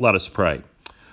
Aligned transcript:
Let 0.00 0.14
us 0.14 0.28
pray. 0.28 0.62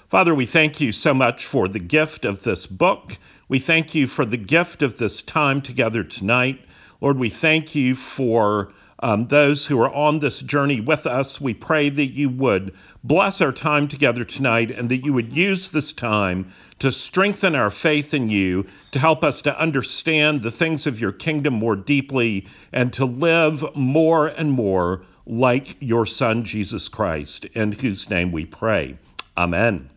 Father, 0.09 0.35
we 0.35 0.46
thank 0.46 0.79
you 0.79 0.92
so 0.92 1.16
much 1.16 1.47
for 1.47 1.67
the 1.67 1.79
gift 1.79 2.24
of 2.24 2.43
this 2.43 2.67
book. 2.67 3.17
We 3.50 3.58
thank 3.58 3.96
you 3.96 4.05
for 4.05 4.25
the 4.25 4.38
gift 4.38 4.83
of 4.83 4.96
this 4.96 5.23
time 5.23 5.63
together 5.63 6.04
tonight. 6.04 6.62
Lord, 7.02 7.18
we 7.18 7.32
thank 7.32 7.74
you 7.74 7.96
for 7.96 8.74
um, 9.00 9.26
those 9.26 9.66
who 9.66 9.82
are 9.82 9.92
on 9.92 10.20
this 10.20 10.40
journey 10.40 10.82
with 10.82 11.08
us. 11.08 11.42
We 11.42 11.56
pray 11.56 11.90
that 11.90 12.06
you 12.06 12.29
would 12.29 12.76
bless 13.04 13.42
our 13.42 13.52
time 13.52 13.88
together 13.88 14.24
tonight 14.24 14.69
and 14.69 14.90
that 14.90 15.04
you 15.04 15.13
would 15.13 15.36
use 15.36 15.72
this 15.72 15.92
time 15.94 16.54
to 16.77 16.91
strengthen 16.91 17.55
our 17.55 17.72
faith 17.72 18.13
in 18.13 18.30
you, 18.30 18.67
to 18.91 18.99
help 18.99 19.23
us 19.23 19.41
to 19.44 19.59
understand 19.59 20.44
the 20.44 20.52
things 20.52 20.86
of 20.86 21.02
your 21.02 21.12
kingdom 21.12 21.55
more 21.55 21.76
deeply, 21.76 22.45
and 22.72 22.94
to 22.94 23.05
live 23.05 23.76
more 23.76 24.27
and 24.27 24.52
more 24.52 25.02
like 25.26 25.77
your 25.80 26.05
Son, 26.05 26.44
Jesus 26.44 26.89
Christ, 26.89 27.45
in 27.45 27.71
whose 27.71 28.09
name 28.09 28.31
we 28.31 28.45
pray. 28.45 28.98
Amen. 29.38 29.90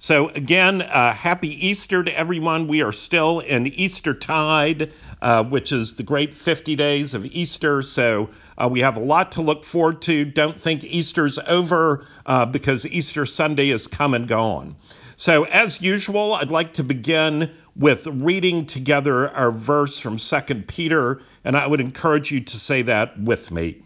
So, 0.00 0.28
again, 0.28 0.80
uh, 0.80 1.12
happy 1.12 1.66
Easter 1.66 2.04
to 2.04 2.16
everyone. 2.16 2.68
We 2.68 2.82
are 2.82 2.92
still 2.92 3.40
in 3.40 3.66
Easter 3.66 4.14
tide, 4.14 4.92
uh, 5.20 5.42
which 5.42 5.72
is 5.72 5.94
the 5.94 6.04
great 6.04 6.34
50 6.34 6.76
days 6.76 7.14
of 7.14 7.26
Easter. 7.26 7.82
So, 7.82 8.30
uh, 8.56 8.68
we 8.70 8.80
have 8.80 8.96
a 8.96 9.00
lot 9.00 9.32
to 9.32 9.42
look 9.42 9.64
forward 9.64 10.02
to. 10.02 10.24
Don't 10.24 10.58
think 10.58 10.84
Easter's 10.84 11.40
over 11.40 12.06
uh, 12.24 12.46
because 12.46 12.86
Easter 12.86 13.26
Sunday 13.26 13.70
is 13.70 13.88
come 13.88 14.14
and 14.14 14.28
gone. 14.28 14.76
So, 15.16 15.42
as 15.42 15.82
usual, 15.82 16.34
I'd 16.34 16.52
like 16.52 16.74
to 16.74 16.84
begin 16.84 17.50
with 17.74 18.06
reading 18.06 18.66
together 18.66 19.28
our 19.28 19.50
verse 19.50 19.98
from 19.98 20.16
2 20.16 20.62
Peter, 20.68 21.20
and 21.44 21.56
I 21.56 21.66
would 21.66 21.80
encourage 21.80 22.30
you 22.30 22.42
to 22.42 22.56
say 22.56 22.82
that 22.82 23.18
with 23.18 23.50
me. 23.50 23.82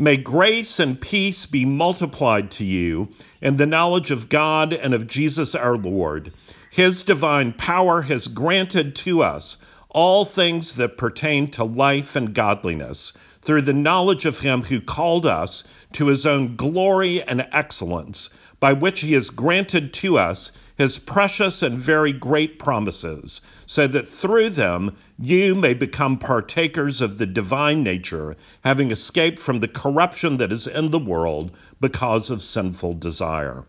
May 0.00 0.16
grace 0.16 0.78
and 0.78 1.00
peace 1.00 1.46
be 1.46 1.64
multiplied 1.64 2.52
to 2.52 2.64
you 2.64 3.08
in 3.40 3.56
the 3.56 3.66
knowledge 3.66 4.12
of 4.12 4.28
God 4.28 4.72
and 4.72 4.94
of 4.94 5.08
Jesus 5.08 5.56
our 5.56 5.76
Lord. 5.76 6.32
His 6.70 7.02
divine 7.02 7.52
power 7.52 8.00
has 8.02 8.28
granted 8.28 8.94
to 8.94 9.24
us 9.24 9.58
all 9.88 10.24
things 10.24 10.74
that 10.74 10.98
pertain 10.98 11.50
to 11.50 11.64
life 11.64 12.14
and 12.14 12.32
godliness 12.32 13.12
through 13.42 13.62
the 13.62 13.72
knowledge 13.72 14.24
of 14.24 14.38
Him 14.38 14.62
who 14.62 14.80
called 14.80 15.26
us 15.26 15.64
to 15.94 16.06
His 16.06 16.26
own 16.26 16.54
glory 16.54 17.20
and 17.20 17.44
excellence, 17.50 18.30
by 18.60 18.72
which 18.72 19.00
He 19.00 19.12
has 19.14 19.30
granted 19.30 19.92
to 19.94 20.18
us 20.18 20.52
his 20.78 20.96
precious 20.96 21.64
and 21.64 21.76
very 21.76 22.12
great 22.12 22.60
promises, 22.60 23.40
so 23.66 23.86
that 23.86 24.06
through 24.06 24.48
them 24.50 24.96
you 25.18 25.56
may 25.56 25.74
become 25.74 26.18
partakers 26.18 27.00
of 27.00 27.18
the 27.18 27.26
divine 27.26 27.82
nature, 27.82 28.36
having 28.62 28.92
escaped 28.92 29.40
from 29.40 29.58
the 29.58 29.66
corruption 29.66 30.36
that 30.36 30.52
is 30.52 30.68
in 30.68 30.90
the 30.90 30.98
world 31.00 31.50
because 31.80 32.30
of 32.30 32.40
sinful 32.40 32.94
desire. 32.94 33.64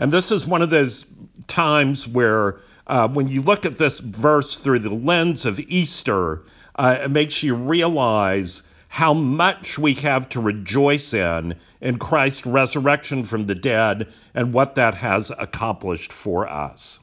And 0.00 0.12
this 0.12 0.32
is 0.32 0.44
one 0.44 0.62
of 0.62 0.70
those 0.70 1.06
times 1.46 2.08
where, 2.08 2.58
uh, 2.88 3.06
when 3.06 3.28
you 3.28 3.42
look 3.42 3.64
at 3.64 3.78
this 3.78 4.00
verse 4.00 4.60
through 4.60 4.80
the 4.80 4.90
lens 4.90 5.46
of 5.46 5.60
Easter, 5.60 6.42
uh, 6.74 6.98
it 7.04 7.10
makes 7.12 7.44
you 7.44 7.54
realize 7.54 8.64
how 8.92 9.14
much 9.14 9.78
we 9.78 9.94
have 9.94 10.28
to 10.28 10.38
rejoice 10.38 11.14
in 11.14 11.54
in 11.80 11.98
Christ's 11.98 12.44
resurrection 12.44 13.24
from 13.24 13.46
the 13.46 13.54
dead 13.54 14.12
and 14.34 14.52
what 14.52 14.74
that 14.74 14.96
has 14.96 15.30
accomplished 15.30 16.12
for 16.12 16.46
us. 16.46 17.00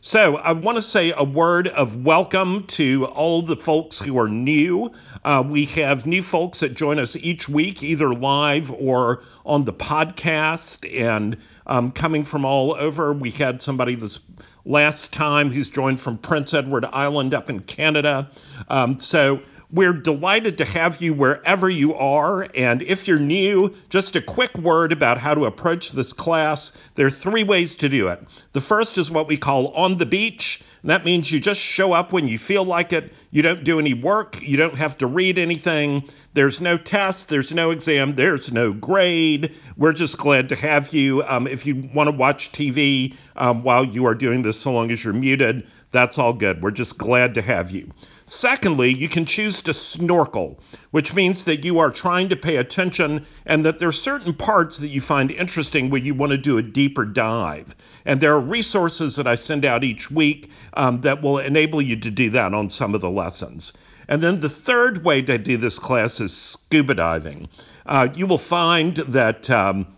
So, 0.00 0.36
I 0.38 0.52
want 0.54 0.76
to 0.76 0.82
say 0.82 1.12
a 1.16 1.22
word 1.22 1.68
of 1.68 1.94
welcome 1.94 2.66
to 2.68 3.04
all 3.04 3.42
the 3.42 3.54
folks 3.54 4.00
who 4.00 4.18
are 4.18 4.28
new. 4.28 4.90
Uh, 5.24 5.44
we 5.46 5.66
have 5.66 6.04
new 6.04 6.24
folks 6.24 6.60
that 6.60 6.74
join 6.74 6.98
us 6.98 7.14
each 7.14 7.48
week, 7.48 7.84
either 7.84 8.12
live 8.12 8.72
or 8.72 9.22
on 9.46 9.64
the 9.64 9.72
podcast, 9.72 10.84
and 11.00 11.36
um, 11.70 11.92
coming 11.92 12.24
from 12.24 12.44
all 12.44 12.74
over. 12.74 13.12
We 13.14 13.30
had 13.30 13.62
somebody 13.62 13.94
this 13.94 14.20
last 14.66 15.12
time 15.12 15.50
who's 15.50 15.70
joined 15.70 16.00
from 16.00 16.18
Prince 16.18 16.52
Edward 16.52 16.84
Island 16.84 17.32
up 17.32 17.48
in 17.48 17.60
Canada. 17.60 18.30
Um, 18.68 18.98
so, 18.98 19.40
we're 19.72 19.92
delighted 19.92 20.58
to 20.58 20.64
have 20.64 21.00
you 21.00 21.14
wherever 21.14 21.70
you 21.70 21.94
are. 21.94 22.48
And 22.56 22.82
if 22.82 23.06
you're 23.06 23.20
new, 23.20 23.76
just 23.88 24.16
a 24.16 24.20
quick 24.20 24.58
word 24.58 24.90
about 24.90 25.18
how 25.18 25.34
to 25.34 25.44
approach 25.44 25.92
this 25.92 26.12
class. 26.12 26.72
There 26.96 27.06
are 27.06 27.10
three 27.10 27.44
ways 27.44 27.76
to 27.76 27.88
do 27.88 28.08
it. 28.08 28.20
The 28.52 28.60
first 28.60 28.98
is 28.98 29.10
what 29.10 29.28
we 29.28 29.36
call 29.36 29.68
on 29.68 29.96
the 29.96 30.06
beach. 30.06 30.62
That 30.82 31.04
means 31.04 31.30
you 31.30 31.40
just 31.40 31.60
show 31.60 31.92
up 31.92 32.12
when 32.12 32.26
you 32.26 32.38
feel 32.38 32.64
like 32.64 32.92
it. 32.92 33.12
You 33.30 33.42
don't 33.42 33.64
do 33.64 33.78
any 33.78 33.94
work. 33.94 34.40
You 34.40 34.56
don't 34.56 34.76
have 34.76 34.98
to 34.98 35.06
read 35.06 35.38
anything. 35.38 36.04
There's 36.32 36.60
no 36.60 36.78
test. 36.78 37.28
There's 37.28 37.52
no 37.52 37.70
exam. 37.70 38.14
There's 38.14 38.50
no 38.50 38.72
grade. 38.72 39.54
We're 39.76 39.92
just 39.92 40.16
glad 40.16 40.50
to 40.50 40.56
have 40.56 40.94
you. 40.94 41.22
Um, 41.22 41.46
if 41.46 41.66
you 41.66 41.90
want 41.92 42.08
to 42.08 42.16
watch 42.16 42.52
TV 42.52 43.14
um, 43.36 43.62
while 43.62 43.84
you 43.84 44.06
are 44.06 44.14
doing 44.14 44.42
this, 44.42 44.60
so 44.60 44.72
long 44.72 44.90
as 44.90 45.04
you're 45.04 45.12
muted, 45.12 45.66
that's 45.90 46.18
all 46.18 46.32
good. 46.32 46.62
We're 46.62 46.70
just 46.70 46.96
glad 46.96 47.34
to 47.34 47.42
have 47.42 47.70
you. 47.70 47.90
Secondly, 48.32 48.94
you 48.94 49.08
can 49.08 49.26
choose 49.26 49.62
to 49.62 49.72
snorkel, 49.72 50.60
which 50.92 51.12
means 51.12 51.44
that 51.44 51.64
you 51.64 51.80
are 51.80 51.90
trying 51.90 52.28
to 52.28 52.36
pay 52.36 52.58
attention 52.58 53.26
and 53.44 53.64
that 53.64 53.80
there 53.80 53.88
are 53.88 53.92
certain 53.92 54.34
parts 54.34 54.78
that 54.78 54.88
you 54.88 55.00
find 55.00 55.32
interesting 55.32 55.90
where 55.90 56.00
you 56.00 56.14
want 56.14 56.30
to 56.30 56.38
do 56.38 56.56
a 56.56 56.62
deeper 56.62 57.04
dive. 57.04 57.74
And 58.04 58.20
there 58.20 58.34
are 58.34 58.40
resources 58.40 59.16
that 59.16 59.26
I 59.26 59.34
send 59.34 59.64
out 59.64 59.82
each 59.82 60.12
week 60.12 60.48
um, 60.72 61.00
that 61.00 61.22
will 61.22 61.38
enable 61.38 61.82
you 61.82 61.96
to 62.02 62.10
do 62.12 62.30
that 62.30 62.54
on 62.54 62.70
some 62.70 62.94
of 62.94 63.00
the 63.00 63.10
lessons. 63.10 63.72
And 64.06 64.22
then 64.22 64.38
the 64.38 64.48
third 64.48 65.04
way 65.04 65.22
to 65.22 65.36
do 65.36 65.56
this 65.56 65.80
class 65.80 66.20
is 66.20 66.32
scuba 66.32 66.94
diving. 66.94 67.48
Uh, 67.84 68.10
you 68.14 68.28
will 68.28 68.38
find 68.38 68.94
that 68.96 69.50
um, 69.50 69.88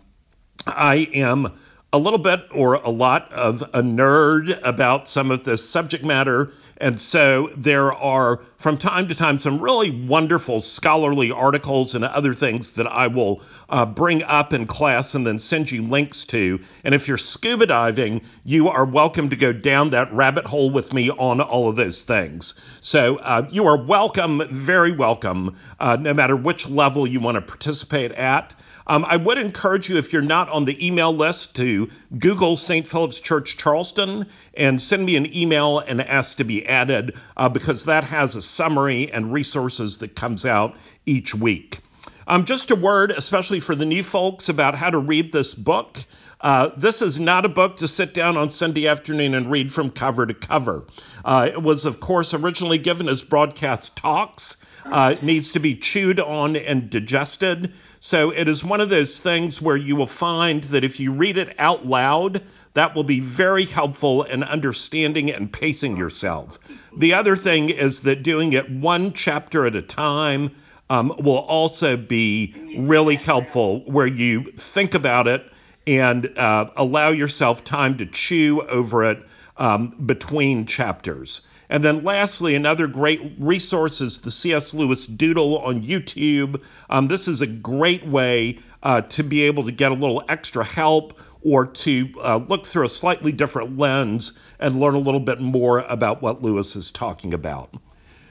I 0.65 1.07
am 1.13 1.53
a 1.93 1.99
little 1.99 2.19
bit 2.19 2.47
or 2.51 2.73
a 2.73 2.89
lot 2.89 3.31
of 3.31 3.61
a 3.61 3.83
nerd 3.83 4.59
about 4.63 5.07
some 5.07 5.29
of 5.29 5.43
this 5.43 5.69
subject 5.69 6.03
matter. 6.03 6.51
And 6.83 6.99
so 6.99 7.49
there 7.55 7.93
are, 7.93 8.41
from 8.57 8.77
time 8.77 9.07
to 9.07 9.15
time, 9.15 9.39
some 9.39 9.61
really 9.61 9.89
wonderful 9.89 10.59
scholarly 10.59 11.31
articles 11.31 11.95
and 11.95 12.03
other 12.03 12.33
things 12.33 12.73
that 12.73 12.87
I 12.87 13.07
will 13.07 13.41
uh, 13.69 13.85
bring 13.85 14.21
up 14.21 14.51
in 14.51 14.67
class 14.67 15.15
and 15.15 15.25
then 15.25 15.39
send 15.39 15.71
you 15.71 15.87
links 15.87 16.25
to. 16.25 16.59
And 16.83 16.93
if 16.93 17.07
you're 17.07 17.15
scuba 17.15 17.67
diving, 17.67 18.23
you 18.43 18.67
are 18.67 18.83
welcome 18.83 19.29
to 19.29 19.37
go 19.37 19.53
down 19.53 19.91
that 19.91 20.11
rabbit 20.11 20.45
hole 20.45 20.71
with 20.71 20.91
me 20.91 21.09
on 21.09 21.39
all 21.39 21.69
of 21.69 21.77
those 21.77 22.03
things. 22.03 22.53
So 22.81 23.15
uh, 23.15 23.47
you 23.49 23.67
are 23.67 23.81
welcome, 23.81 24.41
very 24.51 24.91
welcome, 24.91 25.55
uh, 25.79 25.95
no 25.97 26.13
matter 26.13 26.35
which 26.35 26.69
level 26.69 27.07
you 27.07 27.21
want 27.21 27.35
to 27.35 27.41
participate 27.41 28.11
at. 28.11 28.53
Um, 28.85 29.05
I 29.05 29.17
would 29.17 29.37
encourage 29.37 29.89
you, 29.89 29.97
if 29.97 30.13
you're 30.13 30.21
not 30.21 30.49
on 30.49 30.65
the 30.65 30.85
email 30.85 31.15
list, 31.15 31.55
to 31.55 31.89
Google 32.17 32.55
St. 32.55 32.87
Philip's 32.87 33.21
Church 33.21 33.57
Charleston 33.57 34.27
and 34.53 34.81
send 34.81 35.05
me 35.05 35.15
an 35.15 35.35
email 35.35 35.79
and 35.79 36.01
ask 36.01 36.37
to 36.37 36.43
be 36.43 36.65
added 36.65 37.15
uh, 37.37 37.49
because 37.49 37.85
that 37.85 38.03
has 38.03 38.35
a 38.35 38.41
summary 38.41 39.11
and 39.11 39.31
resources 39.31 39.99
that 39.99 40.15
comes 40.15 40.45
out 40.45 40.75
each 41.05 41.33
week. 41.33 41.79
Um, 42.27 42.45
just 42.45 42.71
a 42.71 42.75
word, 42.75 43.11
especially 43.11 43.59
for 43.59 43.75
the 43.75 43.85
new 43.85 44.03
folks, 44.03 44.49
about 44.49 44.75
how 44.75 44.89
to 44.89 44.99
read 44.99 45.31
this 45.31 45.53
book. 45.53 45.97
Uh, 46.39 46.71
this 46.75 47.01
is 47.01 47.19
not 47.19 47.45
a 47.45 47.49
book 47.49 47.77
to 47.77 47.87
sit 47.87 48.13
down 48.13 48.37
on 48.37 48.49
Sunday 48.49 48.87
afternoon 48.87 49.33
and 49.33 49.49
read 49.49 49.71
from 49.71 49.89
cover 49.89 50.25
to 50.25 50.33
cover. 50.33 50.85
Uh, 51.23 51.49
it 51.51 51.61
was, 51.61 51.85
of 51.85 51.99
course, 51.99 52.33
originally 52.33 52.77
given 52.77 53.07
as 53.07 53.23
broadcast 53.23 53.95
talks. 53.95 54.57
Uh, 54.85 55.15
it 55.17 55.23
needs 55.23 55.53
to 55.53 55.59
be 55.59 55.75
chewed 55.75 56.19
on 56.19 56.55
and 56.55 56.89
digested. 56.89 57.73
So 57.99 58.31
it 58.31 58.47
is 58.47 58.63
one 58.63 58.81
of 58.81 58.89
those 58.89 59.19
things 59.19 59.61
where 59.61 59.77
you 59.77 59.95
will 59.95 60.07
find 60.07 60.63
that 60.65 60.83
if 60.83 60.99
you 60.99 61.13
read 61.13 61.37
it 61.37 61.55
out 61.57 61.85
loud, 61.85 62.41
that 62.73 62.95
will 62.95 63.03
be 63.03 63.19
very 63.19 63.65
helpful 63.65 64.23
in 64.23 64.43
understanding 64.43 65.31
and 65.31 65.51
pacing 65.51 65.97
yourself. 65.97 66.59
The 66.95 67.13
other 67.13 67.35
thing 67.35 67.69
is 67.69 68.01
that 68.01 68.23
doing 68.23 68.53
it 68.53 68.69
one 68.69 69.13
chapter 69.13 69.65
at 69.65 69.75
a 69.75 69.81
time 69.81 70.51
um, 70.89 71.13
will 71.17 71.37
also 71.37 71.97
be 71.97 72.53
really 72.79 73.15
helpful 73.15 73.79
where 73.81 74.07
you 74.07 74.51
think 74.51 74.95
about 74.95 75.27
it 75.27 75.43
and 75.87 76.37
uh, 76.37 76.69
allow 76.75 77.09
yourself 77.09 77.63
time 77.63 77.97
to 77.97 78.05
chew 78.05 78.61
over 78.61 79.05
it 79.05 79.25
um, 79.57 79.89
between 80.05 80.65
chapters. 80.65 81.41
And 81.73 81.83
then 81.83 82.03
lastly, 82.03 82.53
another 82.53 82.85
great 82.85 83.33
resource 83.39 83.99
is 83.99 84.21
the 84.21 84.29
C.S. 84.29 84.75
Lewis 84.75 85.07
Doodle 85.07 85.57
on 85.57 85.81
YouTube. 85.81 86.61
Um, 86.87 87.07
this 87.07 87.27
is 87.27 87.41
a 87.41 87.47
great 87.47 88.05
way 88.05 88.59
uh, 88.83 89.01
to 89.01 89.23
be 89.23 89.45
able 89.45 89.63
to 89.63 89.71
get 89.71 89.91
a 89.91 89.95
little 89.95 90.23
extra 90.29 90.63
help 90.63 91.19
or 91.41 91.65
to 91.65 92.09
uh, 92.23 92.37
look 92.37 92.67
through 92.67 92.85
a 92.85 92.89
slightly 92.89 93.31
different 93.31 93.79
lens 93.79 94.33
and 94.59 94.79
learn 94.79 94.93
a 94.93 94.99
little 94.99 95.19
bit 95.19 95.41
more 95.41 95.79
about 95.79 96.21
what 96.21 96.43
Lewis 96.43 96.75
is 96.75 96.91
talking 96.91 97.33
about. 97.33 97.73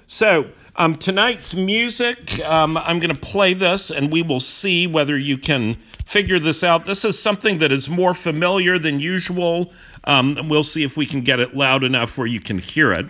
So, 0.06 0.50
um, 0.76 0.94
tonight's 0.94 1.52
music, 1.56 2.38
um, 2.44 2.76
I'm 2.76 3.00
going 3.00 3.12
to 3.12 3.20
play 3.20 3.54
this 3.54 3.90
and 3.90 4.12
we 4.12 4.22
will 4.22 4.40
see 4.40 4.86
whether 4.86 5.18
you 5.18 5.36
can 5.36 5.78
figure 6.06 6.38
this 6.38 6.62
out. 6.62 6.84
This 6.84 7.04
is 7.04 7.18
something 7.18 7.58
that 7.58 7.72
is 7.72 7.88
more 7.88 8.14
familiar 8.14 8.78
than 8.78 9.00
usual. 9.00 9.72
Um, 10.04 10.48
we'll 10.48 10.62
see 10.62 10.84
if 10.84 10.96
we 10.96 11.06
can 11.06 11.22
get 11.22 11.40
it 11.40 11.56
loud 11.56 11.82
enough 11.82 12.16
where 12.16 12.26
you 12.26 12.38
can 12.38 12.58
hear 12.58 12.92
it. 12.92 13.06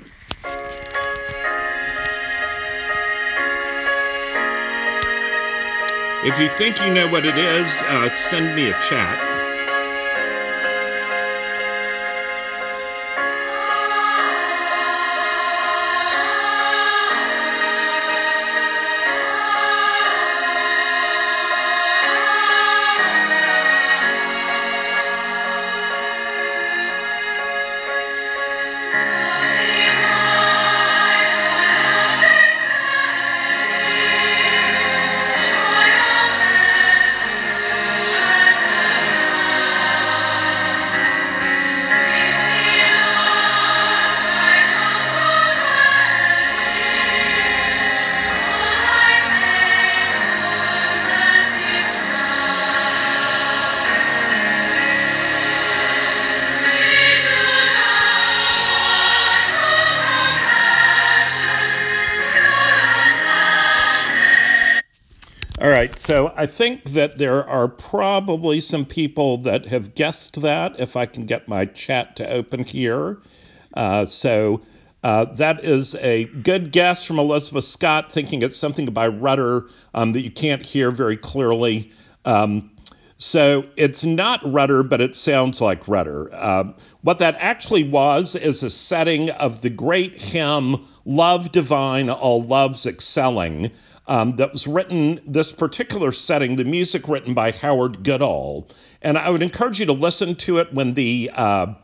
If 6.25 6.39
you 6.39 6.49
think 6.49 6.81
you 6.81 6.95
know 6.95 7.09
what 7.09 7.25
it 7.25 7.37
is, 7.37 7.83
uh, 7.83 8.09
send 8.09 8.55
me 8.55 8.69
a 8.69 8.73
chat. 8.89 9.32
So 66.05 66.33
I 66.37 66.47
think 66.47 66.83
that 66.95 67.17
there 67.17 67.49
are 67.49 67.69
probably 67.69 68.61
some 68.61 68.87
people 68.87 69.39
that 69.43 69.67
have 69.67 69.95
guessed 69.95 70.43
that 70.43 70.81
if 70.81 70.97
I 70.97 71.07
can 71.07 71.27
get 71.27 71.47
my 71.47 71.65
chat 71.65 72.17
to 72.17 72.29
open 72.29 72.65
here. 72.65 73.21
Uh, 73.73 74.05
so 74.07 74.63
uh, 75.05 75.27
that 75.37 75.65
is 75.65 75.95
a 75.95 76.25
good 76.25 76.73
guess 76.73 77.05
from 77.05 77.21
Elizabeth 77.21 77.67
Scott, 77.67 78.11
thinking 78.11 78.43
it's 78.43 78.57
something 78.57 78.87
by 78.87 79.07
Rutter 79.07 79.69
um, 79.95 80.15
that 80.15 80.23
you 80.23 80.33
can't 80.33 80.67
hear 80.67 80.91
very 80.91 81.17
clearly. 81.17 81.93
Um, 82.25 82.73
so 83.17 83.67
it's 83.77 84.05
not 84.05 84.41
Rutter, 84.43 84.83
but 84.83 85.01
it 85.01 85.15
sounds 85.15 85.61
like 85.61 85.87
Rutter. 85.87 86.35
Uh, 86.35 86.73
what 87.03 87.21
that 87.21 87.37
actually 87.39 87.89
was 87.89 88.35
is 88.35 88.65
a 88.65 88.71
setting 88.71 89.31
of 89.31 89.63
the 89.63 89.71
great 89.71 90.21
hymn, 90.21 90.85
Love 91.05 91.53
Divine, 91.53 92.11
All 92.11 92.43
Loves 92.43 92.87
Excelling, 92.87 93.71
um, 94.07 94.37
that 94.37 94.53
was 94.53 94.67
written, 94.67 95.21
this 95.27 95.53
particular 95.53 96.13
setting, 96.13 96.57
the 96.57 96.65
music 96.65 97.09
written 97.09 97.35
by 97.35 97.53
Howard 97.53 98.03
Goodall. 98.03 98.69
And 99.01 99.17
I 99.17 99.31
would 99.31 99.43
encourage 99.43 99.81
you 99.81 99.87
to 99.87 99.93
listen 99.93 100.35
to 100.37 100.59
it 100.59 100.73
when 100.73 100.95
the 100.95 101.31
uh, 101.35 101.75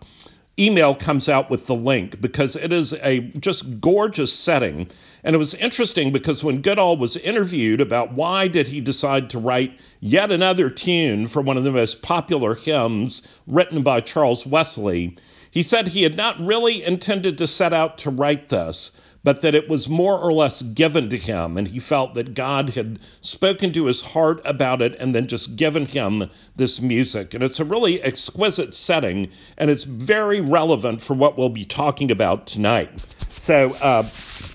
email 0.59 0.95
comes 0.95 1.29
out 1.29 1.51
with 1.51 1.67
the 1.67 1.75
link 1.75 2.21
because 2.21 2.57
it 2.57 2.73
is 2.73 2.93
a 2.93 3.21
just 3.21 3.81
gorgeous 3.81 4.33
setting. 4.33 4.89
And 5.23 5.35
it 5.35 5.39
was 5.39 5.55
interesting 5.55 6.13
because 6.13 6.43
when 6.43 6.63
Goodall 6.63 6.97
was 6.97 7.17
interviewed 7.17 7.81
about 7.81 8.13
why 8.13 8.49
did 8.49 8.67
he 8.67 8.81
decide 8.81 9.31
to 9.31 9.39
write 9.39 9.79
yet 10.01 10.33
another 10.33 10.71
tune 10.71 11.27
for 11.27 11.43
one 11.43 11.57
of 11.57 11.65
the 11.65 11.73
most 11.73 12.03
popular 12.03 12.55
hymns 12.55 13.23
written 13.47 13.83
by 13.83 14.01
Charles 14.01 14.45
Wesley, 14.45 15.17
he 15.51 15.63
said 15.63 15.89
he 15.89 16.03
had 16.03 16.17
not 16.17 16.41
really 16.41 16.85
intended 16.85 17.39
to 17.39 17.47
set 17.47 17.73
out 17.73 17.99
to 17.99 18.11
write 18.11 18.49
this, 18.49 18.93
but 19.25 19.43
that 19.43 19.55
it 19.55 19.69
was 19.69 19.89
more 19.89 20.19
or 20.19 20.33
less 20.33 20.63
given 20.63 21.11
to 21.11 21.19
him, 21.19 21.57
and 21.57 21.67
he 21.67 21.79
felt 21.79 22.15
that 22.15 22.35
God 22.35 22.71
had 22.71 22.99
spoken 23.21 23.73
to 23.73 23.87
his 23.87 24.01
heart 24.01 24.43
about 24.45 24.83
it 24.83 24.97
and 24.99 25.15
then 25.15 25.27
just 25.27 25.57
given 25.57 25.87
him 25.87 26.31
this 26.57 26.81
music. 26.81 27.35
And 27.35 27.43
it's 27.43 27.61
a 27.61 27.65
really 27.65 28.01
exquisite 28.03 28.75
setting, 28.75 29.31
and 29.57 29.71
it's 29.71 29.85
very 29.85 30.41
relevant 30.41 31.01
for 31.01 31.15
what 31.15 31.37
we'll 31.37 31.49
be 31.49 31.65
talking 31.65 32.11
about 32.11 32.47
tonight. 32.47 32.91
So 33.37 33.71
uh, 33.71 34.09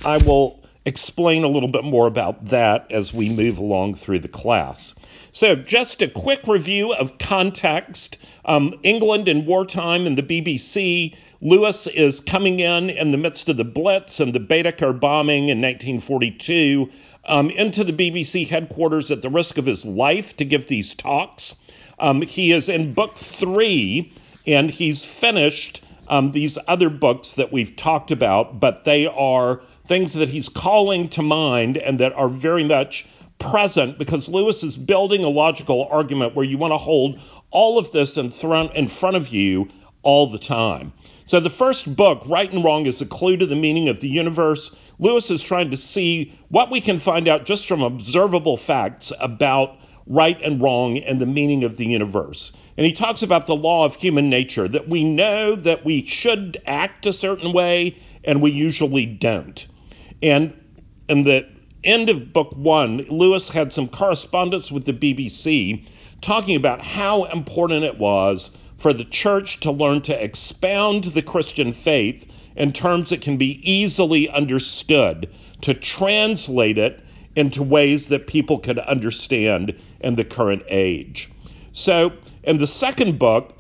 I 0.06 0.18
will 0.18 0.64
explain 0.86 1.44
a 1.44 1.48
little 1.48 1.70
bit 1.70 1.84
more 1.84 2.08
about 2.08 2.46
that 2.46 2.92
as 2.92 3.14
we 3.14 3.30
move 3.30 3.58
along 3.58 3.96
through 3.96 4.20
the 4.20 4.28
class. 4.28 4.96
So, 5.36 5.56
just 5.56 6.04
a 6.04 6.08
quick 6.08 6.46
review 6.46 6.94
of 6.94 7.18
context. 7.18 8.20
Um, 8.46 8.76
England 8.84 9.28
in 9.28 9.48
wartime 9.48 10.06
and 10.06 10.16
the 10.16 10.22
BBC. 10.22 11.16
Lewis 11.42 11.88
is 11.88 12.20
coming 12.20 12.60
in 12.60 12.92
in 12.92 13.10
the 13.10 13.18
midst 13.18 13.50
of 13.50 13.58
the 13.58 13.64
Blitz 13.64 14.20
and 14.20 14.32
the 14.32 14.40
Baedeker 14.40 14.94
bombing 14.94 15.50
in 15.50 15.60
1942 15.60 16.92
um, 17.26 17.50
into 17.50 17.84
the 17.84 17.94
BBC 17.94 18.48
headquarters 18.48 19.10
at 19.10 19.24
the 19.24 19.30
risk 19.32 19.58
of 19.58 19.66
his 19.66 19.88
life 19.88 20.38
to 20.38 20.46
give 20.46 20.68
these 20.68 20.94
talks. 20.94 21.56
Um, 21.98 22.22
he 22.22 22.52
is 22.52 22.70
in 22.70 22.94
book 22.94 23.18
three 23.18 24.14
and 24.46 24.70
he's 24.70 25.04
finished 25.04 25.84
um, 26.08 26.32
these 26.32 26.60
other 26.68 26.92
books 26.92 27.34
that 27.34 27.52
we've 27.52 27.76
talked 27.76 28.12
about, 28.12 28.60
but 28.60 28.84
they 28.84 29.08
are 29.08 29.64
things 29.88 30.14
that 30.14 30.30
he's 30.30 30.50
calling 30.50 31.10
to 31.10 31.24
mind 31.24 31.78
and 31.78 32.02
that 32.02 32.14
are 32.14 32.30
very 32.30 32.64
much 32.64 33.08
present 33.44 33.98
because 33.98 34.30
Lewis 34.30 34.64
is 34.64 34.78
building 34.78 35.24
a 35.24 35.30
logical 35.30 35.88
argument 35.90 36.36
where 36.36 36.46
you 36.46 36.58
want 36.58 36.72
to 36.72 36.78
hold 36.78 37.20
all 37.52 37.78
of 37.78 37.92
this 37.92 38.18
in, 38.18 38.30
front, 38.30 38.74
in 38.74 38.88
front 38.88 39.16
of 39.16 39.30
you 39.30 39.70
all 40.02 40.28
the 40.28 40.40
time. 40.40 40.94
So, 41.26 41.40
the 41.40 41.50
first 41.50 41.94
book, 41.96 42.24
Right 42.26 42.52
and 42.52 42.64
Wrong, 42.64 42.86
is 42.86 43.02
a 43.02 43.06
clue 43.06 43.38
to 43.38 43.46
the 43.46 43.56
meaning 43.56 43.88
of 43.88 44.02
the 44.02 44.10
universe. 44.10 44.76
Lewis 45.00 45.32
is 45.32 45.42
trying 45.42 45.72
to 45.72 45.78
see 45.78 46.38
what 46.50 46.70
we 46.70 46.82
can 46.82 47.00
find 47.00 47.28
out 47.28 47.46
just 47.46 47.68
from 47.68 47.82
observable 47.82 48.58
facts 48.58 49.14
about 49.20 49.78
right 50.06 50.40
and 50.42 50.62
wrong 50.62 50.98
and 50.98 51.20
the 51.20 51.26
meaning 51.26 51.64
of 51.64 51.78
the 51.78 51.86
universe. 51.86 52.52
And 52.78 52.86
he 52.86 52.92
talks 52.92 53.24
about 53.24 53.48
the 53.48 53.56
law 53.56 53.86
of 53.86 53.96
human 53.96 54.30
nature 54.30 54.68
that 54.68 54.90
we 54.90 55.04
know 55.04 55.56
that 55.56 55.86
we 55.86 56.04
should 56.06 56.62
act 56.66 57.06
a 57.06 57.14
certain 57.14 57.54
way 57.54 57.98
and 58.24 58.42
we 58.42 58.52
usually 58.52 59.06
don't. 59.06 59.66
And 60.22 60.60
and 61.08 61.26
the 61.26 61.48
end 61.84 62.10
of 62.10 62.34
book 62.34 62.56
one, 62.56 63.06
Lewis 63.10 63.50
had 63.50 63.74
some 63.74 63.88
correspondence 63.88 64.72
with 64.72 64.86
the 64.86 64.94
BBC 64.94 65.86
talking 66.22 66.56
about 66.56 66.82
how 66.82 67.26
important 67.26 67.84
it 67.84 67.98
was 67.98 68.52
for 68.78 68.94
the 68.94 69.06
church 69.06 69.62
to 69.62 69.72
learn 69.72 70.02
to 70.02 70.24
expound 70.24 71.04
the 71.04 71.22
Christian 71.22 71.72
faith 71.72 72.26
in 72.56 72.72
terms 72.72 73.10
that 73.10 73.22
can 73.22 73.38
be 73.38 73.60
easily 73.64 74.30
understood, 74.30 75.30
to 75.62 75.74
translate 75.74 76.78
it 76.78 77.00
into 77.36 77.64
ways 77.64 78.08
that 78.08 78.28
people 78.28 78.60
could 78.60 78.80
understand 78.80 79.76
in 80.00 80.16
the 80.16 80.24
current 80.24 80.64
age. 80.68 81.32
So, 81.72 82.14
in 82.44 82.58
the 82.58 82.68
second 82.68 83.18
book, 83.18 83.58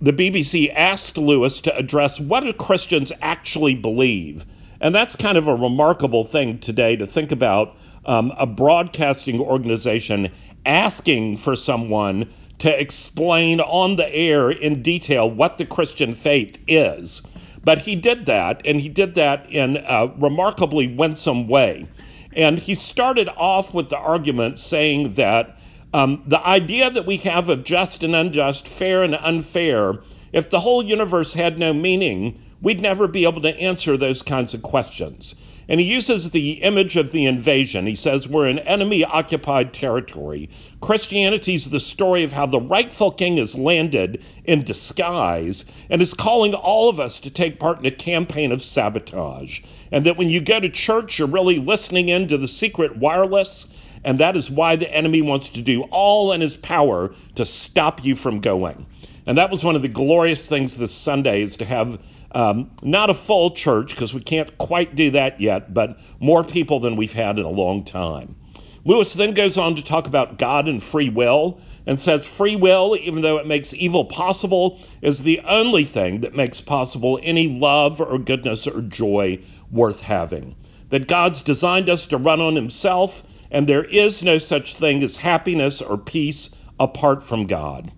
the 0.00 0.12
BBC 0.12 0.72
asked 0.74 1.18
Lewis 1.18 1.62
to 1.62 1.76
address 1.76 2.18
what 2.18 2.40
do 2.40 2.52
Christians 2.52 3.12
actually 3.20 3.74
believe 3.74 4.46
and 4.84 4.94
that's 4.94 5.16
kind 5.16 5.38
of 5.38 5.48
a 5.48 5.54
remarkable 5.54 6.24
thing 6.24 6.58
today 6.58 6.94
to 6.94 7.06
think 7.06 7.32
about 7.32 7.74
um, 8.04 8.30
a 8.36 8.44
broadcasting 8.44 9.40
organization 9.40 10.30
asking 10.66 11.38
for 11.38 11.56
someone 11.56 12.30
to 12.58 12.80
explain 12.80 13.60
on 13.60 13.96
the 13.96 14.06
air 14.14 14.50
in 14.50 14.82
detail 14.82 15.28
what 15.28 15.56
the 15.56 15.64
Christian 15.64 16.12
faith 16.12 16.58
is. 16.68 17.22
But 17.64 17.78
he 17.78 17.96
did 17.96 18.26
that, 18.26 18.66
and 18.66 18.78
he 18.78 18.90
did 18.90 19.14
that 19.14 19.50
in 19.50 19.78
a 19.78 20.12
remarkably 20.18 20.94
winsome 20.94 21.48
way. 21.48 21.88
And 22.36 22.58
he 22.58 22.74
started 22.74 23.30
off 23.30 23.72
with 23.72 23.88
the 23.88 23.96
argument 23.96 24.58
saying 24.58 25.14
that 25.14 25.58
um, 25.94 26.24
the 26.26 26.46
idea 26.46 26.90
that 26.90 27.06
we 27.06 27.16
have 27.18 27.48
of 27.48 27.64
just 27.64 28.02
and 28.02 28.14
unjust, 28.14 28.68
fair 28.68 29.02
and 29.02 29.14
unfair, 29.14 30.00
if 30.30 30.50
the 30.50 30.60
whole 30.60 30.84
universe 30.84 31.32
had 31.32 31.58
no 31.58 31.72
meaning, 31.72 32.43
we'd 32.64 32.80
never 32.80 33.06
be 33.06 33.24
able 33.24 33.42
to 33.42 33.56
answer 33.56 33.96
those 33.96 34.22
kinds 34.22 34.54
of 34.54 34.62
questions. 34.62 35.36
And 35.68 35.80
he 35.80 35.86
uses 35.86 36.30
the 36.30 36.62
image 36.62 36.96
of 36.96 37.10
the 37.12 37.26
invasion. 37.26 37.86
He 37.86 37.94
says, 37.94 38.28
We're 38.28 38.48
in 38.48 38.58
enemy 38.58 39.04
occupied 39.04 39.72
territory. 39.72 40.50
Christianity 40.80 41.54
is 41.54 41.70
the 41.70 41.80
story 41.80 42.24
of 42.24 42.32
how 42.32 42.46
the 42.46 42.60
rightful 42.60 43.12
king 43.12 43.36
has 43.36 43.56
landed 43.56 44.22
in 44.44 44.64
disguise 44.64 45.64
and 45.88 46.02
is 46.02 46.12
calling 46.12 46.54
all 46.54 46.88
of 46.88 47.00
us 47.00 47.20
to 47.20 47.30
take 47.30 47.58
part 47.58 47.78
in 47.78 47.86
a 47.86 47.90
campaign 47.90 48.52
of 48.52 48.62
sabotage. 48.62 49.60
And 49.92 50.06
that 50.06 50.18
when 50.18 50.28
you 50.28 50.40
go 50.40 50.60
to 50.60 50.68
church, 50.68 51.18
you're 51.18 51.28
really 51.28 51.58
listening 51.58 52.08
in 52.08 52.28
to 52.28 52.38
the 52.38 52.48
secret 52.48 52.96
wireless. 52.96 53.66
And 54.04 54.20
that 54.20 54.36
is 54.36 54.50
why 54.50 54.76
the 54.76 54.92
enemy 54.92 55.22
wants 55.22 55.50
to 55.50 55.62
do 55.62 55.82
all 55.84 56.32
in 56.32 56.42
his 56.42 56.56
power 56.56 57.14
to 57.36 57.44
stop 57.46 58.04
you 58.04 58.16
from 58.16 58.40
going. 58.40 58.84
And 59.26 59.38
that 59.38 59.50
was 59.50 59.64
one 59.64 59.76
of 59.76 59.82
the 59.82 59.88
glorious 59.88 60.46
things 60.46 60.76
this 60.76 60.92
Sunday 60.92 61.42
is 61.42 61.56
to 61.58 61.64
have 61.64 61.98
um, 62.34 62.70
not 62.82 63.10
a 63.10 63.14
full 63.14 63.52
church 63.52 63.90
because 63.90 64.12
we 64.12 64.20
can't 64.20 64.58
quite 64.58 64.94
do 64.94 65.12
that 65.12 65.40
yet, 65.40 65.72
but 65.72 65.98
more 66.20 66.44
people 66.44 66.80
than 66.80 66.96
we've 66.96 67.12
had 67.12 67.38
in 67.38 67.44
a 67.44 67.50
long 67.50 67.84
time. 67.84 68.36
Lewis 68.84 69.14
then 69.14 69.32
goes 69.32 69.56
on 69.56 69.76
to 69.76 69.82
talk 69.82 70.06
about 70.06 70.38
God 70.38 70.68
and 70.68 70.82
free 70.82 71.08
will 71.08 71.60
and 71.86 71.98
says 71.98 72.26
free 72.26 72.56
will, 72.56 72.96
even 73.00 73.22
though 73.22 73.38
it 73.38 73.46
makes 73.46 73.72
evil 73.72 74.04
possible, 74.04 74.80
is 75.00 75.22
the 75.22 75.40
only 75.40 75.84
thing 75.84 76.20
that 76.20 76.34
makes 76.34 76.60
possible 76.60 77.18
any 77.22 77.48
love 77.48 78.00
or 78.00 78.18
goodness 78.18 78.66
or 78.66 78.82
joy 78.82 79.38
worth 79.70 80.00
having. 80.00 80.56
That 80.90 81.08
God's 81.08 81.42
designed 81.42 81.88
us 81.88 82.06
to 82.06 82.18
run 82.18 82.40
on 82.40 82.56
Himself, 82.56 83.22
and 83.50 83.66
there 83.66 83.84
is 83.84 84.22
no 84.22 84.38
such 84.38 84.76
thing 84.76 85.02
as 85.02 85.16
happiness 85.16 85.80
or 85.80 85.96
peace 85.96 86.50
apart 86.78 87.22
from 87.22 87.46
God. 87.46 87.90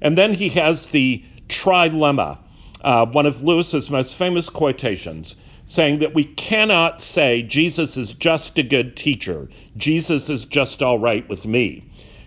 And 0.00 0.16
then 0.16 0.34
he 0.34 0.48
has 0.50 0.86
the 0.86 1.24
trilemma 1.48 2.38
uh, 2.82 3.06
one 3.06 3.26
of 3.26 3.42
Lewis's 3.42 3.90
most 3.90 4.16
famous 4.16 4.48
quotations, 4.48 5.36
saying 5.64 6.00
that 6.00 6.14
we 6.14 6.24
cannot 6.24 7.00
say 7.00 7.42
Jesus 7.42 7.96
is 7.96 8.12
just 8.12 8.58
a 8.58 8.62
good 8.62 8.96
teacher, 8.96 9.48
Jesus 9.76 10.28
is 10.28 10.44
just 10.44 10.82
all 10.82 10.98
right 10.98 11.28
with 11.28 11.46
me. 11.46 11.84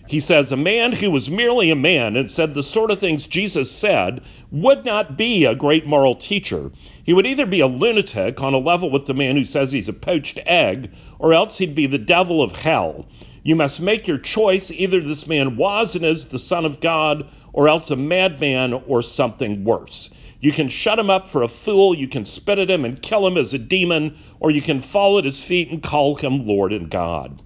He 0.07 0.19
says, 0.19 0.51
A 0.51 0.57
man 0.57 0.91
who 0.91 1.09
was 1.09 1.31
merely 1.31 1.71
a 1.71 1.75
man 1.75 2.15
and 2.15 2.29
said 2.29 2.53
the 2.53 2.61
sort 2.61 2.91
of 2.91 2.99
things 2.99 3.25
Jesus 3.25 3.71
said 3.71 4.21
would 4.51 4.85
not 4.85 5.17
be 5.17 5.45
a 5.45 5.55
great 5.55 5.87
moral 5.87 6.13
teacher. 6.13 6.71
He 7.03 7.13
would 7.13 7.25
either 7.25 7.47
be 7.47 7.61
a 7.61 7.67
lunatic 7.67 8.41
on 8.43 8.53
a 8.53 8.59
level 8.59 8.91
with 8.91 9.07
the 9.07 9.15
man 9.15 9.35
who 9.35 9.45
says 9.45 9.71
he's 9.71 9.89
a 9.89 9.93
poached 9.93 10.39
egg, 10.45 10.91
or 11.17 11.33
else 11.33 11.57
he'd 11.57 11.73
be 11.73 11.87
the 11.87 11.97
devil 11.97 12.43
of 12.43 12.55
hell. 12.55 13.07
You 13.41 13.55
must 13.55 13.81
make 13.81 14.07
your 14.07 14.19
choice. 14.19 14.69
Either 14.69 15.01
this 15.01 15.25
man 15.25 15.57
was 15.57 15.95
and 15.95 16.05
is 16.05 16.27
the 16.27 16.39
Son 16.39 16.65
of 16.65 16.79
God, 16.79 17.27
or 17.51 17.67
else 17.67 17.89
a 17.89 17.95
madman 17.95 18.73
or 18.73 19.01
something 19.01 19.63
worse. 19.63 20.11
You 20.45 20.51
can 20.51 20.67
shut 20.67 20.99
him 20.99 21.09
up 21.09 21.27
for 21.27 21.41
a 21.41 21.47
fool, 21.47 21.95
you 21.95 22.07
can 22.07 22.23
spit 22.25 22.59
at 22.59 22.69
him 22.69 22.85
and 22.85 23.01
kill 23.01 23.25
him 23.25 23.35
as 23.35 23.55
a 23.55 23.57
demon, 23.57 24.15
or 24.39 24.51
you 24.51 24.61
can 24.61 24.79
fall 24.79 25.17
at 25.17 25.25
his 25.25 25.43
feet 25.43 25.71
and 25.71 25.81
call 25.81 26.13
him 26.13 26.45
Lord 26.45 26.71
and 26.71 26.87
God. 26.87 27.41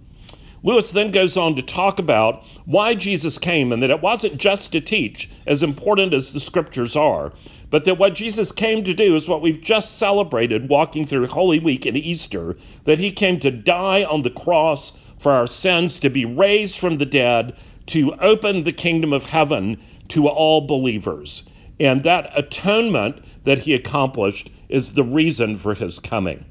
Lewis 0.64 0.92
then 0.92 1.12
goes 1.12 1.38
on 1.38 1.56
to 1.56 1.62
talk 1.62 2.00
about 2.00 2.44
why 2.66 2.96
Jesus 2.96 3.38
came 3.38 3.72
and 3.72 3.84
that 3.84 3.90
it 3.90 4.02
wasn't 4.02 4.38
just 4.38 4.74
to 4.74 4.82
teach, 4.82 5.30
as 5.48 5.64
important 5.64 6.14
as 6.14 6.34
the 6.34 6.42
scriptures 6.42 6.98
are, 6.98 7.32
but 7.70 7.86
that 7.86 7.98
what 7.98 8.16
Jesus 8.16 8.52
came 8.52 8.84
to 8.84 8.94
do 8.94 9.16
is 9.16 9.30
what 9.30 9.42
we've 9.42 9.62
just 9.62 9.98
celebrated 9.98 10.68
walking 10.68 11.06
through 11.06 11.28
Holy 11.28 11.62
Week 11.62 11.86
and 11.86 11.96
Easter, 11.96 12.58
that 12.84 13.00
he 13.00 13.14
came 13.14 13.40
to 13.40 13.50
die 13.50 14.04
on 14.04 14.24
the 14.24 14.30
cross 14.30 14.92
for 15.20 15.32
our 15.32 15.48
sins 15.48 16.00
to 16.00 16.10
be 16.10 16.26
raised 16.26 16.78
from 16.78 16.98
the 16.98 17.06
dead 17.06 17.56
to 17.86 18.14
open 18.16 18.64
the 18.64 18.74
kingdom 18.74 19.14
of 19.14 19.24
heaven 19.24 19.78
to 20.10 20.28
all 20.28 20.68
believers. 20.68 21.46
And 21.80 22.04
that 22.04 22.32
atonement 22.36 23.24
that 23.46 23.60
he 23.60 23.74
accomplished 23.74 24.52
is 24.68 24.94
the 24.94 25.04
reason 25.04 25.56
for 25.56 25.74
his 25.74 26.00
coming. 26.00 26.46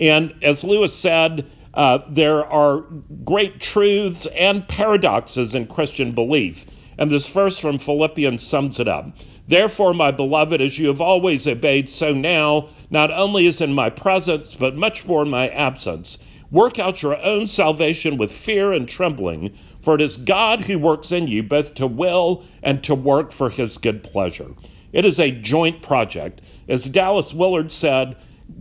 And 0.00 0.34
as 0.42 0.64
Lewis 0.64 0.94
said, 0.94 1.46
uh, 1.74 1.98
there 2.08 2.44
are 2.44 2.80
great 3.24 3.60
truths 3.60 4.26
and 4.26 4.66
paradoxes 4.66 5.54
in 5.54 5.66
Christian 5.66 6.12
belief. 6.12 6.66
And 6.98 7.08
this 7.08 7.28
verse 7.28 7.58
from 7.58 7.78
Philippians 7.78 8.42
sums 8.42 8.80
it 8.80 8.88
up. 8.88 9.16
Therefore, 9.46 9.94
my 9.94 10.10
beloved, 10.10 10.60
as 10.60 10.78
you 10.78 10.88
have 10.88 11.00
always 11.00 11.46
obeyed, 11.46 11.88
so 11.88 12.12
now, 12.12 12.68
not 12.90 13.12
only 13.12 13.46
as 13.46 13.60
in 13.60 13.72
my 13.72 13.90
presence, 13.90 14.54
but 14.54 14.76
much 14.76 15.06
more 15.06 15.22
in 15.22 15.30
my 15.30 15.48
absence, 15.48 16.18
work 16.50 16.78
out 16.78 17.02
your 17.02 17.22
own 17.22 17.46
salvation 17.46 18.16
with 18.18 18.32
fear 18.32 18.72
and 18.72 18.88
trembling, 18.88 19.52
for 19.88 19.94
it 19.94 20.02
is 20.02 20.18
God 20.18 20.60
who 20.60 20.78
works 20.78 21.12
in 21.12 21.28
you 21.28 21.42
both 21.42 21.76
to 21.76 21.86
will 21.86 22.44
and 22.62 22.84
to 22.84 22.94
work 22.94 23.32
for 23.32 23.48
his 23.48 23.78
good 23.78 24.02
pleasure. 24.02 24.50
It 24.92 25.06
is 25.06 25.18
a 25.18 25.30
joint 25.30 25.80
project. 25.80 26.42
As 26.68 26.86
Dallas 26.86 27.32
Willard 27.32 27.72
said, 27.72 28.18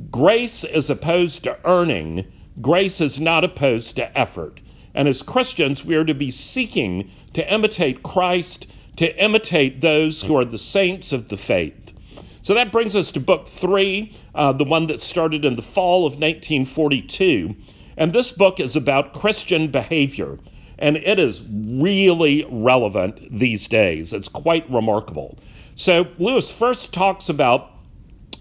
grace 0.10 0.64
is 0.64 0.90
opposed 0.90 1.44
to 1.44 1.58
earning, 1.66 2.28
grace 2.62 3.02
is 3.02 3.20
not 3.20 3.44
opposed 3.44 3.98
to 3.98 4.18
effort. 4.18 4.62
And 4.96 5.06
as 5.10 5.22
Christians, 5.22 5.84
we 5.84 5.96
are 5.96 6.06
to 6.06 6.14
be 6.14 6.32
seeking 6.32 7.10
to 7.34 7.54
imitate 7.54 8.04
Christ, 8.04 8.66
to 8.96 9.22
imitate 9.22 9.82
those 9.82 10.22
who 10.22 10.38
are 10.38 10.46
the 10.46 10.58
saints 10.58 11.12
of 11.12 11.28
the 11.28 11.36
faith. 11.36 11.92
So 12.42 12.54
that 12.54 12.72
brings 12.72 12.96
us 12.96 13.12
to 13.12 13.20
book 13.20 13.50
three, 13.50 14.14
uh, 14.34 14.54
the 14.54 14.64
one 14.64 14.88
that 14.88 15.02
started 15.02 15.44
in 15.44 15.58
the 15.58 15.62
fall 15.62 16.06
of 16.06 16.14
1942. 16.14 17.54
And 17.98 18.14
this 18.14 18.32
book 18.32 18.62
is 18.62 18.78
about 18.78 19.14
Christian 19.14 19.72
behavior. 19.72 20.38
And 20.80 20.98
it 20.98 21.20
is 21.20 21.44
really 21.50 22.48
relevant 22.50 23.20
these 23.32 23.68
days. 23.68 24.14
It's 24.14 24.30
quite 24.30 24.70
remarkable. 24.70 25.38
So 25.76 26.08
Lewis 26.20 26.52
first 26.52 26.94
talks 26.94 27.30
about 27.30 27.72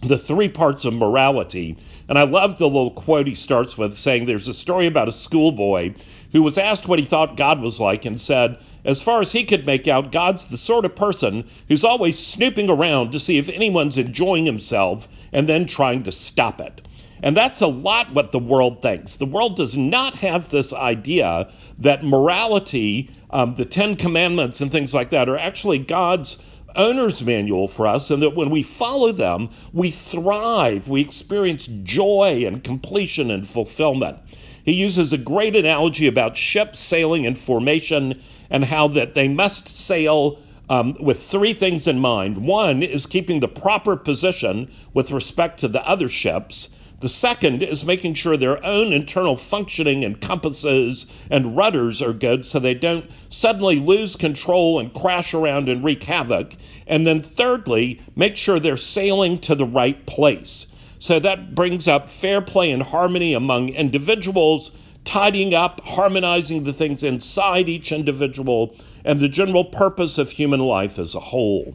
the 0.02 0.18
three 0.18 0.48
parts 0.48 0.84
of 0.84 0.94
morality. 0.94 1.76
And 2.08 2.18
I 2.18 2.24
love 2.24 2.58
the 2.58 2.66
little 2.66 2.90
quote 2.90 3.26
he 3.26 3.34
starts 3.34 3.76
with 3.76 3.94
saying 3.94 4.26
there's 4.26 4.48
a 4.48 4.54
story 4.54 4.86
about 4.86 5.08
a 5.08 5.12
schoolboy 5.12 5.94
who 6.32 6.42
was 6.42 6.58
asked 6.58 6.86
what 6.86 6.98
he 6.98 7.04
thought 7.04 7.36
God 7.36 7.60
was 7.60 7.80
like 7.80 8.04
and 8.04 8.20
said, 8.20 8.58
as 8.84 9.02
far 9.02 9.20
as 9.20 9.32
he 9.32 9.44
could 9.44 9.66
make 9.66 9.88
out, 9.88 10.12
God's 10.12 10.46
the 10.46 10.56
sort 10.56 10.84
of 10.84 10.94
person 10.94 11.48
who's 11.68 11.84
always 11.84 12.18
snooping 12.18 12.70
around 12.70 13.12
to 13.12 13.20
see 13.20 13.38
if 13.38 13.48
anyone's 13.48 13.98
enjoying 13.98 14.44
himself 14.44 15.08
and 15.32 15.48
then 15.48 15.66
trying 15.66 16.04
to 16.04 16.12
stop 16.12 16.60
it. 16.60 16.85
And 17.22 17.36
that's 17.36 17.60
a 17.60 17.66
lot 17.66 18.14
what 18.14 18.32
the 18.32 18.38
world 18.38 18.82
thinks. 18.82 19.16
The 19.16 19.26
world 19.26 19.56
does 19.56 19.76
not 19.76 20.14
have 20.16 20.48
this 20.48 20.72
idea 20.72 21.50
that 21.78 22.04
morality, 22.04 23.10
um, 23.30 23.54
the 23.54 23.64
Ten 23.64 23.96
Commandments, 23.96 24.60
and 24.60 24.70
things 24.70 24.94
like 24.94 25.10
that 25.10 25.28
are 25.28 25.38
actually 25.38 25.78
God's 25.78 26.38
owner's 26.74 27.24
manual 27.24 27.68
for 27.68 27.86
us, 27.86 28.10
and 28.10 28.22
that 28.22 28.36
when 28.36 28.50
we 28.50 28.62
follow 28.62 29.12
them, 29.12 29.48
we 29.72 29.90
thrive, 29.90 30.88
we 30.88 31.00
experience 31.00 31.66
joy 31.66 32.44
and 32.46 32.62
completion 32.62 33.30
and 33.30 33.46
fulfillment. 33.46 34.18
He 34.64 34.72
uses 34.72 35.12
a 35.12 35.18
great 35.18 35.56
analogy 35.56 36.06
about 36.08 36.36
ships 36.36 36.80
sailing 36.80 37.24
in 37.24 37.34
formation 37.34 38.20
and 38.50 38.64
how 38.64 38.88
that 38.88 39.14
they 39.14 39.28
must 39.28 39.68
sail 39.68 40.40
um, 40.68 40.96
with 40.98 41.22
three 41.22 41.52
things 41.52 41.86
in 41.86 41.98
mind. 41.98 42.38
One 42.38 42.82
is 42.82 43.06
keeping 43.06 43.40
the 43.40 43.48
proper 43.48 43.96
position 43.96 44.70
with 44.92 45.12
respect 45.12 45.60
to 45.60 45.68
the 45.68 45.86
other 45.86 46.08
ships. 46.08 46.68
The 47.06 47.10
second 47.10 47.62
is 47.62 47.84
making 47.84 48.14
sure 48.14 48.36
their 48.36 48.66
own 48.66 48.92
internal 48.92 49.36
functioning 49.36 50.04
and 50.04 50.20
compasses 50.20 51.06
and 51.30 51.56
rudders 51.56 52.02
are 52.02 52.12
good 52.12 52.44
so 52.44 52.58
they 52.58 52.74
don't 52.74 53.08
suddenly 53.28 53.78
lose 53.78 54.16
control 54.16 54.80
and 54.80 54.92
crash 54.92 55.32
around 55.32 55.68
and 55.68 55.84
wreak 55.84 56.02
havoc. 56.02 56.56
And 56.84 57.06
then 57.06 57.22
thirdly, 57.22 58.00
make 58.16 58.36
sure 58.36 58.58
they're 58.58 58.76
sailing 58.76 59.38
to 59.42 59.54
the 59.54 59.64
right 59.64 60.04
place. 60.04 60.66
So 60.98 61.20
that 61.20 61.54
brings 61.54 61.86
up 61.86 62.10
fair 62.10 62.40
play 62.40 62.72
and 62.72 62.82
harmony 62.82 63.34
among 63.34 63.68
individuals, 63.68 64.76
tidying 65.04 65.54
up, 65.54 65.82
harmonizing 65.84 66.64
the 66.64 66.72
things 66.72 67.04
inside 67.04 67.68
each 67.68 67.92
individual, 67.92 68.74
and 69.04 69.20
the 69.20 69.28
general 69.28 69.64
purpose 69.64 70.18
of 70.18 70.32
human 70.32 70.58
life 70.58 70.98
as 70.98 71.14
a 71.14 71.20
whole. 71.20 71.72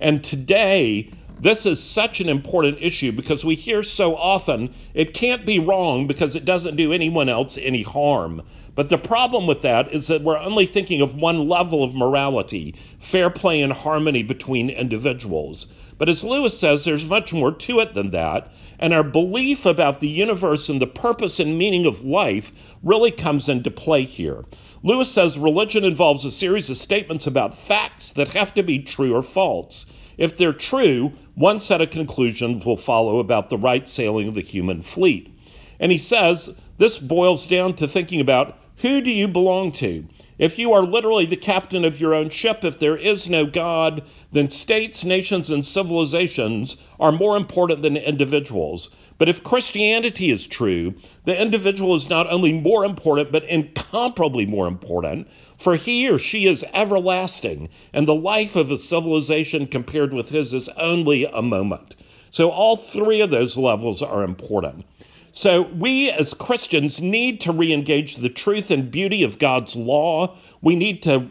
And 0.00 0.24
today, 0.24 1.10
this 1.40 1.64
is 1.64 1.82
such 1.82 2.20
an 2.20 2.28
important 2.28 2.78
issue 2.80 3.12
because 3.12 3.44
we 3.44 3.54
hear 3.54 3.82
so 3.82 4.14
often 4.14 4.74
it 4.92 5.14
can't 5.14 5.46
be 5.46 5.58
wrong 5.58 6.06
because 6.06 6.36
it 6.36 6.44
doesn't 6.44 6.76
do 6.76 6.92
anyone 6.92 7.30
else 7.30 7.56
any 7.56 7.82
harm. 7.82 8.42
But 8.74 8.90
the 8.90 8.98
problem 8.98 9.46
with 9.46 9.62
that 9.62 9.92
is 9.92 10.08
that 10.08 10.22
we're 10.22 10.38
only 10.38 10.66
thinking 10.66 11.00
of 11.00 11.14
one 11.14 11.48
level 11.48 11.82
of 11.82 11.94
morality, 11.94 12.74
fair 12.98 13.30
play 13.30 13.62
and 13.62 13.72
harmony 13.72 14.22
between 14.22 14.70
individuals. 14.70 15.66
But 15.96 16.08
as 16.08 16.24
Lewis 16.24 16.58
says, 16.58 16.84
there's 16.84 17.06
much 17.06 17.32
more 17.32 17.52
to 17.52 17.80
it 17.80 17.94
than 17.94 18.10
that. 18.10 18.52
And 18.78 18.94
our 18.94 19.02
belief 19.02 19.66
about 19.66 20.00
the 20.00 20.08
universe 20.08 20.68
and 20.68 20.80
the 20.80 20.86
purpose 20.86 21.40
and 21.40 21.58
meaning 21.58 21.86
of 21.86 22.04
life 22.04 22.52
really 22.82 23.10
comes 23.10 23.48
into 23.48 23.70
play 23.70 24.04
here. 24.04 24.44
Lewis 24.82 25.10
says 25.10 25.38
religion 25.38 25.84
involves 25.84 26.24
a 26.24 26.30
series 26.30 26.70
of 26.70 26.76
statements 26.76 27.26
about 27.26 27.54
facts 27.54 28.12
that 28.12 28.28
have 28.28 28.54
to 28.54 28.62
be 28.62 28.78
true 28.78 29.14
or 29.14 29.22
false. 29.22 29.86
If 30.20 30.36
they're 30.36 30.52
true, 30.52 31.12
one 31.34 31.60
set 31.60 31.80
of 31.80 31.90
conclusions 31.90 32.62
will 32.66 32.76
follow 32.76 33.20
about 33.20 33.48
the 33.48 33.56
right 33.56 33.88
sailing 33.88 34.28
of 34.28 34.34
the 34.34 34.42
human 34.42 34.82
fleet. 34.82 35.34
And 35.80 35.90
he 35.90 35.96
says 35.96 36.50
this 36.76 36.98
boils 36.98 37.48
down 37.48 37.76
to 37.76 37.88
thinking 37.88 38.20
about 38.20 38.58
who 38.76 39.00
do 39.00 39.10
you 39.10 39.28
belong 39.28 39.72
to? 39.72 40.04
If 40.38 40.58
you 40.58 40.74
are 40.74 40.82
literally 40.82 41.24
the 41.24 41.36
captain 41.36 41.86
of 41.86 42.00
your 42.00 42.14
own 42.14 42.28
ship, 42.28 42.64
if 42.64 42.78
there 42.78 42.96
is 42.96 43.28
no 43.28 43.46
God, 43.46 44.04
then 44.32 44.48
states, 44.50 45.04
nations, 45.04 45.50
and 45.50 45.64
civilizations 45.64 46.76
are 46.98 47.12
more 47.12 47.36
important 47.36 47.80
than 47.80 47.96
individuals. 47.96 48.94
But 49.18 49.28
if 49.28 49.42
Christianity 49.42 50.30
is 50.30 50.46
true, 50.46 50.94
the 51.24 51.38
individual 51.38 51.94
is 51.94 52.08
not 52.08 52.30
only 52.30 52.52
more 52.54 52.84
important, 52.86 53.32
but 53.32 53.44
incomparably 53.44 54.46
more 54.46 54.66
important, 54.66 55.28
for 55.60 55.76
he 55.76 56.08
or 56.08 56.18
she 56.18 56.46
is 56.46 56.64
everlasting, 56.72 57.68
and 57.92 58.08
the 58.08 58.14
life 58.14 58.56
of 58.56 58.70
a 58.70 58.78
civilization 58.78 59.66
compared 59.66 60.14
with 60.14 60.30
his 60.30 60.54
is 60.54 60.70
only 60.70 61.26
a 61.26 61.42
moment. 61.42 61.96
So, 62.30 62.48
all 62.50 62.76
three 62.76 63.20
of 63.20 63.30
those 63.30 63.58
levels 63.58 64.02
are 64.02 64.24
important. 64.24 64.86
So, 65.32 65.62
we 65.62 66.10
as 66.10 66.32
Christians 66.32 67.02
need 67.02 67.42
to 67.42 67.52
re 67.52 67.74
engage 67.74 68.16
the 68.16 68.30
truth 68.30 68.70
and 68.70 68.90
beauty 68.90 69.24
of 69.24 69.38
God's 69.38 69.76
law. 69.76 70.36
We 70.62 70.76
need 70.76 71.02
to 71.02 71.28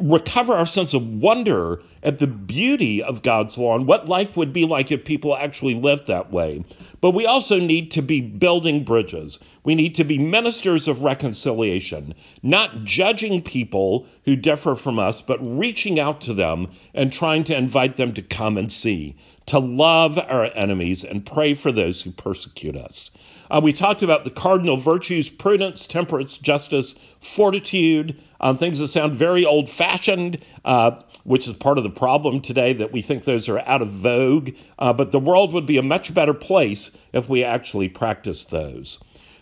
recover 0.00 0.54
our 0.54 0.66
sense 0.66 0.94
of 0.94 1.06
wonder 1.06 1.82
at 2.02 2.18
the 2.18 2.26
beauty 2.26 3.02
of 3.02 3.22
God's 3.22 3.58
law 3.58 3.76
and 3.76 3.86
what 3.86 4.08
life 4.08 4.36
would 4.36 4.52
be 4.52 4.64
like 4.64 4.90
if 4.90 5.04
people 5.04 5.36
actually 5.36 5.74
lived 5.74 6.06
that 6.06 6.32
way. 6.32 6.64
But 7.00 7.10
we 7.10 7.26
also 7.26 7.60
need 7.60 7.92
to 7.92 8.02
be 8.02 8.22
building 8.22 8.84
bridges. 8.84 9.38
We 9.62 9.74
need 9.74 9.96
to 9.96 10.04
be 10.04 10.18
ministers 10.18 10.88
of 10.88 11.02
reconciliation, 11.02 12.14
not 12.42 12.84
judging 12.84 13.42
people 13.42 14.06
who 14.24 14.34
differ 14.34 14.74
from 14.74 14.98
us, 14.98 15.20
but 15.20 15.38
reaching 15.40 16.00
out 16.00 16.22
to 16.22 16.34
them 16.34 16.68
and 16.94 17.12
trying 17.12 17.44
to 17.44 17.56
invite 17.56 17.96
them 17.96 18.14
to 18.14 18.22
come 18.22 18.56
and 18.56 18.72
see, 18.72 19.16
to 19.46 19.58
love 19.58 20.18
our 20.18 20.44
enemies 20.44 21.04
and 21.04 21.26
pray 21.26 21.52
for 21.54 21.72
those 21.72 22.00
who 22.00 22.10
persecute 22.10 22.76
us. 22.76 23.10
Uh, 23.50 23.60
we 23.62 23.72
talked 23.72 24.02
about 24.02 24.24
the 24.24 24.30
cardinal 24.30 24.76
virtues 24.76 25.28
prudence, 25.28 25.86
temperance, 25.86 26.38
justice, 26.38 26.94
fortitude, 27.18 28.18
um, 28.40 28.56
things 28.56 28.78
that 28.78 28.86
sound 28.86 29.14
very 29.14 29.44
old 29.44 29.68
fashioned, 29.68 30.38
uh, 30.64 30.92
which 31.24 31.48
is 31.48 31.54
part 31.54 31.76
of 31.76 31.84
the 31.84 31.90
problem 31.90 32.40
today 32.40 32.74
that 32.74 32.92
we 32.92 33.02
think 33.02 33.24
those 33.24 33.48
are 33.48 33.58
out 33.58 33.82
of 33.82 33.88
vogue. 33.88 34.52
Uh, 34.78 34.92
but 34.92 35.10
the 35.10 35.18
world 35.18 35.52
would 35.52 35.66
be 35.66 35.78
a 35.78 35.82
much 35.82 36.14
better 36.14 36.32
place 36.32 36.92
if 37.12 37.28
we 37.28 37.44
actually 37.44 37.88
practiced 37.88 38.50
those. 38.50 39.00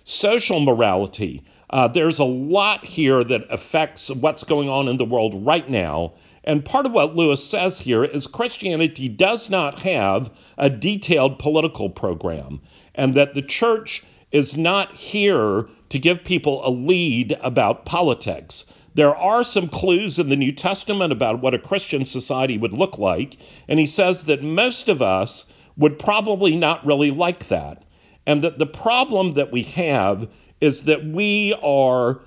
Social 0.09 0.59
morality. 0.59 1.43
Uh, 1.69 1.87
there's 1.87 2.19
a 2.19 2.25
lot 2.25 2.83
here 2.83 3.23
that 3.23 3.45
affects 3.51 4.11
what's 4.11 4.45
going 4.45 4.71
on 4.71 4.89
in 4.89 4.97
the 4.97 5.05
world 5.05 5.45
right 5.45 5.69
now. 5.69 6.15
And 6.45 6.65
part 6.65 6.87
of 6.87 6.93
what 6.93 7.15
Lewis 7.15 7.45
says 7.45 7.79
here 7.79 8.03
is 8.03 8.27
Christianity 8.27 9.11
does 9.11 9.51
not 9.51 9.83
have 9.83 10.31
a 10.57 10.71
detailed 10.71 11.39
political 11.39 11.91
program 11.91 12.63
and 12.95 13.17
that 13.17 13.35
the 13.35 13.43
church 13.43 14.03
is 14.33 14.57
not 14.57 14.95
here 14.95 15.69
to 15.91 15.99
give 15.99 16.25
people 16.25 16.67
a 16.67 16.71
lead 16.71 17.37
about 17.43 17.85
politics. 17.85 18.65
There 18.95 19.15
are 19.15 19.45
some 19.45 19.69
clues 19.69 20.19
in 20.19 20.31
the 20.31 20.37
New 20.37 20.53
Testament 20.53 21.13
about 21.13 21.43
what 21.43 21.53
a 21.53 21.59
Christian 21.59 22.07
society 22.07 22.57
would 22.57 22.73
look 22.73 22.97
like, 22.97 23.37
and 23.69 23.79
he 23.79 23.85
says 23.85 24.25
that 24.25 24.43
most 24.43 24.89
of 24.89 25.03
us 25.03 25.45
would 25.77 25.99
probably 25.99 26.57
not 26.57 26.87
really 26.87 27.11
like 27.11 27.49
that. 27.49 27.83
And 28.29 28.43
that 28.43 28.59
the 28.59 28.67
problem 28.67 29.33
that 29.33 29.51
we 29.51 29.63
have 29.63 30.29
is 30.61 30.83
that 30.83 31.03
we 31.03 31.55
are 31.63 32.21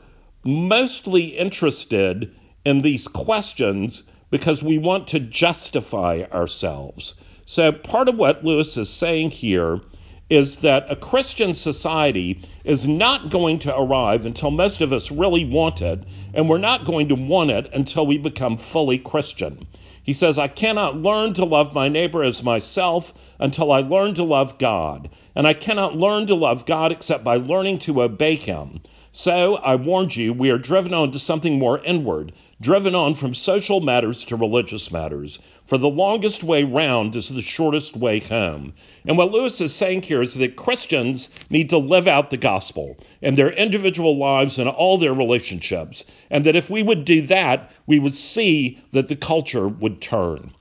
mostly 0.43 1.25
interested 1.25 2.33
in 2.65 2.81
these 2.81 3.07
questions 3.07 4.01
because 4.31 4.63
we 4.63 4.79
want 4.79 5.09
to 5.09 5.19
justify 5.19 6.23
ourselves. 6.33 7.13
So, 7.45 7.71
part 7.71 8.09
of 8.09 8.17
what 8.17 8.43
Lewis 8.43 8.77
is 8.77 8.89
saying 8.89 9.29
here 9.29 9.79
is 10.27 10.61
that 10.61 10.89
a 10.89 10.95
Christian 10.95 11.53
society 11.53 12.41
is 12.63 12.87
not 12.87 13.29
going 13.29 13.59
to 13.59 13.77
arrive 13.77 14.25
until 14.25 14.49
most 14.49 14.81
of 14.81 14.93
us 14.93 15.11
really 15.11 15.45
want 15.45 15.83
it, 15.83 16.01
and 16.33 16.49
we're 16.49 16.57
not 16.57 16.83
going 16.83 17.09
to 17.09 17.15
want 17.15 17.51
it 17.51 17.69
until 17.73 18.07
we 18.07 18.17
become 18.17 18.57
fully 18.57 18.97
Christian. 18.97 19.67
He 20.03 20.13
says, 20.13 20.39
I 20.39 20.47
cannot 20.47 20.97
learn 20.97 21.33
to 21.33 21.45
love 21.45 21.73
my 21.73 21.87
neighbor 21.87 22.23
as 22.23 22.43
myself 22.43 23.13
until 23.39 23.71
I 23.71 23.81
learn 23.81 24.15
to 24.15 24.23
love 24.23 24.57
God. 24.57 25.09
And 25.35 25.45
I 25.45 25.53
cannot 25.53 25.95
learn 25.95 26.27
to 26.27 26.35
love 26.35 26.65
God 26.65 26.91
except 26.91 27.23
by 27.23 27.35
learning 27.35 27.79
to 27.79 28.01
obey 28.01 28.35
Him. 28.35 28.81
So, 29.11 29.55
I 29.57 29.75
warned 29.75 30.15
you, 30.15 30.33
we 30.33 30.49
are 30.51 30.57
driven 30.57 30.93
on 30.93 31.11
to 31.11 31.19
something 31.19 31.59
more 31.59 31.83
inward, 31.83 32.31
driven 32.61 32.95
on 32.95 33.13
from 33.13 33.33
social 33.35 33.81
matters 33.81 34.25
to 34.25 34.37
religious 34.37 34.91
matters. 34.91 35.39
For 35.71 35.77
the 35.77 35.87
longest 35.87 36.43
way 36.43 36.65
round 36.65 37.15
is 37.15 37.29
the 37.29 37.41
shortest 37.41 37.95
way 37.95 38.19
home. 38.19 38.73
And 39.07 39.17
what 39.17 39.31
Lewis 39.31 39.61
is 39.61 39.73
saying 39.73 40.01
here 40.01 40.21
is 40.21 40.33
that 40.33 40.57
Christians 40.57 41.29
need 41.49 41.69
to 41.69 41.77
live 41.77 42.09
out 42.09 42.29
the 42.29 42.35
gospel 42.35 42.97
in 43.21 43.35
their 43.35 43.49
individual 43.49 44.17
lives 44.17 44.59
and 44.59 44.67
all 44.67 44.97
their 44.97 45.13
relationships. 45.13 46.03
And 46.29 46.43
that 46.43 46.57
if 46.57 46.69
we 46.69 46.83
would 46.83 47.05
do 47.05 47.21
that, 47.27 47.71
we 47.87 47.99
would 47.99 48.13
see 48.13 48.79
that 48.91 49.07
the 49.07 49.15
culture 49.15 49.65
would 49.65 50.01
turn. 50.01 50.51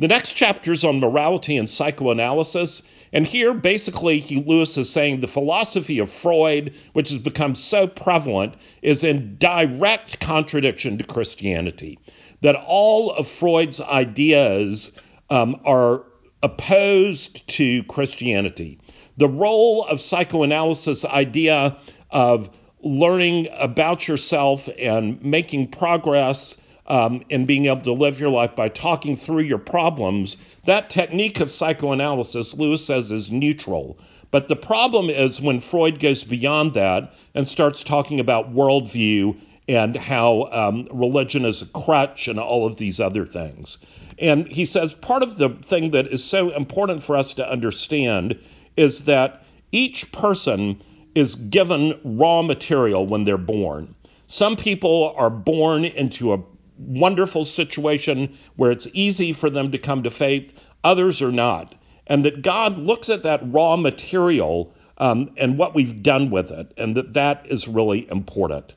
The 0.00 0.08
next 0.08 0.32
chapter 0.32 0.72
is 0.72 0.82
on 0.82 0.98
morality 0.98 1.56
and 1.56 1.70
psychoanalysis. 1.70 2.82
And 3.12 3.24
here, 3.24 3.54
basically, 3.54 4.18
he, 4.18 4.42
Lewis 4.42 4.76
is 4.76 4.90
saying 4.90 5.20
the 5.20 5.28
philosophy 5.28 6.00
of 6.00 6.10
Freud, 6.10 6.74
which 6.92 7.10
has 7.10 7.18
become 7.18 7.54
so 7.54 7.86
prevalent, 7.86 8.54
is 8.82 9.04
in 9.04 9.36
direct 9.38 10.18
contradiction 10.18 10.98
to 10.98 11.04
Christianity. 11.04 12.00
That 12.40 12.56
all 12.66 13.12
of 13.12 13.28
Freud's 13.28 13.80
ideas 13.80 14.92
um, 15.30 15.60
are 15.64 16.04
opposed 16.42 17.48
to 17.48 17.82
Christianity. 17.84 18.78
The 19.16 19.28
role 19.28 19.84
of 19.84 20.00
psychoanalysis 20.00 21.04
idea 21.04 21.78
of 22.10 22.50
learning 22.82 23.48
about 23.52 24.06
yourself 24.06 24.68
and 24.78 25.22
making 25.24 25.68
progress 25.68 26.56
um, 26.86 27.24
and 27.30 27.46
being 27.46 27.66
able 27.66 27.82
to 27.82 27.92
live 27.92 28.20
your 28.20 28.30
life 28.30 28.54
by 28.54 28.68
talking 28.68 29.16
through 29.16 29.42
your 29.42 29.58
problems, 29.58 30.36
that 30.66 30.90
technique 30.90 31.40
of 31.40 31.50
psychoanalysis, 31.50 32.56
Lewis 32.56 32.84
says, 32.84 33.10
is 33.10 33.30
neutral. 33.30 33.98
But 34.30 34.48
the 34.48 34.56
problem 34.56 35.10
is 35.10 35.40
when 35.40 35.60
Freud 35.60 35.98
goes 35.98 36.22
beyond 36.22 36.74
that 36.74 37.14
and 37.34 37.48
starts 37.48 37.82
talking 37.82 38.20
about 38.20 38.54
worldview 38.54 39.36
and 39.68 39.96
how 39.96 40.48
um, 40.52 40.88
religion 40.92 41.44
is 41.44 41.62
a 41.62 41.66
crutch 41.66 42.28
and 42.28 42.38
all 42.38 42.66
of 42.66 42.76
these 42.76 43.00
other 43.00 43.26
things. 43.26 43.78
And 44.18 44.46
he 44.46 44.64
says 44.64 44.94
part 44.94 45.22
of 45.22 45.36
the 45.36 45.50
thing 45.50 45.90
that 45.90 46.06
is 46.08 46.24
so 46.24 46.50
important 46.50 47.02
for 47.02 47.16
us 47.16 47.34
to 47.34 47.50
understand 47.50 48.38
is 48.76 49.04
that 49.04 49.44
each 49.72 50.12
person 50.12 50.80
is 51.14 51.34
given 51.34 51.98
raw 52.04 52.42
material 52.42 53.06
when 53.06 53.24
they're 53.24 53.38
born. 53.38 53.94
Some 54.26 54.56
people 54.56 55.14
are 55.16 55.30
born 55.30 55.84
into 55.84 56.32
a 56.32 56.42
wonderful 56.78 57.44
situation 57.44 58.36
where 58.56 58.70
it's 58.70 58.88
easy 58.92 59.32
for 59.32 59.50
them 59.50 59.72
to 59.72 59.78
come 59.78 60.02
to 60.02 60.10
faith, 60.10 60.52
others 60.84 61.22
are 61.22 61.32
not. 61.32 61.74
And 62.06 62.24
that 62.24 62.42
God 62.42 62.78
looks 62.78 63.08
at 63.08 63.24
that 63.24 63.40
raw 63.42 63.76
material 63.76 64.74
um, 64.98 65.30
and 65.36 65.58
what 65.58 65.74
we've 65.74 66.02
done 66.02 66.30
with 66.30 66.50
it, 66.50 66.72
and 66.76 66.96
that 66.96 67.14
that 67.14 67.46
is 67.48 67.66
really 67.66 68.08
important. 68.10 68.74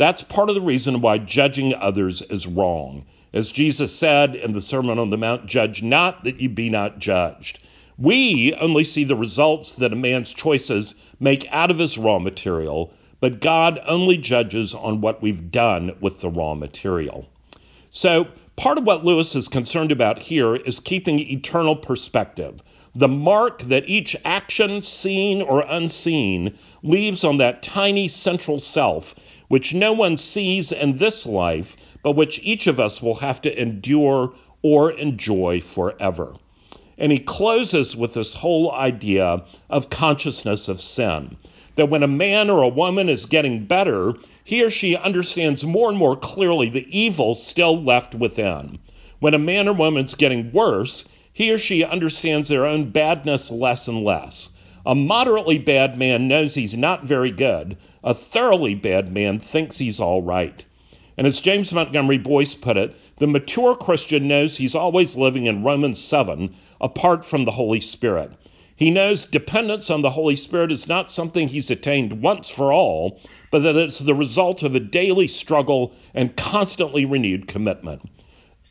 That's 0.00 0.22
part 0.22 0.48
of 0.48 0.54
the 0.54 0.62
reason 0.62 1.02
why 1.02 1.18
judging 1.18 1.74
others 1.74 2.22
is 2.22 2.46
wrong. 2.46 3.04
As 3.34 3.52
Jesus 3.52 3.94
said 3.94 4.34
in 4.34 4.52
the 4.52 4.62
Sermon 4.62 4.98
on 4.98 5.10
the 5.10 5.18
Mount, 5.18 5.44
judge 5.44 5.82
not 5.82 6.24
that 6.24 6.40
you 6.40 6.48
be 6.48 6.70
not 6.70 7.00
judged. 7.00 7.58
We 7.98 8.54
only 8.54 8.84
see 8.84 9.04
the 9.04 9.14
results 9.14 9.74
that 9.74 9.92
a 9.92 9.96
man's 9.96 10.32
choices 10.32 10.94
make 11.20 11.46
out 11.52 11.70
of 11.70 11.76
his 11.76 11.98
raw 11.98 12.18
material, 12.18 12.94
but 13.20 13.42
God 13.42 13.78
only 13.86 14.16
judges 14.16 14.74
on 14.74 15.02
what 15.02 15.20
we've 15.20 15.50
done 15.50 15.94
with 16.00 16.22
the 16.22 16.30
raw 16.30 16.54
material. 16.54 17.28
So, 17.90 18.28
part 18.56 18.78
of 18.78 18.84
what 18.84 19.04
Lewis 19.04 19.34
is 19.34 19.48
concerned 19.48 19.92
about 19.92 20.18
here 20.18 20.56
is 20.56 20.80
keeping 20.80 21.18
eternal 21.18 21.76
perspective. 21.76 22.62
The 22.94 23.06
mark 23.06 23.60
that 23.64 23.86
each 23.86 24.16
action, 24.24 24.80
seen 24.80 25.42
or 25.42 25.60
unseen, 25.60 26.54
leaves 26.82 27.22
on 27.22 27.36
that 27.36 27.62
tiny 27.62 28.08
central 28.08 28.58
self, 28.58 29.14
which 29.50 29.74
no 29.74 29.92
one 29.92 30.16
sees 30.16 30.70
in 30.70 30.96
this 30.96 31.26
life, 31.26 31.76
but 32.04 32.12
which 32.12 32.38
each 32.44 32.68
of 32.68 32.78
us 32.78 33.02
will 33.02 33.16
have 33.16 33.42
to 33.42 33.60
endure 33.60 34.32
or 34.62 34.92
enjoy 34.92 35.60
forever. 35.60 36.36
And 36.96 37.10
he 37.10 37.18
closes 37.18 37.96
with 37.96 38.14
this 38.14 38.32
whole 38.32 38.70
idea 38.70 39.42
of 39.68 39.90
consciousness 39.90 40.68
of 40.68 40.80
sin 40.80 41.36
that 41.74 41.90
when 41.90 42.04
a 42.04 42.06
man 42.06 42.48
or 42.48 42.62
a 42.62 42.68
woman 42.68 43.08
is 43.08 43.26
getting 43.26 43.64
better, 43.64 44.14
he 44.44 44.62
or 44.62 44.70
she 44.70 44.94
understands 44.96 45.64
more 45.64 45.88
and 45.88 45.98
more 45.98 46.14
clearly 46.14 46.68
the 46.68 46.86
evil 46.96 47.34
still 47.34 47.82
left 47.82 48.14
within. 48.14 48.78
When 49.18 49.34
a 49.34 49.38
man 49.40 49.66
or 49.66 49.72
woman's 49.72 50.14
getting 50.14 50.52
worse, 50.52 51.04
he 51.32 51.50
or 51.50 51.58
she 51.58 51.82
understands 51.82 52.48
their 52.48 52.66
own 52.66 52.90
badness 52.90 53.50
less 53.50 53.88
and 53.88 54.04
less. 54.04 54.50
A 54.86 54.94
moderately 54.94 55.58
bad 55.58 55.98
man 55.98 56.26
knows 56.26 56.54
he's 56.54 56.76
not 56.76 57.04
very 57.04 57.30
good. 57.30 57.76
A 58.02 58.14
thoroughly 58.14 58.74
bad 58.74 59.12
man 59.12 59.38
thinks 59.38 59.76
he's 59.76 60.00
all 60.00 60.22
right. 60.22 60.64
And 61.18 61.26
as 61.26 61.40
James 61.40 61.70
Montgomery 61.72 62.16
Boice 62.16 62.54
put 62.54 62.78
it, 62.78 62.96
the 63.18 63.26
mature 63.26 63.74
Christian 63.74 64.26
knows 64.26 64.56
he's 64.56 64.74
always 64.74 65.18
living 65.18 65.44
in 65.44 65.64
Romans 65.64 65.98
7 65.98 66.54
apart 66.80 67.26
from 67.26 67.44
the 67.44 67.50
Holy 67.50 67.80
Spirit. 67.80 68.32
He 68.74 68.90
knows 68.90 69.26
dependence 69.26 69.90
on 69.90 70.00
the 70.00 70.08
Holy 70.08 70.36
Spirit 70.36 70.72
is 70.72 70.88
not 70.88 71.10
something 71.10 71.46
he's 71.46 71.70
attained 71.70 72.22
once 72.22 72.48
for 72.48 72.72
all, 72.72 73.20
but 73.50 73.58
that 73.64 73.76
it's 73.76 73.98
the 73.98 74.14
result 74.14 74.62
of 74.62 74.74
a 74.74 74.80
daily 74.80 75.28
struggle 75.28 75.92
and 76.14 76.34
constantly 76.34 77.04
renewed 77.04 77.46
commitment. 77.46 78.00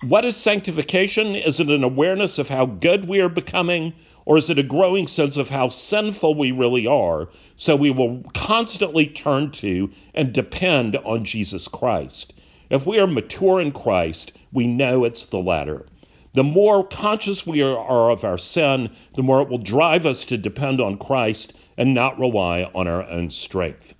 What 0.08 0.26
is 0.26 0.36
sanctification? 0.36 1.36
Is 1.36 1.60
it 1.60 1.70
an 1.70 1.84
awareness 1.84 2.40
of 2.40 2.50
how 2.50 2.66
good 2.66 3.08
we 3.08 3.20
are 3.22 3.30
becoming, 3.30 3.94
or 4.26 4.38
is 4.38 4.50
it 4.50 4.60
a 4.60 4.64
growing 4.64 5.08
sense 5.08 5.38
of 5.38 5.50
how 5.50 5.68
sinful 5.68 6.36
we 6.36 6.52
really 6.52 6.88
are, 6.88 7.30
so 7.56 7.76
we 7.76 7.92
will 7.92 8.24
constantly 8.34 9.08
turn 9.08 9.52
to 9.52 9.90
and 10.14 10.34
depend 10.34 10.96
on 10.96 11.26
Jesus 11.26 11.68
Christ? 11.68 12.34
If 12.70 12.86
we 12.86 13.00
are 13.00 13.08
mature 13.08 13.60
in 13.60 13.72
Christ, 13.72 14.34
we 14.52 14.68
know 14.68 15.04
it's 15.04 15.26
the 15.26 15.40
latter. 15.40 15.86
The 16.34 16.44
more 16.44 16.88
conscious 16.88 17.46
we 17.46 17.64
are 17.64 18.12
of 18.12 18.24
our 18.24 18.38
sin, 18.38 18.92
the 19.16 19.24
more 19.24 19.42
it 19.42 19.50
will 19.50 19.58
drive 19.58 20.06
us 20.06 20.26
to 20.26 20.38
depend 20.38 20.80
on 20.80 20.98
Christ 20.98 21.54
and 21.76 21.96
not 21.96 22.20
rely 22.20 22.70
on 22.76 22.88
our 22.88 23.04
own 23.10 23.32
strength. 23.32 23.96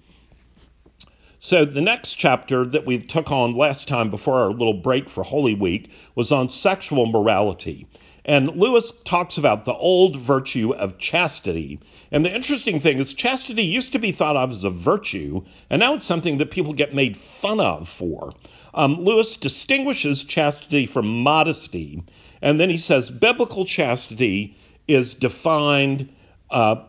So 1.40 1.66
the 1.66 1.82
next 1.82 2.16
chapter 2.16 2.66
that 2.66 2.86
we 2.86 3.00
took 3.00 3.32
on 3.32 3.56
last 3.56 3.88
time 3.88 4.12
before 4.12 4.36
our 4.36 4.52
little 4.52 4.74
break 4.74 5.10
for 5.10 5.24
Holy 5.24 5.56
Week 5.56 5.90
was 6.14 6.32
on 6.32 6.50
sexual 6.50 7.06
morality. 7.06 7.88
And 8.26 8.58
Lewis 8.58 8.92
talks 9.06 9.38
about 9.38 9.66
the 9.66 9.74
old 9.74 10.16
virtue 10.16 10.74
of 10.74 10.98
chastity. 10.98 11.80
And 12.12 12.26
the 12.26 12.34
interesting 12.34 12.80
thing 12.80 13.00
is, 13.00 13.14
chastity 13.14 13.64
used 13.64 13.94
to 13.94 14.00
be 14.00 14.12
thought 14.12 14.36
of 14.36 14.52
as 14.52 14.64
a 14.64 14.70
virtue, 14.70 15.44
and 15.70 15.80
now 15.80 15.96
it's 15.96 16.06
something 16.06 16.38
that 16.38 16.52
people 16.52 16.74
get 16.74 16.94
made 16.94 17.18
fun 17.18 17.60
of 17.60 17.88
for. 17.88 18.34
Um, 18.74 19.04
Lewis 19.04 19.38
distinguishes 19.38 20.24
chastity 20.24 20.86
from 20.86 21.24
modesty, 21.24 22.04
and 22.42 22.60
then 22.60 22.70
he 22.70 22.78
says 22.78 23.10
biblical 23.10 23.66
chastity 23.66 24.58
is 24.88 25.16
defined 25.16 26.10
uh, 26.50 26.84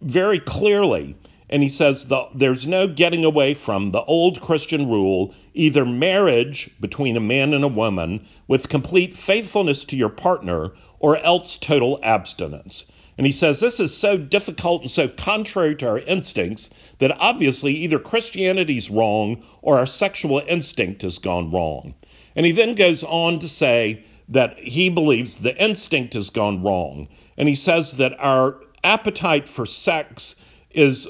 very 0.00 0.40
clearly. 0.40 1.16
And 1.52 1.64
he 1.64 1.68
says 1.68 2.06
the, 2.06 2.28
there's 2.32 2.64
no 2.64 2.86
getting 2.86 3.24
away 3.24 3.54
from 3.54 3.90
the 3.90 4.02
old 4.02 4.40
Christian 4.40 4.88
rule 4.88 5.34
either 5.52 5.84
marriage 5.84 6.70
between 6.80 7.16
a 7.16 7.20
man 7.20 7.54
and 7.54 7.64
a 7.64 7.68
woman 7.68 8.24
with 8.46 8.68
complete 8.68 9.14
faithfulness 9.14 9.82
to 9.86 9.96
your 9.96 10.10
partner, 10.10 10.70
or 11.00 11.16
else 11.16 11.58
total 11.58 11.98
abstinence. 12.04 12.86
And 13.18 13.26
he 13.26 13.32
says 13.32 13.58
this 13.58 13.80
is 13.80 13.96
so 13.96 14.16
difficult 14.16 14.82
and 14.82 14.90
so 14.90 15.08
contrary 15.08 15.74
to 15.76 15.88
our 15.88 15.98
instincts 15.98 16.70
that 17.00 17.18
obviously 17.18 17.74
either 17.78 17.98
Christianity's 17.98 18.88
wrong 18.88 19.42
or 19.60 19.78
our 19.78 19.86
sexual 19.86 20.40
instinct 20.46 21.02
has 21.02 21.18
gone 21.18 21.50
wrong. 21.50 21.94
And 22.36 22.46
he 22.46 22.52
then 22.52 22.76
goes 22.76 23.02
on 23.02 23.40
to 23.40 23.48
say 23.48 24.04
that 24.28 24.56
he 24.56 24.88
believes 24.88 25.34
the 25.34 25.56
instinct 25.56 26.14
has 26.14 26.30
gone 26.30 26.62
wrong. 26.62 27.08
And 27.36 27.48
he 27.48 27.56
says 27.56 27.96
that 27.96 28.20
our 28.20 28.60
appetite 28.84 29.48
for 29.48 29.66
sex 29.66 30.36
is 30.70 31.08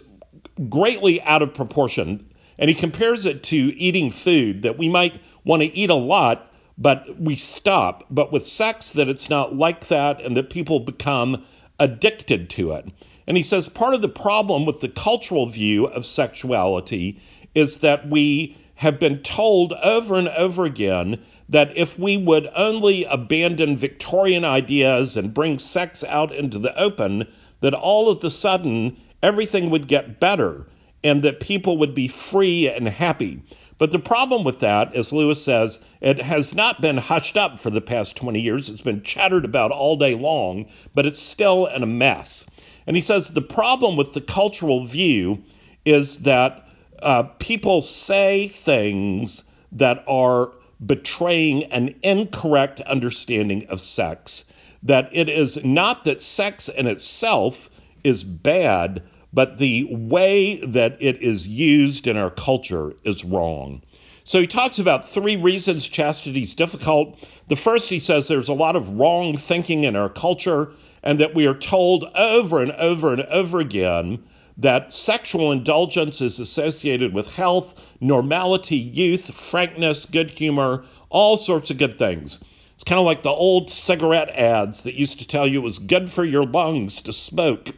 greatly 0.69 1.23
out 1.23 1.43
of 1.43 1.55
proportion. 1.55 2.27
And 2.59 2.69
he 2.69 2.75
compares 2.75 3.27
it 3.27 3.45
to 3.45 3.57
eating 3.57 4.11
food, 4.11 4.63
that 4.63 4.79
we 4.79 4.89
might 4.89 5.21
want 5.45 5.63
to 5.63 5.75
eat 5.75 5.91
a 5.91 5.95
lot, 5.95 6.53
but 6.77 7.21
we 7.21 7.37
stop. 7.37 8.05
But 8.11 8.33
with 8.33 8.47
sex, 8.47 8.91
that 8.91 9.09
it's 9.09 9.31
not 9.31 9.55
like 9.55 9.89
that, 9.89 10.21
and 10.21 10.37
that 10.37 10.51
people 10.51 10.81
become 10.81 11.45
addicted 11.79 12.51
to 12.51 12.73
it. 12.73 12.87
And 13.27 13.37
he 13.37 13.43
says 13.43 13.69
part 13.69 13.95
of 13.95 14.03
the 14.03 14.09
problem 14.09 14.67
with 14.67 14.81
the 14.81 14.89
cultural 14.89 15.47
view 15.47 15.87
of 15.87 16.05
sexuality 16.05 17.21
is 17.55 17.79
that 17.79 18.09
we 18.09 18.57
have 18.75 18.99
been 18.99 19.19
told 19.23 19.73
over 19.73 20.17
and 20.17 20.29
over 20.29 20.65
again 20.65 21.21
that 21.51 21.77
if 21.77 21.99
we 21.99 22.17
would 22.17 22.51
only 22.55 23.05
abandon 23.05 23.77
Victorian 23.77 24.45
ideas 24.45 25.17
and 25.17 25.35
bring 25.35 25.59
sex 25.59 26.05
out 26.05 26.35
into 26.35 26.59
the 26.59 26.77
open, 26.79 27.27
that 27.61 27.75
all 27.75 28.09
of 28.09 28.21
the 28.21 28.31
sudden 28.31 28.97
everything 29.23 29.71
would 29.71 29.89
get 29.89 30.21
better 30.21 30.67
and 31.03 31.23
that 31.23 31.41
people 31.41 31.79
would 31.79 31.95
be 31.95 32.09
free 32.09 32.69
and 32.69 32.87
happy. 32.87 33.43
But 33.79 33.91
the 33.91 33.99
problem 33.99 34.45
with 34.45 34.61
that, 34.61 34.95
as 34.95 35.13
Lewis 35.13 35.43
says, 35.43 35.79
it 36.03 36.21
has 36.21 36.55
not 36.55 36.83
been 36.83 36.99
hushed 36.99 37.39
up 37.39 37.59
for 37.59 37.71
the 37.71 37.81
past 37.81 38.17
20 38.17 38.39
years. 38.39 38.69
It's 38.69 38.83
been 38.83 39.03
chattered 39.03 39.47
about 39.47 39.71
all 39.71 39.97
day 39.97 40.15
long, 40.15 40.67
but 40.95 41.07
it's 41.07 41.19
still 41.19 41.65
in 41.67 41.83
a 41.83 41.87
mess. 41.87 42.45
And 42.87 42.95
he 42.95 43.01
says 43.01 43.31
the 43.31 43.41
problem 43.41 43.97
with 43.97 44.13
the 44.13 44.21
cultural 44.21 44.85
view 44.85 45.45
is 45.87 46.19
that 46.19 46.69
uh, 47.03 47.23
people 47.39 47.81
say 47.81 48.49
things 48.49 49.45
that 49.73 50.05
are 50.07 50.53
betraying 50.85 51.65
an 51.65 51.95
incorrect 52.03 52.81
understanding 52.81 53.69
of 53.69 53.81
sex. 53.81 54.45
That 54.83 55.11
it 55.13 55.29
is 55.29 55.63
not 55.65 56.05
that 56.05 56.21
sex 56.21 56.69
in 56.69 56.87
itself 56.87 57.71
is 58.05 58.25
bad, 58.25 59.03
but 59.33 59.59
the 59.59 59.89
way 59.91 60.57
that 60.57 60.99
it 61.01 61.23
is 61.23 61.47
used 61.47 62.07
in 62.07 62.17
our 62.17 62.31
culture 62.31 62.95
is 63.05 63.25
wrong. 63.25 63.83
So 64.25 64.41
he 64.41 64.47
talks 64.47 64.79
about 64.79 65.09
three 65.09 65.37
reasons 65.37 65.89
chastity 65.89 66.43
is 66.43 66.55
difficult. 66.55 67.19
The 67.49 67.57
first, 67.57 67.89
he 67.89 67.99
says 67.99 68.29
there's 68.29 68.49
a 68.49 68.55
lot 68.55 68.77
of 68.77 68.91
wrong 68.91 69.37
thinking 69.37 69.85
in 69.85 69.97
our 69.97 70.09
culture, 70.09 70.73
and 71.03 71.21
that 71.21 71.35
we 71.35 71.47
are 71.47 71.55
told 71.55 72.05
over 72.15 72.63
and 72.63 72.73
over 72.73 73.13
and 73.13 73.23
over 73.23 73.61
again 73.61 74.23
that 74.59 74.93
sexual 74.93 75.53
indulgence 75.53 76.21
is 76.21 76.39
associated 76.39 77.15
with 77.15 77.35
health, 77.35 77.81
normality, 78.01 78.77
youth, 78.77 79.35
frankness, 79.35 80.05
good 80.05 80.31
humor, 80.31 80.85
all 81.09 81.39
sorts 81.39 81.71
of 81.71 81.79
good 81.79 81.99
things. 81.99 82.39
It's 82.75 82.85
kind 82.85 82.99
of 82.99 83.07
like 83.07 83.23
the 83.23 83.31
old 83.31 83.71
cigarette 83.71 84.31
ads 84.31 84.83
that 84.83 84.95
used 84.95 85.21
to 85.21 85.27
tell 85.27 85.47
you 85.47 85.61
it 85.61 85.65
was 85.65 85.79
good 85.79 86.11
for 86.11 86.25
your 86.25 86.45
lungs 86.45 87.03
to 87.03 87.13
smoke. 87.13 87.71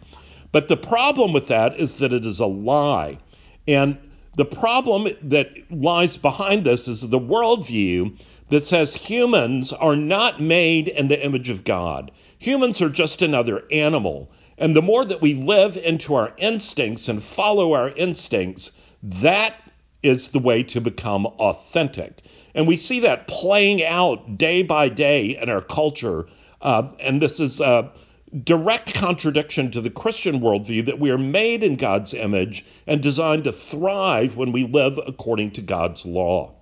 But 0.52 0.68
the 0.68 0.76
problem 0.76 1.32
with 1.32 1.48
that 1.48 1.80
is 1.80 1.96
that 1.96 2.12
it 2.12 2.26
is 2.26 2.40
a 2.40 2.46
lie. 2.46 3.18
And 3.66 3.98
the 4.36 4.44
problem 4.44 5.08
that 5.22 5.50
lies 5.70 6.16
behind 6.16 6.64
this 6.64 6.88
is 6.88 7.00
the 7.00 7.18
worldview 7.18 8.18
that 8.50 8.64
says 8.64 8.94
humans 8.94 9.72
are 9.72 9.96
not 9.96 10.40
made 10.40 10.88
in 10.88 11.08
the 11.08 11.22
image 11.22 11.50
of 11.50 11.64
God. 11.64 12.10
Humans 12.38 12.82
are 12.82 12.90
just 12.90 13.22
another 13.22 13.64
animal. 13.70 14.30
And 14.58 14.76
the 14.76 14.82
more 14.82 15.04
that 15.04 15.22
we 15.22 15.34
live 15.34 15.76
into 15.76 16.14
our 16.14 16.34
instincts 16.36 17.08
and 17.08 17.22
follow 17.22 17.72
our 17.72 17.88
instincts, 17.88 18.72
that 19.02 19.54
is 20.02 20.30
the 20.30 20.38
way 20.38 20.64
to 20.64 20.80
become 20.80 21.26
authentic. 21.26 22.20
And 22.54 22.68
we 22.68 22.76
see 22.76 23.00
that 23.00 23.26
playing 23.26 23.84
out 23.84 24.36
day 24.36 24.62
by 24.62 24.88
day 24.88 25.38
in 25.40 25.48
our 25.48 25.62
culture. 25.62 26.26
Uh, 26.60 26.88
and 27.00 27.22
this 27.22 27.40
is 27.40 27.60
a 27.60 27.92
direct 28.32 28.94
contradiction 28.94 29.70
to 29.70 29.80
the 29.80 29.90
Christian 29.90 30.40
worldview 30.40 30.86
that 30.86 30.98
we 30.98 31.10
are 31.10 31.18
made 31.18 31.62
in 31.62 31.76
God's 31.76 32.14
image 32.14 32.64
and 32.86 33.02
designed 33.02 33.44
to 33.44 33.52
thrive 33.52 34.36
when 34.36 34.52
we 34.52 34.64
live 34.64 34.98
according 35.06 35.50
to 35.52 35.60
God's 35.60 36.06
law. 36.06 36.54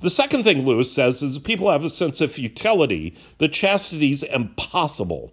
The 0.00 0.10
second 0.10 0.42
thing 0.42 0.64
Lewis 0.64 0.92
says 0.92 1.22
is 1.22 1.38
people 1.38 1.70
have 1.70 1.84
a 1.84 1.90
sense 1.90 2.20
of 2.20 2.32
futility, 2.32 3.14
that 3.38 3.52
chastity 3.52 4.12
is 4.12 4.24
impossible. 4.24 5.32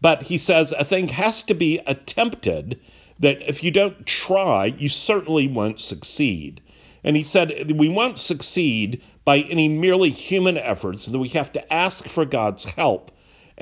But 0.00 0.22
he 0.22 0.38
says 0.38 0.74
a 0.76 0.84
thing 0.84 1.08
has 1.08 1.44
to 1.44 1.54
be 1.54 1.78
attempted, 1.86 2.80
that 3.20 3.48
if 3.48 3.62
you 3.62 3.70
don't 3.70 4.04
try, 4.04 4.66
you 4.66 4.88
certainly 4.88 5.46
won't 5.46 5.78
succeed. 5.78 6.60
And 7.04 7.16
he 7.16 7.22
said 7.22 7.70
we 7.70 7.88
won't 7.88 8.18
succeed 8.18 9.02
by 9.24 9.38
any 9.38 9.68
merely 9.68 10.10
human 10.10 10.58
efforts, 10.58 11.06
that 11.06 11.18
we 11.18 11.28
have 11.28 11.52
to 11.52 11.72
ask 11.72 12.06
for 12.08 12.24
God's 12.24 12.64
help. 12.64 13.12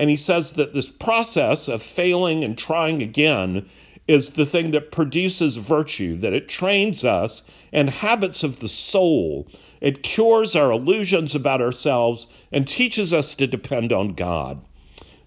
And 0.01 0.09
he 0.09 0.15
says 0.15 0.53
that 0.53 0.73
this 0.73 0.89
process 0.89 1.67
of 1.67 1.79
failing 1.79 2.43
and 2.43 2.57
trying 2.57 3.03
again 3.03 3.69
is 4.07 4.31
the 4.31 4.47
thing 4.47 4.71
that 4.71 4.91
produces 4.91 5.57
virtue, 5.57 6.17
that 6.17 6.33
it 6.33 6.49
trains 6.49 7.05
us 7.05 7.43
in 7.71 7.85
habits 7.85 8.43
of 8.43 8.59
the 8.59 8.67
soul. 8.67 9.47
It 9.79 10.01
cures 10.01 10.55
our 10.55 10.71
illusions 10.71 11.35
about 11.35 11.61
ourselves 11.61 12.25
and 12.51 12.67
teaches 12.67 13.13
us 13.13 13.35
to 13.35 13.45
depend 13.45 13.93
on 13.93 14.15
God. 14.15 14.65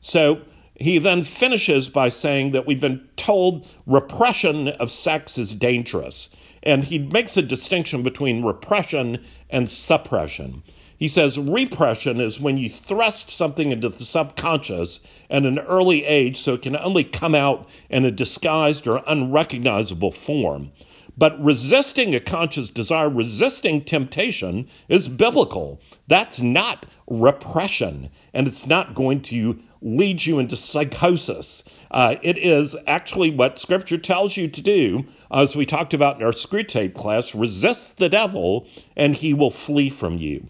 So 0.00 0.40
he 0.74 0.98
then 0.98 1.22
finishes 1.22 1.88
by 1.88 2.08
saying 2.08 2.50
that 2.50 2.66
we've 2.66 2.80
been 2.80 3.06
told 3.14 3.68
repression 3.86 4.66
of 4.66 4.90
sex 4.90 5.38
is 5.38 5.54
dangerous. 5.54 6.30
And 6.64 6.82
he 6.82 6.98
makes 6.98 7.36
a 7.36 7.42
distinction 7.42 8.02
between 8.02 8.42
repression 8.42 9.24
and 9.48 9.70
suppression. 9.70 10.64
He 11.04 11.08
says 11.08 11.38
repression 11.38 12.18
is 12.18 12.40
when 12.40 12.56
you 12.56 12.70
thrust 12.70 13.30
something 13.30 13.72
into 13.72 13.90
the 13.90 14.04
subconscious 14.04 15.00
at 15.28 15.44
an 15.44 15.58
early 15.58 16.02
age 16.02 16.38
so 16.38 16.54
it 16.54 16.62
can 16.62 16.78
only 16.78 17.04
come 17.04 17.34
out 17.34 17.68
in 17.90 18.06
a 18.06 18.10
disguised 18.10 18.86
or 18.86 19.02
unrecognizable 19.06 20.12
form. 20.12 20.72
But 21.14 21.44
resisting 21.44 22.14
a 22.14 22.20
conscious 22.20 22.70
desire, 22.70 23.10
resisting 23.10 23.84
temptation 23.84 24.68
is 24.88 25.06
biblical. 25.06 25.78
That's 26.06 26.40
not 26.40 26.86
repression, 27.06 28.08
and 28.32 28.48
it's 28.48 28.66
not 28.66 28.94
going 28.94 29.20
to 29.24 29.58
lead 29.82 30.24
you 30.24 30.38
into 30.38 30.56
psychosis. 30.56 31.64
Uh, 31.90 32.16
it 32.22 32.38
is 32.38 32.76
actually 32.86 33.28
what 33.28 33.58
Scripture 33.58 33.98
tells 33.98 34.34
you 34.38 34.48
to 34.48 34.62
do, 34.62 35.04
as 35.30 35.54
we 35.54 35.66
talked 35.66 35.92
about 35.92 36.16
in 36.16 36.24
our 36.24 36.32
Screwtape 36.32 36.94
class 36.94 37.34
resist 37.34 37.98
the 37.98 38.08
devil, 38.08 38.68
and 38.96 39.14
he 39.14 39.34
will 39.34 39.50
flee 39.50 39.90
from 39.90 40.16
you. 40.16 40.48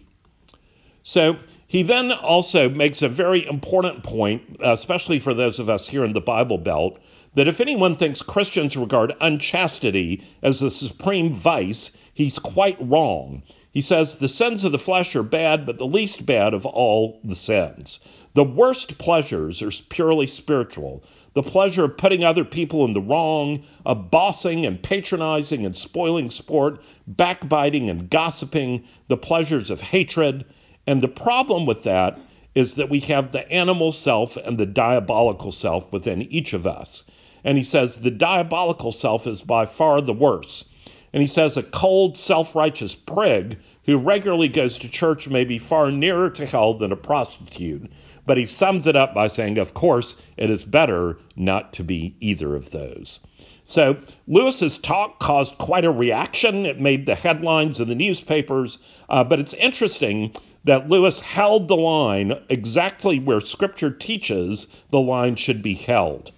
So 1.07 1.37
he 1.67 1.83
then 1.83 2.11
also 2.11 2.67
makes 2.67 3.03
a 3.03 3.07
very 3.07 3.45
important 3.45 4.01
point, 4.01 4.57
especially 4.59 5.19
for 5.19 5.35
those 5.35 5.59
of 5.59 5.69
us 5.69 5.87
here 5.87 6.03
in 6.03 6.13
the 6.13 6.19
Bible 6.19 6.57
Belt, 6.57 6.97
that 7.35 7.47
if 7.47 7.61
anyone 7.61 7.95
thinks 7.95 8.23
Christians 8.23 8.75
regard 8.75 9.13
unchastity 9.21 10.23
as 10.41 10.59
the 10.59 10.71
supreme 10.71 11.31
vice, 11.31 11.91
he's 12.15 12.39
quite 12.39 12.77
wrong. 12.79 13.43
He 13.71 13.81
says 13.81 14.17
the 14.17 14.27
sins 14.27 14.63
of 14.63 14.71
the 14.71 14.79
flesh 14.79 15.15
are 15.15 15.21
bad, 15.21 15.67
but 15.67 15.77
the 15.77 15.85
least 15.85 16.25
bad 16.25 16.55
of 16.55 16.65
all 16.65 17.19
the 17.23 17.35
sins. 17.35 17.99
The 18.33 18.43
worst 18.43 18.97
pleasures 18.97 19.61
are 19.61 19.71
purely 19.89 20.25
spiritual. 20.25 21.03
The 21.33 21.43
pleasure 21.43 21.85
of 21.85 21.97
putting 21.97 22.23
other 22.23 22.45
people 22.45 22.83
in 22.85 22.93
the 22.93 23.01
wrong, 23.01 23.63
of 23.85 24.09
bossing 24.09 24.65
and 24.65 24.81
patronizing 24.81 25.67
and 25.67 25.77
spoiling 25.77 26.31
sport, 26.31 26.81
backbiting 27.05 27.91
and 27.91 28.09
gossiping, 28.09 28.85
the 29.07 29.17
pleasures 29.17 29.69
of 29.69 29.81
hatred. 29.81 30.45
And 30.87 31.01
the 31.01 31.07
problem 31.07 31.65
with 31.65 31.83
that 31.83 32.19
is 32.53 32.75
that 32.75 32.89
we 32.89 33.01
have 33.01 33.31
the 33.31 33.49
animal 33.51 33.91
self 33.91 34.37
and 34.37 34.57
the 34.57 34.65
diabolical 34.65 35.51
self 35.51 35.91
within 35.91 36.21
each 36.21 36.53
of 36.53 36.65
us. 36.65 37.03
And 37.43 37.57
he 37.57 37.63
says 37.63 37.99
the 37.99 38.11
diabolical 38.11 38.91
self 38.91 39.27
is 39.27 39.41
by 39.41 39.65
far 39.65 40.01
the 40.01 40.13
worst. 40.13 40.69
And 41.13 41.21
he 41.21 41.27
says 41.27 41.55
a 41.55 41.63
cold, 41.63 42.17
self 42.17 42.55
righteous 42.55 42.95
prig 42.95 43.59
who 43.85 43.97
regularly 43.97 44.49
goes 44.49 44.79
to 44.79 44.89
church 44.89 45.29
may 45.29 45.45
be 45.45 45.59
far 45.59 45.91
nearer 45.91 46.29
to 46.31 46.45
hell 46.45 46.73
than 46.73 46.91
a 46.91 46.97
prostitute. 46.97 47.89
But 48.25 48.37
he 48.37 48.47
sums 48.47 48.87
it 48.87 48.95
up 48.95 49.13
by 49.13 49.27
saying, 49.27 49.57
of 49.59 49.73
course, 49.73 50.21
it 50.35 50.49
is 50.49 50.65
better 50.65 51.19
not 51.35 51.73
to 51.73 51.83
be 51.83 52.15
either 52.19 52.55
of 52.55 52.71
those. 52.71 53.19
So 53.63 53.97
Lewis's 54.27 54.77
talk 54.77 55.19
caused 55.19 55.57
quite 55.57 55.85
a 55.85 55.91
reaction. 55.91 56.65
It 56.65 56.79
made 56.79 57.05
the 57.05 57.15
headlines 57.15 57.79
in 57.79 57.87
the 57.87 57.95
newspapers. 57.95 58.79
Uh, 59.07 59.23
but 59.23 59.39
it's 59.39 59.53
interesting 59.53 60.35
that 60.65 60.89
Lewis 60.89 61.21
held 61.21 61.67
the 61.67 61.77
line 61.77 62.33
exactly 62.49 63.19
where 63.19 63.41
Scripture 63.41 63.91
teaches 63.91 64.67
the 64.89 64.99
line 64.99 65.35
should 65.35 65.61
be 65.61 65.75
held. 65.75 66.31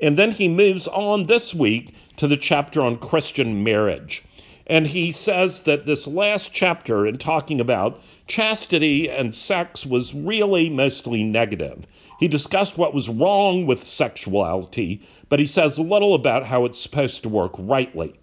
And 0.00 0.16
then 0.16 0.32
he 0.32 0.48
moves 0.48 0.88
on 0.88 1.26
this 1.26 1.54
week 1.54 1.94
to 2.16 2.26
the 2.26 2.36
chapter 2.36 2.82
on 2.82 2.98
Christian 2.98 3.64
marriage. 3.64 4.24
And 4.66 4.86
he 4.86 5.12
says 5.12 5.62
that 5.62 5.86
this 5.86 6.08
last 6.08 6.52
chapter, 6.52 7.06
in 7.06 7.18
talking 7.18 7.60
about 7.60 8.02
chastity 8.26 9.08
and 9.08 9.34
sex, 9.34 9.86
was 9.86 10.12
really 10.12 10.70
mostly 10.70 11.22
negative. 11.22 11.86
He 12.18 12.28
discussed 12.28 12.76
what 12.76 12.94
was 12.94 13.08
wrong 13.08 13.66
with 13.66 13.84
sexuality, 13.84 15.02
but 15.28 15.38
he 15.38 15.46
says 15.46 15.78
little 15.78 16.14
about 16.14 16.46
how 16.46 16.64
it's 16.64 16.80
supposed 16.80 17.22
to 17.22 17.28
work 17.28 17.52
rightly. 17.58 18.14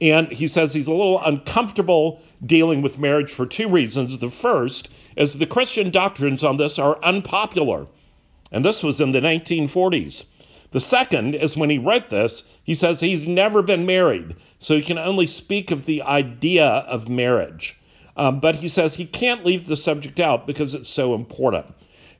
And 0.00 0.28
he 0.28 0.46
says 0.46 0.72
he's 0.72 0.86
a 0.86 0.92
little 0.92 1.20
uncomfortable 1.20 2.22
dealing 2.44 2.82
with 2.82 2.98
marriage 2.98 3.32
for 3.32 3.46
two 3.46 3.68
reasons. 3.68 4.18
The 4.18 4.30
first 4.30 4.88
is 5.18 5.34
the 5.36 5.46
Christian 5.46 5.90
doctrines 5.90 6.44
on 6.44 6.56
this 6.56 6.78
are 6.78 6.96
unpopular. 7.02 7.88
And 8.52 8.64
this 8.64 8.84
was 8.84 9.00
in 9.00 9.10
the 9.10 9.20
1940s. 9.20 10.24
The 10.70 10.80
second 10.80 11.34
is 11.34 11.56
when 11.56 11.70
he 11.70 11.78
wrote 11.78 12.08
this, 12.08 12.44
he 12.62 12.74
says 12.74 13.00
he's 13.00 13.26
never 13.26 13.62
been 13.62 13.84
married, 13.84 14.36
so 14.60 14.76
he 14.76 14.82
can 14.82 14.96
only 14.96 15.26
speak 15.26 15.72
of 15.72 15.84
the 15.84 16.02
idea 16.02 16.66
of 16.66 17.08
marriage. 17.08 17.76
Um, 18.16 18.38
but 18.38 18.54
he 18.54 18.68
says 18.68 18.94
he 18.94 19.06
can't 19.06 19.44
leave 19.44 19.66
the 19.66 19.76
subject 19.76 20.20
out 20.20 20.46
because 20.46 20.74
it's 20.74 20.88
so 20.88 21.14
important. 21.14 21.66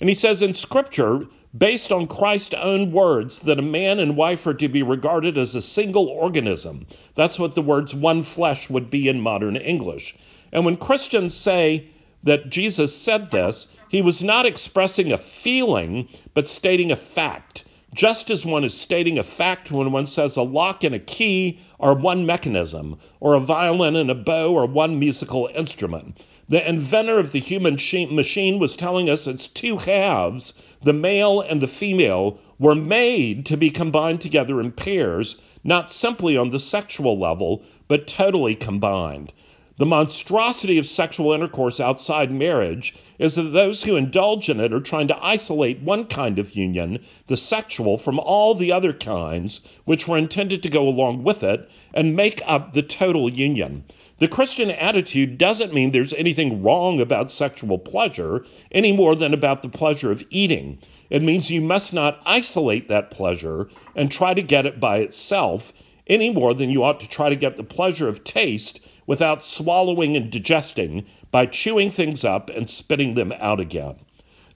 And 0.00 0.08
he 0.08 0.14
says 0.14 0.42
in 0.42 0.52
Scripture, 0.52 1.26
based 1.56 1.92
on 1.92 2.08
Christ's 2.08 2.54
own 2.54 2.90
words, 2.90 3.40
that 3.40 3.60
a 3.60 3.62
man 3.62 4.00
and 4.00 4.16
wife 4.16 4.44
are 4.48 4.54
to 4.54 4.68
be 4.68 4.82
regarded 4.82 5.38
as 5.38 5.54
a 5.54 5.60
single 5.60 6.08
organism. 6.08 6.86
That's 7.14 7.38
what 7.38 7.54
the 7.54 7.62
words 7.62 7.94
one 7.94 8.22
flesh 8.22 8.68
would 8.68 8.90
be 8.90 9.08
in 9.08 9.20
modern 9.20 9.56
English. 9.56 10.16
And 10.52 10.64
when 10.64 10.76
Christians 10.76 11.34
say 11.34 11.90
that 12.24 12.50
Jesus 12.50 12.96
said 12.96 13.30
this, 13.30 13.68
he 13.88 14.02
was 14.02 14.22
not 14.22 14.46
expressing 14.46 15.12
a 15.12 15.16
feeling, 15.16 16.08
but 16.34 16.48
stating 16.48 16.90
a 16.90 16.96
fact. 16.96 17.64
just 17.94 18.30
as 18.30 18.44
one 18.44 18.64
is 18.64 18.74
stating 18.74 19.18
a 19.18 19.22
fact 19.22 19.70
when 19.70 19.90
one 19.92 20.06
says 20.06 20.36
a 20.36 20.42
lock 20.42 20.84
and 20.84 20.94
a 20.94 20.98
key 20.98 21.58
are 21.80 21.94
one 21.94 22.26
mechanism, 22.26 22.98
or 23.18 23.34
a 23.34 23.40
violin 23.40 23.96
and 23.96 24.10
a 24.10 24.14
bow 24.14 24.56
are 24.56 24.66
one 24.66 24.98
musical 24.98 25.48
instrument. 25.54 26.20
The 26.50 26.68
inventor 26.68 27.18
of 27.18 27.32
the 27.32 27.40
human 27.40 27.74
machine 27.74 28.58
was 28.58 28.76
telling 28.76 29.08
us 29.08 29.26
its 29.26 29.48
two 29.48 29.78
halves, 29.78 30.54
the 30.82 30.92
male 30.92 31.40
and 31.40 31.60
the 31.60 31.66
female, 31.66 32.38
were 32.58 32.74
made 32.74 33.46
to 33.46 33.56
be 33.56 33.70
combined 33.70 34.20
together 34.20 34.60
in 34.60 34.72
pairs, 34.72 35.40
not 35.64 35.90
simply 35.90 36.36
on 36.36 36.50
the 36.50 36.58
sexual 36.58 37.18
level, 37.18 37.62
but 37.86 38.06
totally 38.06 38.54
combined. 38.54 39.32
The 39.78 39.86
monstrosity 39.86 40.78
of 40.78 40.86
sexual 40.86 41.32
intercourse 41.32 41.78
outside 41.78 42.32
marriage 42.32 42.94
is 43.16 43.36
that 43.36 43.52
those 43.52 43.84
who 43.84 43.94
indulge 43.94 44.48
in 44.48 44.58
it 44.58 44.74
are 44.74 44.80
trying 44.80 45.06
to 45.06 45.24
isolate 45.24 45.80
one 45.80 46.06
kind 46.06 46.40
of 46.40 46.56
union, 46.56 46.98
the 47.28 47.36
sexual, 47.36 47.96
from 47.96 48.18
all 48.18 48.54
the 48.54 48.72
other 48.72 48.92
kinds 48.92 49.60
which 49.84 50.08
were 50.08 50.18
intended 50.18 50.64
to 50.64 50.68
go 50.68 50.88
along 50.88 51.22
with 51.22 51.44
it 51.44 51.70
and 51.94 52.16
make 52.16 52.42
up 52.44 52.72
the 52.72 52.82
total 52.82 53.30
union. 53.30 53.84
The 54.18 54.26
Christian 54.26 54.72
attitude 54.72 55.38
doesn't 55.38 55.72
mean 55.72 55.92
there's 55.92 56.12
anything 56.12 56.64
wrong 56.64 57.00
about 57.00 57.30
sexual 57.30 57.78
pleasure 57.78 58.44
any 58.72 58.90
more 58.90 59.14
than 59.14 59.32
about 59.32 59.62
the 59.62 59.68
pleasure 59.68 60.10
of 60.10 60.24
eating. 60.28 60.78
It 61.08 61.22
means 61.22 61.52
you 61.52 61.60
must 61.60 61.94
not 61.94 62.20
isolate 62.26 62.88
that 62.88 63.12
pleasure 63.12 63.68
and 63.94 64.10
try 64.10 64.34
to 64.34 64.42
get 64.42 64.66
it 64.66 64.80
by 64.80 64.98
itself 64.98 65.72
any 66.08 66.30
more 66.30 66.52
than 66.54 66.70
you 66.70 66.82
ought 66.82 66.98
to 67.00 67.08
try 67.08 67.28
to 67.28 67.36
get 67.36 67.54
the 67.54 67.62
pleasure 67.62 68.08
of 68.08 68.24
taste 68.24 68.80
without 69.08 69.42
swallowing 69.42 70.16
and 70.16 70.30
digesting 70.30 71.04
by 71.32 71.46
chewing 71.46 71.90
things 71.90 72.24
up 72.24 72.50
and 72.50 72.68
spitting 72.68 73.14
them 73.14 73.32
out 73.32 73.58
again. 73.58 73.96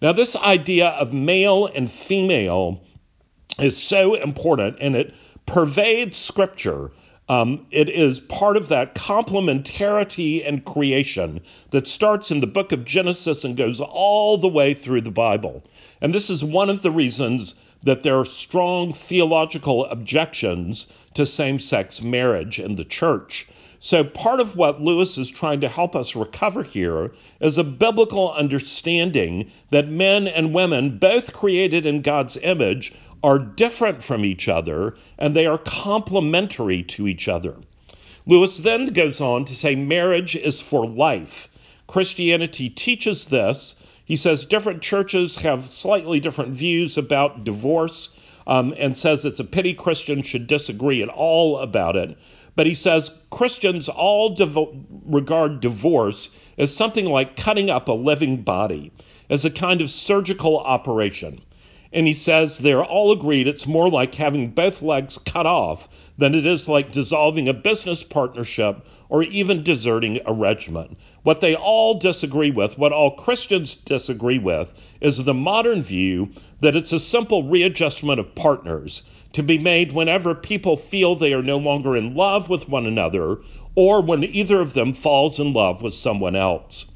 Now, 0.01 0.13
this 0.13 0.37
idea 0.37 0.89
of 0.89 1.13
male 1.13 1.67
and 1.67 1.91
female 1.91 2.85
is 3.59 3.77
so 3.77 4.15
important 4.15 4.77
and 4.81 4.95
it 4.95 5.15
pervades 5.47 6.17
Scripture 6.17 6.93
um, 7.29 7.67
it 7.71 7.89
is 7.89 8.21
part 8.21 8.57
of 8.57 8.69
that 8.69 8.95
complementarity 8.95 10.47
and 10.47 10.65
creation 10.65 11.41
that 11.71 11.87
starts 11.87 12.31
in 12.31 12.41
the 12.41 12.47
book 12.47 12.73
of 12.73 12.85
Genesis 12.85 13.45
and 13.45 13.57
goes 13.57 13.81
all 13.81 14.37
the 14.37 14.49
way 14.49 14.75
through 14.75 15.01
the 15.03 15.13
Bible. 15.13 15.63
And 16.01 16.13
this 16.13 16.31
is 16.31 16.45
one 16.45 16.69
of 16.69 16.83
the 16.83 16.91
reasons 16.91 17.55
that 17.85 18.03
there 18.03 18.19
are 18.19 18.25
strong 18.25 18.93
theological 18.93 19.87
objections 19.87 20.93
to 21.15 21.25
same 21.25 21.59
sex 21.59 22.03
marriage 22.03 22.59
in 22.59 22.75
the 22.75 22.85
church. 22.85 23.47
So, 23.85 24.05
part 24.05 24.39
of 24.39 24.55
what 24.55 24.81
Lewis 24.81 25.19
is 25.19 25.29
trying 25.29 25.63
to 25.63 25.69
help 25.69 25.97
us 25.97 26.15
recover 26.15 26.63
here 26.63 27.11
is 27.41 27.59
a 27.59 27.65
biblical 27.65 28.33
understanding 28.33 29.51
that 29.71 29.89
men 29.89 30.29
and 30.29 30.55
women, 30.55 30.99
both 30.99 31.33
created 31.33 31.85
in 31.85 32.03
God's 32.03 32.37
image, 32.37 32.93
are 33.25 33.41
different 33.41 34.01
from 34.05 34.25
each 34.25 34.49
other 34.49 34.95
and 35.19 35.35
they 35.35 35.47
are 35.47 35.59
complementary 35.59 36.85
to 36.85 37.09
each 37.09 37.27
other. 37.27 37.57
Lewis 38.25 38.59
then 38.59 38.87
goes 38.87 39.21
on 39.21 39.47
to 39.47 39.55
say 39.57 39.75
marriage 39.75 40.37
is 40.37 40.61
for 40.61 40.87
life. 40.87 41.49
Christianity 41.89 42.71
teaches 42.71 43.25
this. 43.27 43.75
He 44.05 44.15
says 44.15 44.47
different 44.47 44.83
churches 44.83 45.39
have 45.39 45.67
slightly 45.67 46.21
different 46.21 46.53
views 46.53 46.99
about 46.99 47.43
divorce 47.43 48.11
um, 48.47 48.75
and 48.77 48.97
says 48.97 49.25
it's 49.25 49.41
a 49.41 49.45
pity 49.45 49.75
Christians 49.75 50.27
should 50.27 50.47
disagree 50.47 51.03
at 51.03 51.09
all 51.09 51.59
about 51.59 51.97
it. 51.97 52.17
But 52.55 52.67
he 52.67 52.75
says 52.75 53.11
Christians 53.31 53.89
all 53.89 54.37
devo- 54.37 54.85
regard 55.07 55.61
divorce 55.61 56.37
as 56.59 56.75
something 56.75 57.07
like 57.07 57.37
cutting 57.37 57.71
up 57.71 57.89
a 57.89 57.93
living 57.93 58.43
body, 58.43 58.93
as 59.31 59.45
a 59.45 59.51
kind 59.51 59.81
of 59.81 59.91
surgical 59.91 60.59
operation. 60.59 61.41
And 61.93 62.07
he 62.07 62.15
says 62.15 62.59
they're 62.59 62.85
all 62.85 63.13
agreed 63.13 63.49
it's 63.49 63.67
more 63.67 63.89
like 63.89 64.15
having 64.15 64.51
both 64.51 64.83
legs 64.83 65.19
cut 65.19 65.47
off 65.47 65.89
than 66.19 66.35
it 66.35 66.47
is 66.47 66.69
like 66.69 66.93
dissolving 66.93 67.49
a 67.49 67.55
business 67.55 68.03
partnership 68.03 68.87
or 69.09 69.23
even 69.23 69.63
deserting 69.63 70.21
a 70.27 70.33
regiment. 70.33 70.97
What 71.23 71.41
they 71.41 71.55
all 71.55 71.95
disagree 71.95 72.51
with, 72.51 72.79
what 72.79 72.93
all 72.93 73.13
Christians 73.13 73.75
disagree 73.75 74.39
with, 74.39 74.73
is 75.01 75.23
the 75.23 75.35
modern 75.35 75.83
view 75.83 76.31
that 76.61 76.77
it's 76.77 76.93
a 76.93 76.99
simple 76.99 77.45
readjustment 77.45 78.21
of 78.21 78.35
partners 78.35 79.03
to 79.33 79.43
be 79.43 79.59
made 79.59 79.93
whenever 79.93 80.35
people 80.35 80.77
feel 80.77 81.15
they 81.15 81.35
are 81.35 81.43
no 81.43 81.59
longer 81.59 81.97
in 81.97 82.15
love 82.15 82.49
with 82.49 82.69
one 82.69 82.87
another 82.87 83.39
or 83.75 84.03
when 84.03 84.25
either 84.25 84.61
of 84.61 84.75
them 84.75 84.93
falls 84.93 85.39
in 85.39 85.53
love 85.53 85.83
with 85.83 85.95
someone 85.95 86.37
else. 86.37 86.87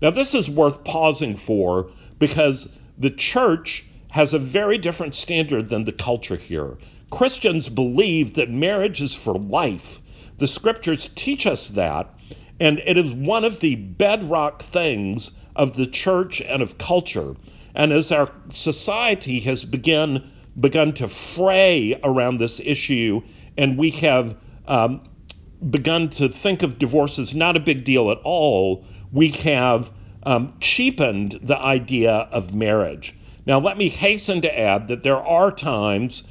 Now, 0.00 0.10
this 0.10 0.34
is 0.34 0.48
worth 0.48 0.84
pausing 0.84 1.36
for 1.36 1.90
because 2.18 2.68
the 2.98 3.10
church 3.10 3.84
has 4.10 4.34
a 4.34 4.38
very 4.38 4.78
different 4.78 5.14
standard 5.14 5.68
than 5.68 5.84
the 5.84 5.92
culture 5.92 6.36
here. 6.36 6.76
Christians 7.12 7.68
believe 7.68 8.34
that 8.34 8.48
marriage 8.48 9.02
is 9.02 9.14
for 9.14 9.34
life. 9.34 10.00
The 10.38 10.46
scriptures 10.46 11.10
teach 11.14 11.46
us 11.46 11.68
that, 11.68 12.08
and 12.58 12.78
it 12.78 12.96
is 12.96 13.12
one 13.12 13.44
of 13.44 13.60
the 13.60 13.76
bedrock 13.76 14.62
things 14.62 15.30
of 15.54 15.76
the 15.76 15.84
church 15.84 16.40
and 16.40 16.62
of 16.62 16.78
culture. 16.78 17.36
And 17.74 17.92
as 17.92 18.12
our 18.12 18.32
society 18.48 19.40
has 19.40 19.62
begun 19.62 20.32
begun 20.58 20.94
to 20.94 21.06
fray 21.06 22.00
around 22.02 22.38
this 22.38 22.60
issue, 22.60 23.20
and 23.58 23.76
we 23.76 23.90
have 23.90 24.34
um, 24.66 25.02
begun 25.68 26.08
to 26.10 26.30
think 26.30 26.62
of 26.62 26.78
divorce 26.78 27.18
as 27.18 27.34
not 27.34 27.58
a 27.58 27.60
big 27.60 27.84
deal 27.84 28.10
at 28.10 28.18
all, 28.24 28.86
we 29.12 29.28
have 29.28 29.92
um, 30.22 30.54
cheapened 30.60 31.38
the 31.42 31.58
idea 31.58 32.12
of 32.12 32.54
marriage. 32.54 33.14
Now, 33.44 33.60
let 33.60 33.76
me 33.76 33.88
hasten 33.88 34.42
to 34.42 34.58
add 34.58 34.88
that 34.88 35.02
there 35.02 35.16
are 35.16 35.50
times, 35.50 36.22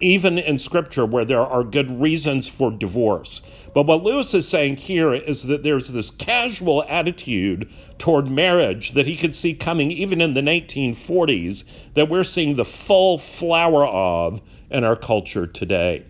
even 0.00 0.38
in 0.38 0.58
Scripture, 0.58 1.06
where 1.06 1.24
there 1.24 1.40
are 1.40 1.64
good 1.64 2.00
reasons 2.00 2.48
for 2.48 2.70
divorce. 2.70 3.42
But 3.74 3.86
what 3.86 4.02
Lewis 4.02 4.34
is 4.34 4.48
saying 4.48 4.76
here 4.76 5.12
is 5.12 5.44
that 5.44 5.62
there's 5.62 5.88
this 5.88 6.10
casual 6.10 6.84
attitude 6.88 7.70
toward 7.98 8.30
marriage 8.30 8.92
that 8.92 9.06
he 9.06 9.16
could 9.16 9.34
see 9.34 9.54
coming 9.54 9.90
even 9.90 10.20
in 10.20 10.34
the 10.34 10.40
1940s 10.40 11.64
that 11.94 12.08
we're 12.08 12.24
seeing 12.24 12.56
the 12.56 12.64
full 12.64 13.18
flower 13.18 13.86
of 13.86 14.40
in 14.70 14.84
our 14.84 14.96
culture 14.96 15.46
today. 15.46 16.04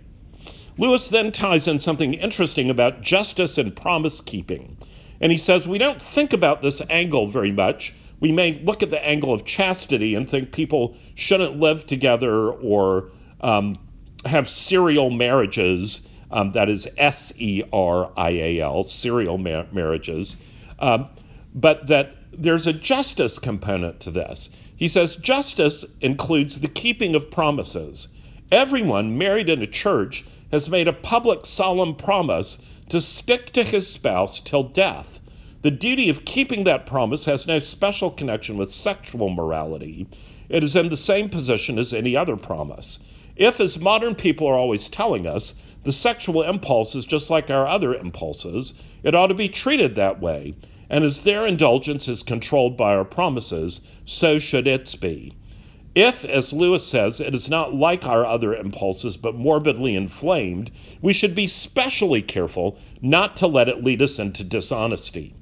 Lewis 0.79 1.09
then 1.09 1.33
ties 1.33 1.68
in 1.68 1.79
something 1.79 2.14
interesting 2.14 2.70
about 2.70 3.03
justice 3.03 3.59
and 3.59 3.75
promise 3.75 4.20
keeping. 4.20 4.77
And 5.20 5.33
he 5.33 5.38
says, 5.38 5.66
We 5.66 5.79
don't 5.79 6.01
think 6.01 6.33
about 6.33 6.62
this 6.62 6.83
angle 6.90 7.27
very 7.27 7.53
much 7.53 7.94
we 8.20 8.33
may 8.33 8.55
look 8.55 8.83
at 8.83 8.90
the 8.90 9.05
angle 9.05 9.33
of 9.33 9.44
chastity 9.44 10.14
and 10.14 10.29
think 10.29 10.53
people 10.53 10.96
shouldn't 11.14 11.61
live 11.61 11.87
together 11.87 12.51
or 12.51 13.11
um, 13.40 13.79
have 14.25 14.49
serial 14.49 15.11
marriages. 15.11 16.07
Um, 16.31 16.53
that 16.53 16.68
is 16.68 16.88
S 16.96 17.33
E 17.37 17.62
R 17.72 18.11
I 18.16 18.31
A 18.31 18.61
L, 18.61 18.83
serial 18.83 19.38
mar- 19.38 19.66
marriages. 19.70 20.37
Um, 20.79 21.09
but 21.55 21.87
that 21.87 22.16
there's 22.33 22.66
a 22.66 22.72
justice 22.72 23.38
component 23.38 24.01
to 24.01 24.11
this. 24.11 24.51
He 24.77 24.88
says 24.88 25.16
justice 25.16 25.85
includes 26.01 26.61
the 26.61 26.68
keeping 26.68 27.14
of 27.14 27.31
promises. 27.31 28.09
Everyone 28.53 29.18
married 29.18 29.49
in 29.49 29.62
a 29.62 29.66
church 29.66 30.25
has 30.53 30.68
made 30.68 30.87
a 30.87 30.92
public 30.92 31.46
solemn 31.46 31.94
promise 31.94 32.59
to 32.90 33.01
stick 33.01 33.53
to 33.53 33.64
his 33.64 33.90
spouse 33.90 34.40
till 34.40 34.62
death. 34.62 35.20
The 35.62 35.70
duty 35.70 36.11
of 36.11 36.25
keeping 36.25 36.64
that 36.64 36.87
promise 36.87 37.25
has 37.25 37.46
no 37.46 37.59
special 37.59 38.11
connection 38.11 38.57
with 38.57 38.70
sexual 38.70 39.31
morality. 39.31 40.07
It 40.49 40.62
is 40.62 40.77
in 40.77 40.90
the 40.90 40.96
same 40.96 41.29
position 41.29 41.79
as 41.79 41.92
any 41.92 42.16
other 42.16 42.37
promise. 42.37 43.01
If, 43.37 43.61
as 43.61 43.79
modern 43.79 44.14
people 44.14 44.46
are 44.46 44.57
always 44.57 44.88
telling 44.88 45.27
us, 45.27 45.55
the 45.83 45.92
sexual 45.92 46.42
impulse 46.42 46.94
is 46.94 47.05
just 47.05 47.29
like 47.29 47.51
our 47.51 47.66
other 47.66 47.94
impulses, 47.94 48.72
it 49.03 49.14
ought 49.14 49.27
to 49.27 49.35
be 49.35 49.49
treated 49.49 49.96
that 49.96 50.20
way. 50.20 50.55
And 50.88 51.05
as 51.05 51.20
their 51.20 51.46
indulgence 51.46 52.09
is 52.09 52.22
controlled 52.22 52.77
by 52.77 52.94
our 52.94 53.05
promises, 53.05 53.83
so 54.05 54.38
should 54.38 54.66
its 54.66 54.94
be. 54.94 55.35
If, 55.94 56.25
as 56.25 56.53
Lewis 56.53 56.85
says, 56.85 57.20
it 57.20 57.35
is 57.35 57.51
not 57.51 57.75
like 57.75 58.07
our 58.07 58.25
other 58.25 58.55
impulses 58.55 59.16
but 59.16 59.35
morbidly 59.35 59.96
inflamed, 59.96 60.70
we 61.03 61.12
should 61.12 61.35
be 61.35 61.46
specially 61.46 62.22
careful 62.22 62.79
not 63.01 63.37
to 63.37 63.46
let 63.46 63.68
it 63.68 63.83
lead 63.85 64.03
us 64.03 64.18
into 64.18 64.44
dishonesty. 64.44 65.35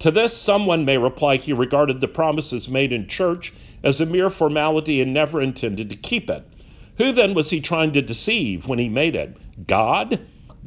To 0.00 0.10
this, 0.10 0.36
someone 0.36 0.84
may 0.84 0.98
reply 0.98 1.36
he 1.36 1.52
regarded 1.52 2.00
the 2.00 2.08
promises 2.08 2.68
made 2.68 2.92
in 2.92 3.08
church 3.08 3.52
as 3.82 4.00
a 4.00 4.06
mere 4.06 4.30
formality 4.30 5.02
and 5.02 5.12
never 5.12 5.40
intended 5.40 5.90
to 5.90 5.96
keep 5.96 6.30
it. 6.30 6.46
Who 6.98 7.12
then 7.12 7.34
was 7.34 7.50
he 7.50 7.60
trying 7.60 7.92
to 7.92 8.02
deceive 8.02 8.66
when 8.66 8.78
he 8.78 8.88
made 8.88 9.14
it? 9.14 9.36
God? 9.66 10.20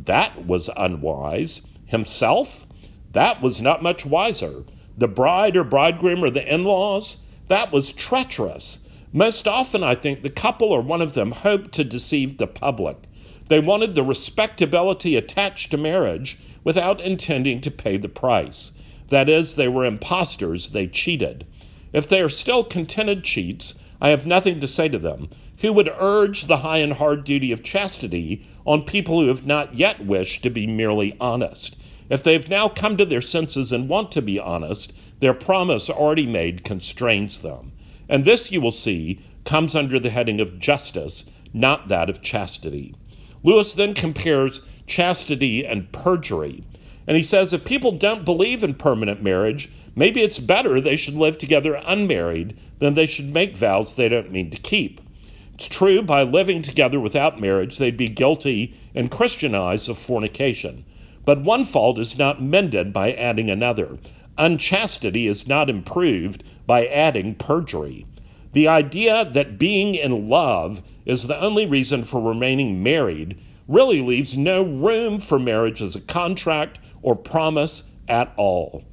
That 0.06 0.46
was 0.46 0.70
unwise. 0.76 1.62
Himself? 1.86 2.66
That 3.12 3.42
was 3.42 3.62
not 3.62 3.84
much 3.84 4.06
wiser. 4.06 4.64
The 4.98 5.08
bride 5.08 5.58
or 5.58 5.64
bridegroom 5.64 6.24
or 6.24 6.30
the 6.30 6.54
in 6.54 6.64
laws? 6.64 7.18
That 7.48 7.72
was 7.72 7.94
treacherous. 7.94 8.80
Most 9.12 9.48
often, 9.48 9.84
I 9.84 9.96
think, 9.96 10.22
the 10.22 10.30
couple 10.30 10.70
or 10.72 10.82
one 10.82 11.02
of 11.02 11.14
them 11.14 11.32
hoped 11.32 11.74
to 11.74 11.84
deceive 11.84 12.38
the 12.38 12.48
public. 12.48 12.98
They 13.50 13.60
wanted 13.60 13.94
the 13.94 14.04
respectability 14.04 15.16
attached 15.16 15.72
to 15.72 15.78
marriage 15.78 16.38
without 16.64 17.02
intending 17.02 17.62
to 17.62 17.72
pay 17.72 17.98
the 17.98 18.10
price. 18.10 18.72
That 19.10 19.30
is, 19.30 19.54
they 19.54 19.68
were 19.68 19.86
impostors, 19.86 20.70
they 20.70 20.88
cheated. 20.88 21.46
If 21.92 22.08
they 22.08 22.22
are 22.22 22.30
still 22.30 22.64
contented 22.64 23.24
cheats, 23.24 23.76
I 24.02 24.10
have 24.10 24.26
nothing 24.26 24.62
to 24.62 24.68
say 24.68 24.90
to 24.90 24.98
them. 24.98 25.30
Who 25.64 25.72
would 25.72 25.90
urge 25.98 26.42
the 26.42 26.58
high 26.58 26.80
and 26.80 26.92
hard 26.92 27.24
duty 27.24 27.54
of 27.54 27.64
chastity 27.64 28.42
on 28.66 28.82
people 28.82 29.22
who 29.22 29.30
have 29.30 29.46
not 29.46 29.76
yet 29.76 30.06
wished 30.06 30.44
to 30.44 30.50
be 30.50 30.68
merely 30.68 31.16
honest? 31.22 31.78
If 32.10 32.22
they 32.22 32.34
have 32.34 32.50
now 32.50 32.68
come 32.68 32.98
to 32.98 33.06
their 33.06 33.22
senses 33.22 33.72
and 33.72 33.88
want 33.88 34.12
to 34.12 34.22
be 34.22 34.40
honest, 34.40 34.92
their 35.22 35.34
promise 35.34 35.90
already 35.90 36.28
made 36.28 36.66
constrains 36.66 37.40
them. 37.40 37.72
And 38.10 38.26
this, 38.26 38.52
you 38.52 38.60
will 38.60 38.72
see, 38.72 39.20
comes 39.46 39.74
under 39.74 40.02
the 40.02 40.10
heading 40.10 40.42
of 40.42 40.60
justice, 40.60 41.24
not 41.54 41.88
that 41.88 42.10
of 42.10 42.22
chastity. 42.22 42.94
Lewis 43.42 43.74
then 43.74 43.94
compares 43.94 44.68
chastity 44.86 45.66
and 45.66 45.90
perjury. 45.94 46.66
And 47.08 47.16
he 47.16 47.24
says 47.24 47.54
if 47.54 47.64
people 47.64 47.94
don't 47.94 48.26
believe 48.26 48.66
in 48.66 48.74
permanent 48.74 49.24
marriage, 49.24 49.70
maybe 49.96 50.20
it's 50.20 50.40
better 50.40 50.82
they 50.82 50.98
should 50.98 51.16
live 51.16 51.38
together 51.38 51.82
unmarried 51.86 52.58
than 52.80 52.96
they 52.96 53.06
should 53.06 53.34
make 53.34 53.56
vows 53.56 53.94
they 53.94 54.10
don't 54.10 54.30
mean 54.30 54.50
to 54.50 54.58
keep. 54.58 55.00
It's 55.56 55.68
true, 55.68 56.02
by 56.02 56.24
living 56.24 56.64
together 56.64 57.00
without 57.00 57.40
marriage, 57.40 57.78
they'd 57.78 57.96
be 57.96 58.10
guilty 58.10 58.74
in 58.96 59.10
Christian 59.10 59.54
eyes 59.54 59.88
of 59.88 60.00
fornication. 60.00 60.84
But 61.26 61.44
one 61.44 61.64
fault 61.64 62.00
is 62.00 62.18
not 62.18 62.42
mended 62.42 62.92
by 62.92 63.14
adding 63.14 63.52
another. 63.52 64.00
Unchastity 64.36 65.28
is 65.28 65.48
not 65.48 65.70
improved 65.70 66.44
by 66.66 66.88
adding 66.88 67.36
perjury. 67.36 68.08
The 68.54 68.68
idea 68.68 69.26
that 69.26 69.60
being 69.60 69.94
in 69.94 70.28
love 70.28 70.82
is 71.06 71.28
the 71.28 71.40
only 71.40 71.68
reason 71.68 72.04
for 72.04 72.20
remaining 72.20 72.82
married 72.82 73.38
really 73.68 74.02
leaves 74.02 74.36
no 74.36 74.64
room 74.64 75.20
for 75.20 75.38
marriage 75.38 75.84
as 75.84 75.96
a 75.96 76.02
contract 76.02 76.80
or 77.04 77.16
promise 77.16 77.84
at 78.08 78.34
all. 78.38 78.84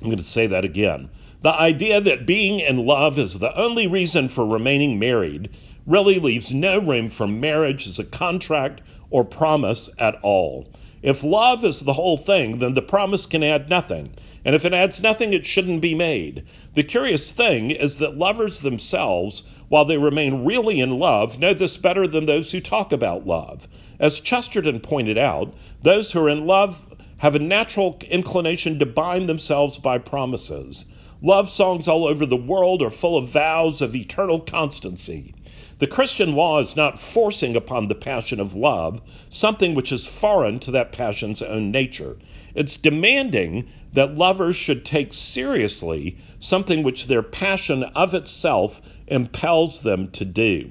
I'm 0.00 0.08
going 0.08 0.16
to 0.16 0.22
say 0.22 0.46
that 0.48 0.64
again. 0.64 1.10
The 1.42 1.52
idea 1.52 2.00
that 2.00 2.26
being 2.26 2.60
in 2.60 2.86
love 2.86 3.18
is 3.18 3.38
the 3.38 3.54
only 3.54 3.86
reason 3.86 4.28
for 4.28 4.46
remaining 4.46 4.98
married 4.98 5.50
really 5.86 6.18
leaves 6.18 6.52
no 6.52 6.78
room 6.78 7.10
for 7.10 7.26
marriage 7.26 7.86
as 7.86 7.98
a 7.98 8.04
contract 8.04 8.80
or 9.10 9.22
promise 9.22 9.90
at 9.98 10.18
all. 10.22 10.66
If 11.02 11.22
love 11.22 11.64
is 11.64 11.80
the 11.80 11.92
whole 11.92 12.16
thing, 12.16 12.58
then 12.58 12.72
the 12.72 12.82
promise 12.82 13.26
can 13.26 13.42
add 13.42 13.68
nothing. 13.68 14.14
And 14.46 14.56
if 14.56 14.64
it 14.64 14.72
adds 14.72 15.02
nothing, 15.02 15.34
it 15.34 15.44
shouldn't 15.44 15.82
be 15.82 15.94
made. 15.94 16.44
The 16.74 16.82
curious 16.82 17.30
thing 17.30 17.70
is 17.70 17.98
that 17.98 18.16
lovers 18.16 18.60
themselves, 18.60 19.42
while 19.68 19.84
they 19.84 19.98
remain 19.98 20.44
really 20.44 20.80
in 20.80 20.98
love, 20.98 21.38
know 21.38 21.52
this 21.52 21.76
better 21.76 22.06
than 22.06 22.26
those 22.26 22.50
who 22.50 22.60
talk 22.60 22.92
about 22.92 23.26
love. 23.26 23.68
As 24.00 24.20
Chesterton 24.20 24.80
pointed 24.80 25.18
out, 25.18 25.54
those 25.82 26.10
who 26.10 26.20
are 26.20 26.30
in 26.30 26.46
love 26.46 26.82
have 27.18 27.34
a 27.34 27.40
natural 27.40 27.98
inclination 28.10 28.78
to 28.78 28.86
bind 28.86 29.28
themselves 29.28 29.78
by 29.78 29.98
promises. 29.98 30.86
Love 31.22 31.48
songs 31.48 31.88
all 31.88 32.06
over 32.06 32.26
the 32.26 32.36
world 32.36 32.82
are 32.82 32.90
full 32.90 33.16
of 33.16 33.28
vows 33.28 33.80
of 33.80 33.96
eternal 33.96 34.38
constancy. 34.38 35.32
The 35.78 35.86
Christian 35.86 36.34
law 36.34 36.60
is 36.60 36.76
not 36.76 36.98
forcing 36.98 37.56
upon 37.56 37.88
the 37.88 37.94
passion 37.94 38.38
of 38.38 38.54
love 38.54 39.00
something 39.30 39.74
which 39.74 39.92
is 39.92 40.06
foreign 40.06 40.58
to 40.60 40.72
that 40.72 40.92
passion's 40.92 41.40
own 41.40 41.70
nature. 41.70 42.18
It's 42.54 42.76
demanding 42.76 43.68
that 43.94 44.16
lovers 44.16 44.56
should 44.56 44.84
take 44.84 45.14
seriously 45.14 46.18
something 46.38 46.82
which 46.82 47.06
their 47.06 47.22
passion 47.22 47.82
of 47.82 48.14
itself 48.14 48.82
impels 49.06 49.80
them 49.80 50.10
to 50.12 50.24
do. 50.24 50.70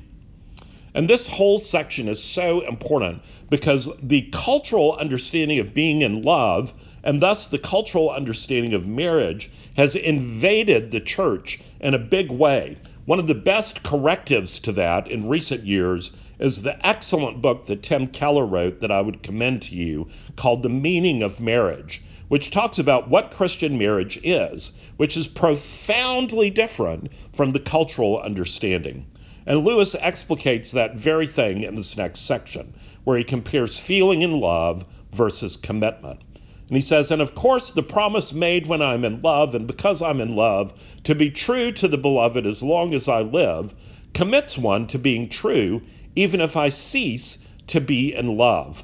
And 0.93 1.09
this 1.09 1.27
whole 1.27 1.59
section 1.59 2.07
is 2.07 2.23
so 2.23 2.61
important 2.61 3.21
because 3.49 3.89
the 4.01 4.29
cultural 4.31 4.93
understanding 4.93 5.59
of 5.59 5.73
being 5.73 6.03
in 6.03 6.21
love 6.21 6.73
and 7.05 7.21
thus 7.21 7.47
the 7.47 7.59
cultural 7.59 8.09
understanding 8.09 8.73
of 8.73 8.87
marriage 8.87 9.51
has 9.77 9.95
invaded 9.95 10.89
the 10.89 10.99
church 10.99 11.59
in 11.79 11.93
a 11.93 11.99
big 11.99 12.31
way. 12.31 12.77
One 13.05 13.19
of 13.19 13.27
the 13.27 13.35
best 13.35 13.83
correctives 13.83 14.59
to 14.61 14.71
that 14.71 15.11
in 15.11 15.29
recent 15.29 15.63
years 15.63 16.09
is 16.39 16.63
the 16.63 16.85
excellent 16.85 17.43
book 17.43 17.67
that 17.67 17.83
Tim 17.83 18.07
Keller 18.07 18.45
wrote 18.45 18.79
that 18.79 18.91
I 18.91 19.01
would 19.01 19.21
commend 19.21 19.61
to 19.63 19.75
you 19.75 20.07
called 20.35 20.63
The 20.63 20.69
Meaning 20.69 21.21
of 21.21 21.39
Marriage, 21.39 22.01
which 22.27 22.49
talks 22.49 22.79
about 22.79 23.07
what 23.07 23.29
Christian 23.29 23.77
marriage 23.77 24.19
is, 24.23 24.71
which 24.97 25.15
is 25.15 25.27
profoundly 25.27 26.49
different 26.49 27.11
from 27.33 27.51
the 27.51 27.59
cultural 27.59 28.19
understanding. 28.19 29.05
And 29.45 29.63
Lewis 29.63 29.93
explicates 29.93 30.71
that 30.71 30.95
very 30.95 31.27
thing 31.27 31.61
in 31.61 31.75
this 31.75 31.97
next 31.97 32.21
section, 32.21 32.73
where 33.03 33.19
he 33.19 33.23
compares 33.23 33.79
feeling 33.79 34.23
in 34.23 34.39
love 34.39 34.85
versus 35.11 35.55
commitment. 35.55 36.19
And 36.67 36.75
he 36.75 36.81
says, 36.81 37.11
and 37.11 37.21
of 37.21 37.35
course, 37.35 37.71
the 37.71 37.83
promise 37.83 38.33
made 38.33 38.65
when 38.65 38.81
I'm 38.81 39.05
in 39.05 39.21
love, 39.21 39.53
and 39.53 39.67
because 39.67 40.01
I'm 40.01 40.19
in 40.19 40.35
love, 40.35 40.73
to 41.03 41.13
be 41.13 41.29
true 41.29 41.71
to 41.73 41.87
the 41.87 41.97
beloved 41.97 42.47
as 42.47 42.63
long 42.63 42.95
as 42.95 43.07
I 43.07 43.21
live, 43.21 43.75
commits 44.13 44.57
one 44.57 44.87
to 44.87 44.97
being 44.97 45.29
true, 45.29 45.83
even 46.15 46.41
if 46.41 46.57
I 46.57 46.69
cease 46.69 47.37
to 47.67 47.81
be 47.81 48.15
in 48.15 48.37
love. 48.37 48.83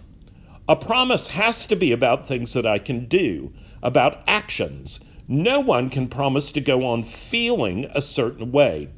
A 0.69 0.75
promise 0.75 1.27
has 1.29 1.67
to 1.67 1.75
be 1.75 1.91
about 1.91 2.27
things 2.27 2.53
that 2.53 2.67
I 2.67 2.77
can 2.77 3.05
do, 3.05 3.51
about 3.81 4.21
actions. 4.27 4.99
No 5.27 5.61
one 5.61 5.89
can 5.89 6.07
promise 6.07 6.51
to 6.51 6.61
go 6.61 6.85
on 6.85 7.01
feeling 7.01 7.87
a 7.95 8.01
certain 8.01 8.51
way. 8.51 8.89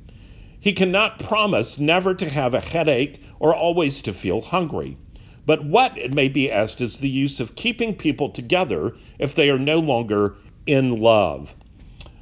He 0.59 0.73
cannot 0.73 1.19
promise 1.19 1.79
never 1.79 2.15
to 2.15 2.29
have 2.29 2.53
a 2.53 2.59
headache 2.59 3.21
or 3.39 3.55
always 3.55 4.01
to 4.03 4.13
feel 4.13 4.41
hungry. 4.41 4.97
But 5.45 5.65
what, 5.65 5.97
it 5.97 6.13
may 6.13 6.29
be 6.29 6.49
asked, 6.49 6.79
is 6.79 6.97
the 6.97 7.09
use 7.09 7.41
of 7.41 7.55
keeping 7.55 7.95
people 7.95 8.29
together 8.29 8.95
if 9.19 9.35
they 9.35 9.49
are 9.49 9.59
no 9.59 9.79
longer 9.79 10.35
in 10.65 11.01
love? 11.01 11.53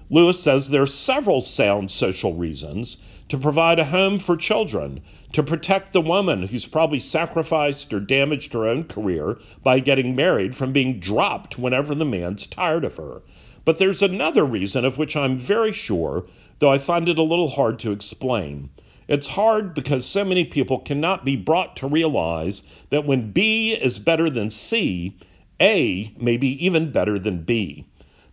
Lewis 0.10 0.40
says 0.40 0.70
there 0.70 0.82
are 0.82 0.88
several 0.88 1.40
sound 1.40 1.92
social 1.92 2.34
reasons 2.34 2.98
to 3.30 3.38
provide 3.38 3.78
a 3.78 3.86
home 3.86 4.20
for 4.20 4.36
children, 4.36 5.02
to 5.34 5.44
protect 5.44 5.94
the 5.94 6.02
woman 6.02 6.44
who's 6.44 6.66
probably 6.66 7.00
sacrificed 7.00 7.94
or 7.94 8.00
damaged 8.00 8.54
her 8.54 8.68
own 8.68 8.84
career 8.84 9.38
by 9.64 9.80
getting 9.80 10.16
married 10.16 10.56
from 10.56 10.74
being 10.74 11.00
dropped 11.00 11.60
whenever 11.60 11.94
the 11.94 12.04
man's 12.04 12.48
tired 12.48 12.84
of 12.84 12.98
her. 12.98 13.22
But 13.64 13.78
there's 13.78 14.02
another 14.02 14.44
reason 14.44 14.84
of 14.84 14.98
which 14.98 15.16
I'm 15.16 15.38
very 15.38 15.72
sure 15.72 16.26
though 16.60 16.72
I 16.72 16.78
find 16.78 17.08
it 17.08 17.18
a 17.18 17.24
little 17.24 17.50
hard 17.50 17.80
to 17.80 17.92
explain. 17.92 18.70
It's 19.08 19.28
hard 19.28 19.74
because 19.74 20.06
so 20.06 20.24
many 20.24 20.46
people 20.46 20.80
cannot 20.80 21.26
be 21.26 21.36
brought 21.36 21.78
to 21.78 21.88
realize 21.88 22.64
that 22.92 23.06
when 23.06 23.32
B 23.32 23.74
is 23.74 24.00
better 24.00 24.30
than 24.30 24.50
C, 24.50 25.18
A 25.60 26.14
may 26.20 26.38
be 26.38 26.66
even 26.66 26.92
better 26.92 27.18
than 27.18 27.44
B. 27.44 27.86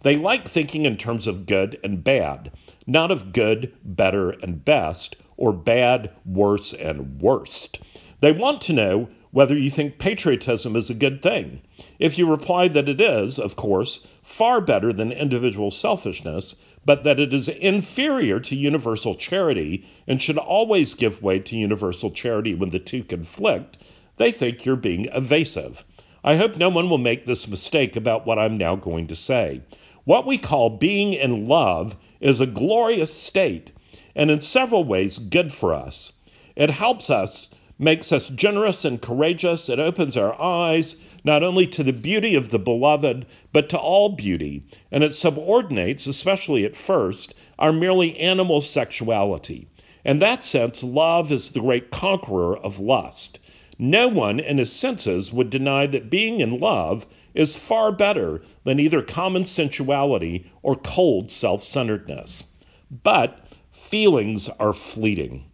They 0.03 0.17
like 0.17 0.47
thinking 0.47 0.85
in 0.85 0.97
terms 0.97 1.27
of 1.27 1.47
good 1.47 1.81
and 1.83 2.05
bad, 2.05 2.53
not 2.87 3.11
of 3.11 3.33
good, 3.33 3.73
better, 3.83 4.31
and 4.31 4.65
best, 4.65 5.17
or 5.37 5.53
bad, 5.53 6.11
worse, 6.25 6.73
and 6.73 7.21
worst. 7.21 7.81
They 8.21 8.33
want 8.33 8.61
to 8.63 8.73
know 8.73 9.09
whether 9.31 9.57
you 9.57 9.71
think 9.71 9.99
patriotism 9.99 10.75
is 10.75 10.91
a 10.91 10.95
good 10.95 11.21
thing. 11.21 11.61
If 11.99 12.19
you 12.19 12.29
reply 12.29 12.69
that 12.69 12.89
it 12.89 13.01
is, 13.01 13.39
of 13.39 13.57
course, 13.57 14.07
far 14.23 14.61
better 14.61 14.93
than 14.93 15.13
individual 15.13 15.71
selfishness, 15.71 16.57
but 16.85 17.05
that 17.05 17.21
it 17.21 17.35
is 17.35 17.49
inferior 17.49 18.41
to 18.41 18.57
universal 18.57 19.15
charity 19.15 19.85
and 20.07 20.21
should 20.21 20.39
always 20.39 20.95
give 20.95 21.23
way 21.23 21.41
to 21.41 21.57
universal 21.57 22.11
charity 22.11 22.55
when 22.55 22.71
the 22.71 22.79
two 22.79 23.05
conflict, 23.05 23.79
they 24.19 24.33
think 24.33 24.65
you're 24.65 24.77
being 24.77 25.07
evasive. 25.07 25.85
I 26.23 26.37
hope 26.37 26.57
no 26.57 26.69
one 26.69 26.91
will 26.91 26.99
make 26.99 27.25
this 27.25 27.49
mistake 27.49 27.97
about 27.97 28.27
what 28.27 28.39
I'm 28.39 28.59
now 28.59 28.77
going 28.77 29.07
to 29.09 29.15
say. 29.15 29.63
What 30.05 30.27
we 30.27 30.39
call 30.39 30.71
being 30.71 31.13
in 31.13 31.47
love 31.47 31.97
is 32.21 32.41
a 32.41 32.47
glorious 32.47 33.13
state, 33.15 33.71
and 34.15 34.31
in 34.31 34.41
several 34.41 34.85
ways 34.85 35.19
good 35.19 35.53
for 35.53 35.75
us. 35.75 36.13
It 36.57 36.71
helps 36.71 37.11
us 37.11 37.49
makes 37.79 38.11
us 38.11 38.29
generous 38.29 38.85
and 38.85 39.01
courageous. 39.01 39.69
It 39.69 39.79
opens 39.79 40.17
our 40.17 40.41
eyes 40.41 40.97
not 41.25 41.43
only 41.43 41.67
to 41.69 41.85
the 41.85 41.93
beauty 41.93 42.35
of 42.35 42.49
the 42.49 42.59
beloved, 42.59 43.27
but 43.53 43.69
to 43.71 43.79
all 43.79 44.11
beauty. 44.11 44.65
And 44.91 45.05
it 45.05 45.15
subordinates, 45.15 46.07
especially 46.07 46.65
at 46.65 46.77
first, 46.77 47.35
our 47.59 47.73
merely 47.73 48.19
animal 48.19 48.61
sexuality. 48.61 49.69
In 50.05 50.21
that 50.21 50.43
sense, 50.43 50.83
love 50.83 51.31
is 51.31 51.51
the 51.51 51.61
great 51.61 51.91
conqueror 51.91 52.57
of 52.57 52.81
lust. 52.81 53.39
No 53.81 54.09
one 54.09 54.41
in 54.41 54.59
his 54.59 54.73
senses 54.73 55.33
would 55.33 55.51
deny 55.51 55.87
that 55.87 56.11
being 56.11 56.41
in 56.41 56.59
love 56.59 57.07
is 57.33 57.55
far 57.55 57.93
better 57.93 58.43
than 58.65 58.81
either 58.81 59.03
common 59.03 59.45
sensuality 59.45 60.47
or 60.63 60.75
cold 60.75 61.31
self 61.31 61.63
centeredness. 61.63 62.43
But 62.91 63.39
feelings 63.71 64.49
are 64.49 64.73
fleeting. 64.73 65.45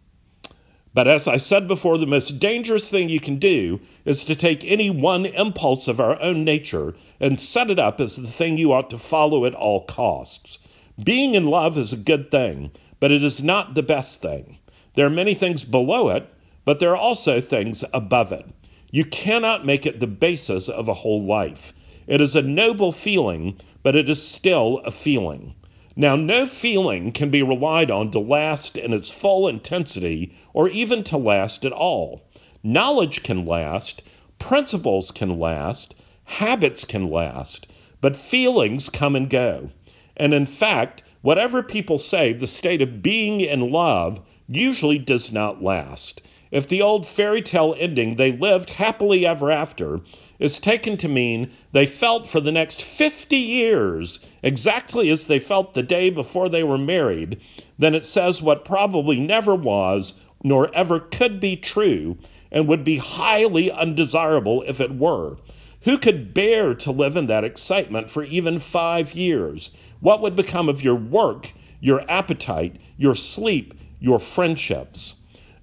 But 0.95 1.07
as 1.07 1.27
I 1.27 1.37
said 1.37 1.67
before, 1.67 1.97
the 1.97 2.07
most 2.07 2.39
dangerous 2.39 2.89
thing 2.89 3.09
you 3.09 3.19
can 3.19 3.37
do 3.37 3.81
is 4.05 4.23
to 4.23 4.35
take 4.35 4.63
any 4.63 4.89
one 4.89 5.25
impulse 5.25 5.87
of 5.87 5.99
our 5.99 6.19
own 6.21 6.45
nature 6.45 6.95
and 7.19 7.39
set 7.39 7.69
it 7.69 7.77
up 7.77 7.99
as 7.99 8.15
the 8.15 8.27
thing 8.27 8.57
you 8.57 8.71
ought 8.71 8.89
to 8.91 8.97
follow 8.97 9.45
at 9.45 9.53
all 9.53 9.81
costs. 9.81 10.57
Being 11.03 11.35
in 11.35 11.45
love 11.45 11.77
is 11.77 11.91
a 11.93 11.97
good 11.97 12.31
thing, 12.31 12.71
but 12.99 13.11
it 13.11 13.23
is 13.23 13.43
not 13.43 13.75
the 13.75 13.83
best 13.83 14.21
thing. 14.21 14.57
There 14.95 15.05
are 15.05 15.11
many 15.11 15.33
things 15.33 15.63
below 15.65 16.09
it, 16.09 16.27
but 16.65 16.79
there 16.79 16.89
are 16.89 16.97
also 16.97 17.39
things 17.39 17.83
above 17.93 18.31
it. 18.31 18.45
You 18.91 19.05
cannot 19.05 19.65
make 19.65 19.85
it 19.85 19.99
the 19.99 20.07
basis 20.07 20.67
of 20.67 20.89
a 20.89 20.93
whole 20.93 21.23
life. 21.23 21.73
It 22.07 22.21
is 22.21 22.35
a 22.35 22.41
noble 22.41 22.91
feeling, 22.91 23.57
but 23.83 23.95
it 23.95 24.09
is 24.09 24.21
still 24.21 24.81
a 24.83 24.91
feeling. 24.91 25.53
Now, 25.95 26.15
no 26.15 26.45
feeling 26.45 27.11
can 27.11 27.29
be 27.29 27.41
relied 27.41 27.89
on 27.89 28.11
to 28.11 28.19
last 28.19 28.77
in 28.77 28.93
its 28.93 29.11
full 29.11 29.47
intensity 29.47 30.33
or 30.53 30.69
even 30.69 31.03
to 31.05 31.17
last 31.17 31.65
at 31.65 31.71
all. 31.71 32.23
Knowledge 32.63 33.23
can 33.23 33.45
last, 33.45 34.01
principles 34.39 35.11
can 35.11 35.39
last, 35.39 35.95
habits 36.25 36.83
can 36.83 37.09
last, 37.09 37.67
but 38.01 38.15
feelings 38.15 38.89
come 38.89 39.15
and 39.15 39.29
go. 39.29 39.69
And 40.17 40.33
in 40.33 40.45
fact, 40.45 41.03
whatever 41.21 41.63
people 41.63 41.97
say, 41.97 42.33
the 42.33 42.47
state 42.47 42.81
of 42.81 43.01
being 43.01 43.39
in 43.41 43.71
love 43.71 44.19
usually 44.47 44.97
does 44.97 45.31
not 45.31 45.63
last. 45.63 46.21
If 46.55 46.69
the 46.69 46.83
old 46.83 47.05
fairy 47.05 47.41
tale 47.41 47.75
ending, 47.77 48.15
they 48.15 48.31
lived 48.31 48.69
happily 48.69 49.27
ever 49.27 49.51
after, 49.51 49.99
is 50.39 50.57
taken 50.57 50.95
to 50.99 51.09
mean 51.09 51.51
they 51.73 51.85
felt 51.85 52.27
for 52.27 52.39
the 52.39 52.53
next 52.53 52.81
50 52.81 53.35
years 53.35 54.21
exactly 54.41 55.09
as 55.09 55.25
they 55.25 55.39
felt 55.39 55.73
the 55.73 55.83
day 55.83 56.11
before 56.11 56.47
they 56.47 56.63
were 56.63 56.77
married, 56.77 57.41
then 57.77 57.93
it 57.93 58.05
says 58.05 58.41
what 58.41 58.63
probably 58.63 59.19
never 59.19 59.53
was 59.53 60.13
nor 60.45 60.73
ever 60.73 61.01
could 61.01 61.41
be 61.41 61.57
true 61.57 62.17
and 62.53 62.69
would 62.69 62.85
be 62.85 62.95
highly 62.95 63.69
undesirable 63.69 64.63
if 64.65 64.79
it 64.79 64.95
were. 64.95 65.35
Who 65.81 65.97
could 65.97 66.33
bear 66.33 66.73
to 66.75 66.91
live 66.93 67.17
in 67.17 67.27
that 67.27 67.43
excitement 67.43 68.09
for 68.09 68.23
even 68.23 68.59
five 68.59 69.13
years? 69.13 69.71
What 69.99 70.21
would 70.21 70.37
become 70.37 70.69
of 70.69 70.81
your 70.81 70.95
work, 70.95 71.51
your 71.81 72.09
appetite, 72.09 72.77
your 72.97 73.15
sleep, 73.15 73.73
your 73.99 74.19
friendships? 74.19 75.15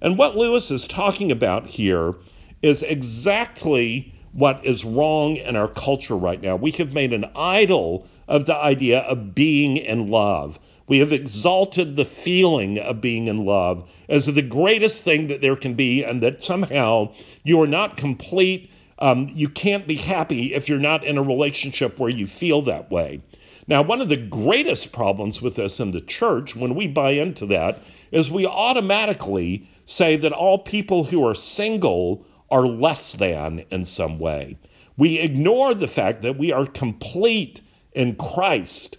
And 0.03 0.17
what 0.17 0.35
Lewis 0.35 0.69
is 0.69 0.85
talking 0.85 1.31
about 1.31 1.65
here 1.65 2.13
is 2.61 2.83
exactly 2.83 4.13
what 4.33 4.65
is 4.65 4.83
wrong 4.83 5.37
in 5.37 5.55
our 5.55 5.69
culture 5.69 6.17
right 6.17 6.41
now. 6.41 6.57
We 6.57 6.71
have 6.71 6.93
made 6.93 7.13
an 7.13 7.31
idol 7.35 8.05
of 8.27 8.45
the 8.45 8.55
idea 8.55 8.99
of 8.99 9.33
being 9.33 9.77
in 9.77 10.09
love. 10.09 10.59
We 10.87 10.99
have 10.99 11.13
exalted 11.13 11.95
the 11.95 12.03
feeling 12.03 12.79
of 12.79 12.99
being 12.99 13.29
in 13.29 13.45
love 13.45 13.89
as 14.09 14.25
the 14.25 14.41
greatest 14.41 15.03
thing 15.03 15.27
that 15.27 15.39
there 15.39 15.55
can 15.55 15.75
be, 15.75 16.03
and 16.03 16.21
that 16.21 16.43
somehow 16.43 17.13
you 17.43 17.61
are 17.61 17.67
not 17.67 17.95
complete 17.95 18.69
um, 18.99 19.31
you 19.33 19.49
can't 19.49 19.87
be 19.87 19.95
happy 19.95 20.53
if 20.53 20.69
you're 20.69 20.79
not 20.79 21.03
in 21.03 21.17
a 21.17 21.23
relationship 21.23 21.99
where 21.99 22.09
you 22.09 22.27
feel 22.27 22.63
that 22.63 22.91
way. 22.91 23.21
Now, 23.67 23.81
one 23.81 24.01
of 24.01 24.09
the 24.09 24.17
greatest 24.17 24.91
problems 24.91 25.41
with 25.41 25.55
this 25.55 25.79
in 25.79 25.91
the 25.91 26.01
church, 26.01 26.55
when 26.55 26.75
we 26.75 26.87
buy 26.87 27.11
into 27.11 27.47
that, 27.47 27.79
is 28.11 28.29
we 28.29 28.45
automatically 28.45 29.67
say 29.85 30.15
that 30.17 30.31
all 30.31 30.57
people 30.59 31.03
who 31.03 31.25
are 31.27 31.35
single 31.35 32.25
are 32.49 32.65
less 32.65 33.13
than 33.13 33.65
in 33.71 33.85
some 33.85 34.19
way. 34.19 34.57
We 34.97 35.19
ignore 35.19 35.73
the 35.73 35.87
fact 35.87 36.21
that 36.21 36.37
we 36.37 36.51
are 36.51 36.65
complete 36.65 37.61
in 37.93 38.15
Christ. 38.15 38.97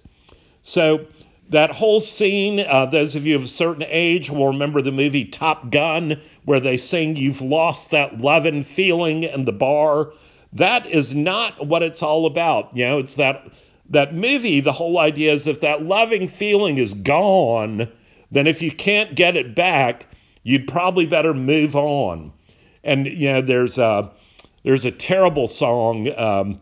So, 0.62 1.06
that 1.50 1.70
whole 1.70 2.00
scene, 2.00 2.58
uh, 2.58 2.86
those 2.86 3.16
of 3.16 3.26
you 3.26 3.36
of 3.36 3.44
a 3.44 3.48
certain 3.48 3.84
age 3.86 4.30
will 4.30 4.48
remember 4.48 4.80
the 4.80 4.92
movie 4.92 5.26
Top 5.26 5.70
Gun, 5.70 6.20
where 6.44 6.58
they 6.58 6.78
sing, 6.78 7.16
You've 7.16 7.42
lost 7.42 7.90
that 7.90 8.18
loving 8.18 8.62
feeling 8.62 9.24
in 9.24 9.44
the 9.44 9.52
bar. 9.52 10.12
That 10.54 10.86
is 10.86 11.14
not 11.14 11.66
what 11.66 11.82
it's 11.82 12.02
all 12.02 12.26
about. 12.26 12.76
You 12.76 12.86
know, 12.86 12.98
it's 12.98 13.16
that 13.16 13.46
that 13.90 14.14
movie, 14.14 14.60
the 14.60 14.72
whole 14.72 14.98
idea 14.98 15.32
is 15.32 15.46
if 15.46 15.60
that 15.60 15.82
loving 15.82 16.28
feeling 16.28 16.78
is 16.78 16.94
gone, 16.94 17.88
then 18.30 18.46
if 18.46 18.62
you 18.62 18.70
can't 18.70 19.14
get 19.14 19.36
it 19.36 19.54
back, 19.54 20.06
you'd 20.44 20.68
probably 20.68 21.06
better 21.06 21.34
move 21.34 21.74
on. 21.74 22.32
And 22.84 23.06
you 23.06 23.32
know, 23.32 23.40
there's 23.40 23.78
a 23.78 24.12
there's 24.62 24.84
a 24.84 24.92
terrible 24.92 25.48
song 25.48 26.08
um, 26.16 26.60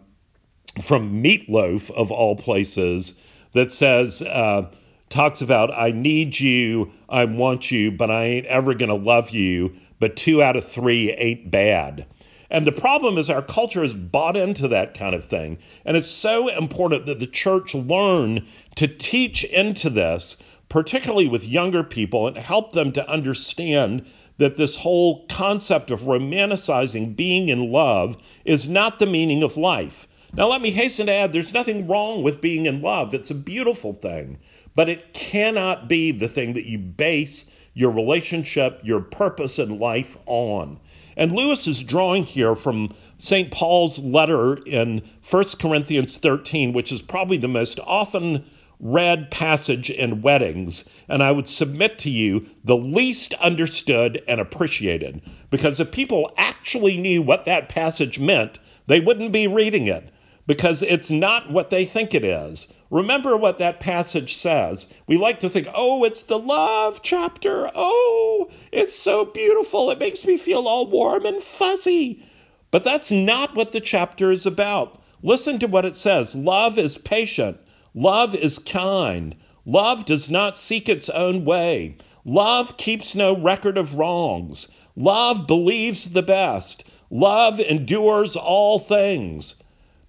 from 0.80 1.20
Meat 1.20 1.50
Loaf 1.50 1.90
of 1.90 2.10
all 2.10 2.36
places 2.36 3.14
that 3.52 3.70
says, 3.70 4.22
uh, 4.22 4.70
talks 5.10 5.42
about, 5.42 5.70
I 5.70 5.90
need 5.90 6.38
you, 6.38 6.92
I 7.08 7.26
want 7.26 7.70
you, 7.70 7.92
but 7.92 8.10
I 8.10 8.24
ain't 8.24 8.46
ever 8.46 8.74
to 8.74 8.94
love 8.94 9.30
you, 9.30 9.76
but 10.00 10.16
two 10.16 10.42
out 10.42 10.56
of 10.56 10.64
three 10.64 11.12
ain't 11.12 11.50
bad. 11.50 12.06
And 12.50 12.66
the 12.66 12.72
problem 12.72 13.16
is 13.18 13.30
our 13.30 13.42
culture 13.42 13.82
has 13.82 13.94
bought 13.94 14.36
into 14.36 14.68
that 14.68 14.94
kind 14.94 15.14
of 15.14 15.24
thing. 15.24 15.58
And 15.84 15.96
it's 15.96 16.10
so 16.10 16.48
important 16.48 17.06
that 17.06 17.18
the 17.18 17.26
church 17.26 17.74
learn 17.74 18.46
to 18.76 18.88
teach 18.88 19.44
into 19.44 19.90
this, 19.90 20.36
particularly 20.72 21.28
with 21.28 21.46
younger 21.46 21.84
people, 21.84 22.26
and 22.26 22.38
help 22.38 22.72
them 22.72 22.92
to 22.92 23.06
understand 23.06 24.06
that 24.38 24.54
this 24.54 24.74
whole 24.74 25.26
concept 25.26 25.90
of 25.90 26.00
romanticizing 26.00 27.14
being 27.14 27.50
in 27.50 27.70
love 27.70 28.16
is 28.46 28.66
not 28.66 28.98
the 28.98 29.04
meaning 29.04 29.42
of 29.42 29.58
life. 29.58 30.08
Now, 30.32 30.48
let 30.48 30.62
me 30.62 30.70
hasten 30.70 31.08
to 31.08 31.12
add 31.12 31.30
there's 31.30 31.52
nothing 31.52 31.88
wrong 31.88 32.22
with 32.22 32.40
being 32.40 32.64
in 32.64 32.80
love, 32.80 33.12
it's 33.12 33.30
a 33.30 33.34
beautiful 33.34 33.92
thing, 33.92 34.38
but 34.74 34.88
it 34.88 35.12
cannot 35.12 35.90
be 35.90 36.10
the 36.10 36.26
thing 36.26 36.54
that 36.54 36.64
you 36.64 36.78
base 36.78 37.44
your 37.74 37.90
relationship, 37.90 38.80
your 38.82 39.02
purpose 39.02 39.58
in 39.58 39.78
life 39.78 40.16
on. 40.24 40.80
And 41.18 41.32
Lewis 41.32 41.66
is 41.66 41.82
drawing 41.82 42.24
here 42.24 42.56
from 42.56 42.94
St. 43.18 43.50
Paul's 43.50 43.98
letter 43.98 44.56
in 44.56 45.02
1 45.28 45.44
Corinthians 45.60 46.16
13, 46.16 46.72
which 46.72 46.92
is 46.92 47.02
probably 47.02 47.36
the 47.36 47.46
most 47.46 47.78
often 47.78 48.46
read 48.82 49.30
passage 49.30 49.90
in 49.90 50.22
weddings, 50.22 50.84
and 51.08 51.22
I 51.22 51.30
would 51.30 51.46
submit 51.46 52.00
to 52.00 52.10
you 52.10 52.46
the 52.64 52.76
least 52.76 53.32
understood 53.34 54.22
and 54.26 54.40
appreciated. 54.40 55.22
Because 55.50 55.78
if 55.78 55.92
people 55.92 56.32
actually 56.36 56.98
knew 56.98 57.22
what 57.22 57.44
that 57.44 57.68
passage 57.68 58.18
meant, 58.18 58.58
they 58.88 58.98
wouldn't 58.98 59.32
be 59.32 59.46
reading 59.46 59.86
it 59.86 60.10
because 60.46 60.82
it's 60.82 61.10
not 61.10 61.50
what 61.50 61.70
they 61.70 61.84
think 61.84 62.14
it 62.14 62.24
is. 62.24 62.66
Remember 62.90 63.36
what 63.36 63.58
that 63.58 63.80
passage 63.80 64.34
says. 64.34 64.88
We 65.06 65.16
like 65.16 65.40
to 65.40 65.48
think, 65.48 65.68
oh, 65.72 66.04
it's 66.04 66.24
the 66.24 66.38
love 66.38 67.00
chapter. 67.02 67.70
Oh, 67.74 68.50
it's 68.72 68.94
so 68.94 69.24
beautiful. 69.24 69.90
It 69.90 70.00
makes 70.00 70.24
me 70.26 70.36
feel 70.36 70.66
all 70.66 70.90
warm 70.90 71.24
and 71.24 71.40
fuzzy. 71.40 72.26
But 72.72 72.84
that's 72.84 73.12
not 73.12 73.54
what 73.54 73.72
the 73.72 73.80
chapter 73.80 74.32
is 74.32 74.46
about. 74.46 75.00
Listen 75.22 75.60
to 75.60 75.68
what 75.68 75.84
it 75.84 75.96
says 75.96 76.34
Love 76.34 76.78
is 76.78 76.98
patient, 76.98 77.58
love 77.94 78.34
is 78.34 78.58
kind, 78.58 79.34
love 79.64 80.04
does 80.04 80.30
not 80.30 80.58
seek 80.58 80.88
its 80.88 81.08
own 81.08 81.44
way, 81.44 81.96
love 82.24 82.76
keeps 82.76 83.14
no 83.14 83.36
record 83.36 83.78
of 83.78 83.94
wrongs, 83.94 84.68
love 84.96 85.46
believes 85.46 86.10
the 86.10 86.22
best, 86.22 86.84
love 87.10 87.60
endures 87.60 88.36
all 88.36 88.78
things. 88.78 89.56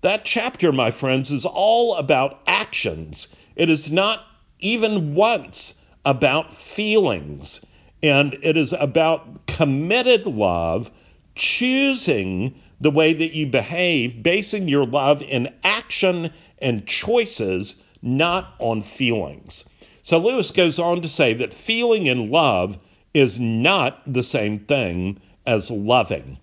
That 0.01 0.25
chapter, 0.25 0.73
my 0.73 0.91
friends, 0.91 1.31
is 1.31 1.45
all 1.45 1.95
about 1.95 2.41
actions. 2.45 3.29
It 3.55 3.69
is 3.69 3.89
not 3.89 4.21
even 4.59 5.15
once 5.15 5.75
about 6.03 6.53
feelings. 6.53 7.65
And 8.01 8.37
it 8.41 8.57
is 8.57 8.73
about 8.73 9.47
committed 9.47 10.27
love, 10.27 10.91
choosing 11.35 12.55
the 12.81 12.91
way 12.91 13.13
that 13.13 13.33
you 13.33 13.47
behave, 13.47 14.21
basing 14.21 14.67
your 14.67 14.85
love 14.85 15.21
in 15.21 15.53
action 15.63 16.31
and 16.63 16.87
choices, 16.87 17.75
not 18.01 18.55
on 18.59 18.81
feelings. 18.81 19.65
So 20.01 20.17
Lewis 20.17 20.51
goes 20.51 20.79
on 20.79 21.01
to 21.01 21.07
say 21.07 21.35
that 21.35 21.53
feeling 21.53 22.07
in 22.07 22.31
love 22.31 22.77
is 23.13 23.39
not 23.39 24.01
the 24.11 24.23
same 24.23 24.59
thing 24.59 25.19
as 25.45 25.69
loving. 25.69 26.37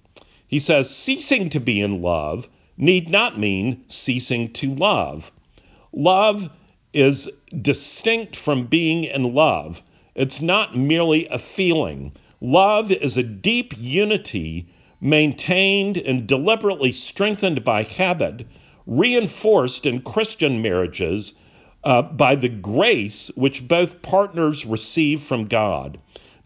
He 0.47 0.59
says 0.59 0.95
ceasing 0.95 1.51
to 1.51 1.61
be 1.61 1.81
in 1.81 2.03
love 2.03 2.49
need 2.77 3.11
not 3.11 3.39
mean 3.39 3.85
ceasing 3.89 4.53
to 4.55 4.75
love. 4.75 5.31
Love 5.93 6.49
is 6.93 7.29
distinct 7.61 8.37
from 8.37 8.67
being 8.67 9.05
in 9.05 9.35
love. 9.35 9.83
It's 10.15 10.41
not 10.41 10.77
merely 10.77 11.27
a 11.29 11.39
feeling. 11.39 12.13
Love 12.41 12.91
is 12.91 13.17
a 13.17 13.23
deep 13.23 13.75
unity 13.77 14.67
maintained 15.01 15.97
and 15.97 16.27
deliberately 16.27 16.93
strengthened 16.93 17.65
by 17.65 17.83
habit, 17.83 18.47
reinforced 18.91 19.87
in 19.87 20.03
Christian 20.03 20.63
marriages 20.63 21.33
uh, 21.85 22.03
by 22.03 22.35
the 22.35 22.49
grace 22.49 23.31
which 23.37 23.69
both 23.69 24.03
partners 24.03 24.67
receive 24.67 25.23
from 25.23 25.47
God. 25.47 25.97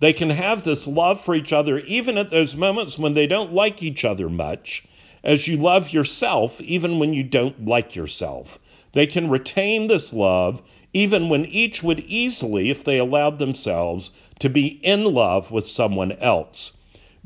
They 0.01 0.13
can 0.13 0.29
have 0.29 0.63
this 0.63 0.87
love 0.87 1.23
for 1.23 1.35
each 1.35 1.55
other 1.55 1.79
even 1.79 2.19
at 2.19 2.29
those 2.29 2.55
moments 2.55 2.99
when 2.99 3.15
they 3.15 3.27
don't 3.27 3.55
like 3.55 3.83
each 3.83 4.05
other 4.05 4.29
much 4.29 4.85
as 5.25 5.49
you 5.49 5.57
love 5.57 5.91
yourself 5.91 6.61
even 6.61 6.99
when 6.99 7.15
you 7.15 7.23
don't 7.23 7.65
like 7.65 7.97
yourself. 7.97 8.59
They 8.93 9.07
can 9.07 9.31
retain 9.31 9.87
this 9.87 10.13
love 10.13 10.63
even 10.93 11.31
when 11.31 11.47
each 11.47 11.83
would 11.83 12.01
easily, 12.01 12.69
if 12.69 12.85
they 12.85 12.99
allowed 12.99 13.39
themselves, 13.39 14.11
to 14.41 14.51
be 14.51 14.67
in 14.67 15.05
love 15.05 15.51
with 15.51 15.67
someone 15.67 16.13
else. 16.13 16.75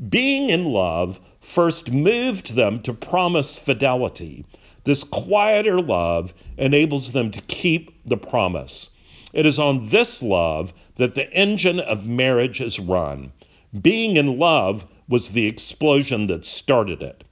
Being 0.09 0.49
in 0.49 0.63
love 0.63 1.19
first 1.41 1.91
moved 1.91 2.55
them 2.55 2.81
to 2.83 2.93
promise 2.93 3.57
fidelity. 3.57 4.45
This 4.83 5.03
quieter 5.03 5.81
love 5.81 6.33
enables 6.57 7.11
them 7.11 7.31
to 7.31 7.41
keep 7.41 7.91
the 8.05 8.17
promise. 8.17 8.89
It 9.33 9.45
is 9.45 9.59
on 9.59 9.89
this 9.89 10.23
love 10.23 10.73
that 10.95 11.13
the 11.13 11.31
engine 11.31 11.79
of 11.79 12.07
marriage 12.07 12.61
is 12.61 12.79
run. 12.79 13.31
Being 13.79 14.17
in 14.17 14.39
love 14.39 14.85
was 15.07 15.29
the 15.29 15.47
explosion 15.47 16.27
that 16.27 16.45
started 16.45 17.01
it. 17.01 17.23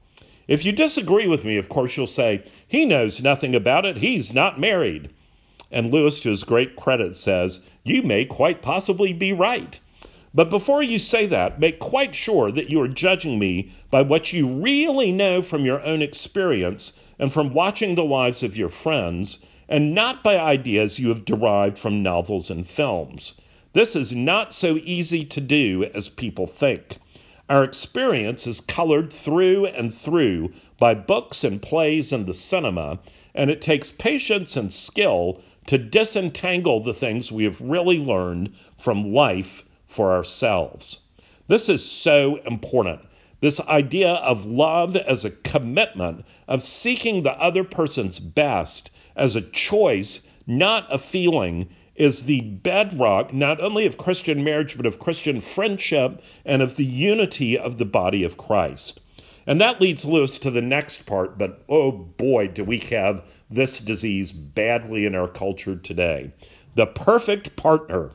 If 0.48 0.66
you 0.66 0.72
disagree 0.72 1.28
with 1.28 1.44
me, 1.44 1.58
of 1.58 1.68
course, 1.68 1.98
you'll 1.98 2.08
say, 2.08 2.44
he 2.68 2.86
knows 2.86 3.22
nothing 3.22 3.56
about 3.56 3.86
it. 3.86 3.98
He's 3.98 4.34
not 4.34 4.60
married. 4.60 5.10
And 5.72 5.92
Lewis, 5.92 6.22
to 6.22 6.30
his 6.30 6.44
great 6.44 6.76
credit, 6.76 7.16
says, 7.16 7.60
You 7.84 8.02
may 8.04 8.26
quite 8.26 8.62
possibly 8.62 9.12
be 9.12 9.34
right. 9.34 9.80
But 10.34 10.50
before 10.50 10.84
you 10.84 11.00
say 11.00 11.26
that, 11.28 11.60
make 11.60 11.80
quite 11.80 12.14
sure 12.14 12.52
that 12.52 12.70
you 12.70 12.82
are 12.82 12.88
judging 12.88 13.40
me 13.40 13.72
by 13.90 14.04
what 14.04 14.32
you 14.32 14.48
really 14.48 15.12
know 15.12 15.42
from 15.42 15.66
your 15.66 15.82
own 15.82 16.02
experience 16.02 16.94
and 17.20 17.32
from 17.32 17.54
watching 17.54 17.96
the 17.96 18.04
lives 18.04 18.44
of 18.44 18.58
your 18.58 18.70
friends, 18.70 19.40
and 19.70 19.94
not 19.94 20.24
by 20.24 20.38
ideas 20.38 21.00
you 21.00 21.10
have 21.10 21.26
derived 21.26 21.78
from 21.78 22.04
novels 22.04 22.50
and 22.50 22.66
films. 22.66 23.34
This 23.74 23.96
is 23.96 24.16
not 24.16 24.54
so 24.54 24.78
easy 24.84 25.26
to 25.26 25.42
do 25.42 25.84
as 25.94 26.10
people 26.10 26.48
think. 26.48 26.98
Our 27.50 27.64
experience 27.64 28.46
is 28.48 28.62
colored 28.62 29.12
through 29.12 29.68
and 29.68 29.94
through 29.94 30.52
by 30.80 30.96
books 30.96 31.44
and 31.44 31.62
plays 31.62 32.12
and 32.12 32.26
the 32.26 32.34
cinema, 32.34 33.00
and 33.34 33.50
it 33.50 33.62
takes 33.62 33.92
patience 33.92 34.58
and 34.58 34.72
skill 34.72 35.42
to 35.68 35.78
disentangle 35.78 36.82
the 36.82 36.94
things 36.94 37.32
we 37.32 37.46
have 37.46 37.62
really 37.62 38.00
learned 38.00 38.54
from 38.78 39.14
life 39.14 39.64
for 39.86 40.12
ourselves. 40.12 41.00
This 41.48 41.70
is 41.70 41.90
so 41.90 42.36
important. 42.36 43.02
This 43.40 43.60
idea 43.62 44.14
of 44.14 44.46
love 44.46 44.96
as 44.96 45.24
a 45.24 45.32
commitment, 45.32 46.26
of 46.48 46.64
seeking 46.64 47.24
the 47.24 47.34
other 47.34 47.64
person's 47.64 48.20
best 48.20 48.90
as 49.16 49.36
a 49.36 49.42
choice, 49.42 50.22
not 50.48 50.88
a 50.90 50.98
feeling, 50.98 51.70
is 51.96 52.24
the 52.24 52.42
bedrock 52.42 53.34
not 53.34 53.60
only 53.60 53.86
of 53.86 53.98
Christian 53.98 54.44
marriage, 54.44 54.78
but 54.78 54.86
of 54.86 55.00
Christian 55.00 55.40
friendship 55.40 56.22
and 56.46 56.62
of 56.62 56.76
the 56.76 56.86
unity 56.86 57.58
of 57.58 57.78
the 57.78 57.86
body 57.86 58.24
of 58.24 58.38
Christ. 58.38 59.00
And 59.46 59.62
that 59.62 59.80
leads 59.80 60.04
Lewis 60.04 60.40
to 60.40 60.52
the 60.52 60.62
next 60.62 61.06
part, 61.06 61.38
but 61.38 61.64
oh 61.70 61.92
boy, 61.92 62.48
do 62.48 62.64
we 62.64 62.80
have 62.80 63.24
this 63.50 63.80
disease 63.80 64.32
badly 64.32 65.06
in 65.06 65.16
our 65.16 65.28
culture 65.28 65.76
today. 65.76 66.34
The 66.76 66.86
perfect 66.86 67.56
partner 67.56 68.12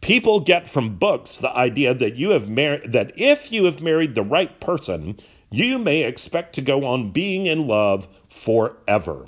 people 0.00 0.40
get 0.40 0.66
from 0.66 0.96
books 0.96 1.38
the 1.38 1.54
idea 1.54 1.94
that 1.94 2.16
you 2.16 2.30
have 2.30 2.48
that 2.92 3.12
if 3.16 3.52
you 3.52 3.64
have 3.64 3.80
married 3.80 4.14
the 4.14 4.22
right 4.22 4.60
person, 4.60 5.18
you 5.50 5.78
may 5.78 6.02
expect 6.04 6.54
to 6.54 6.62
go 6.62 6.86
on 6.86 7.10
being 7.10 7.46
in 7.46 7.66
love 7.66 8.08
forever. 8.28 9.26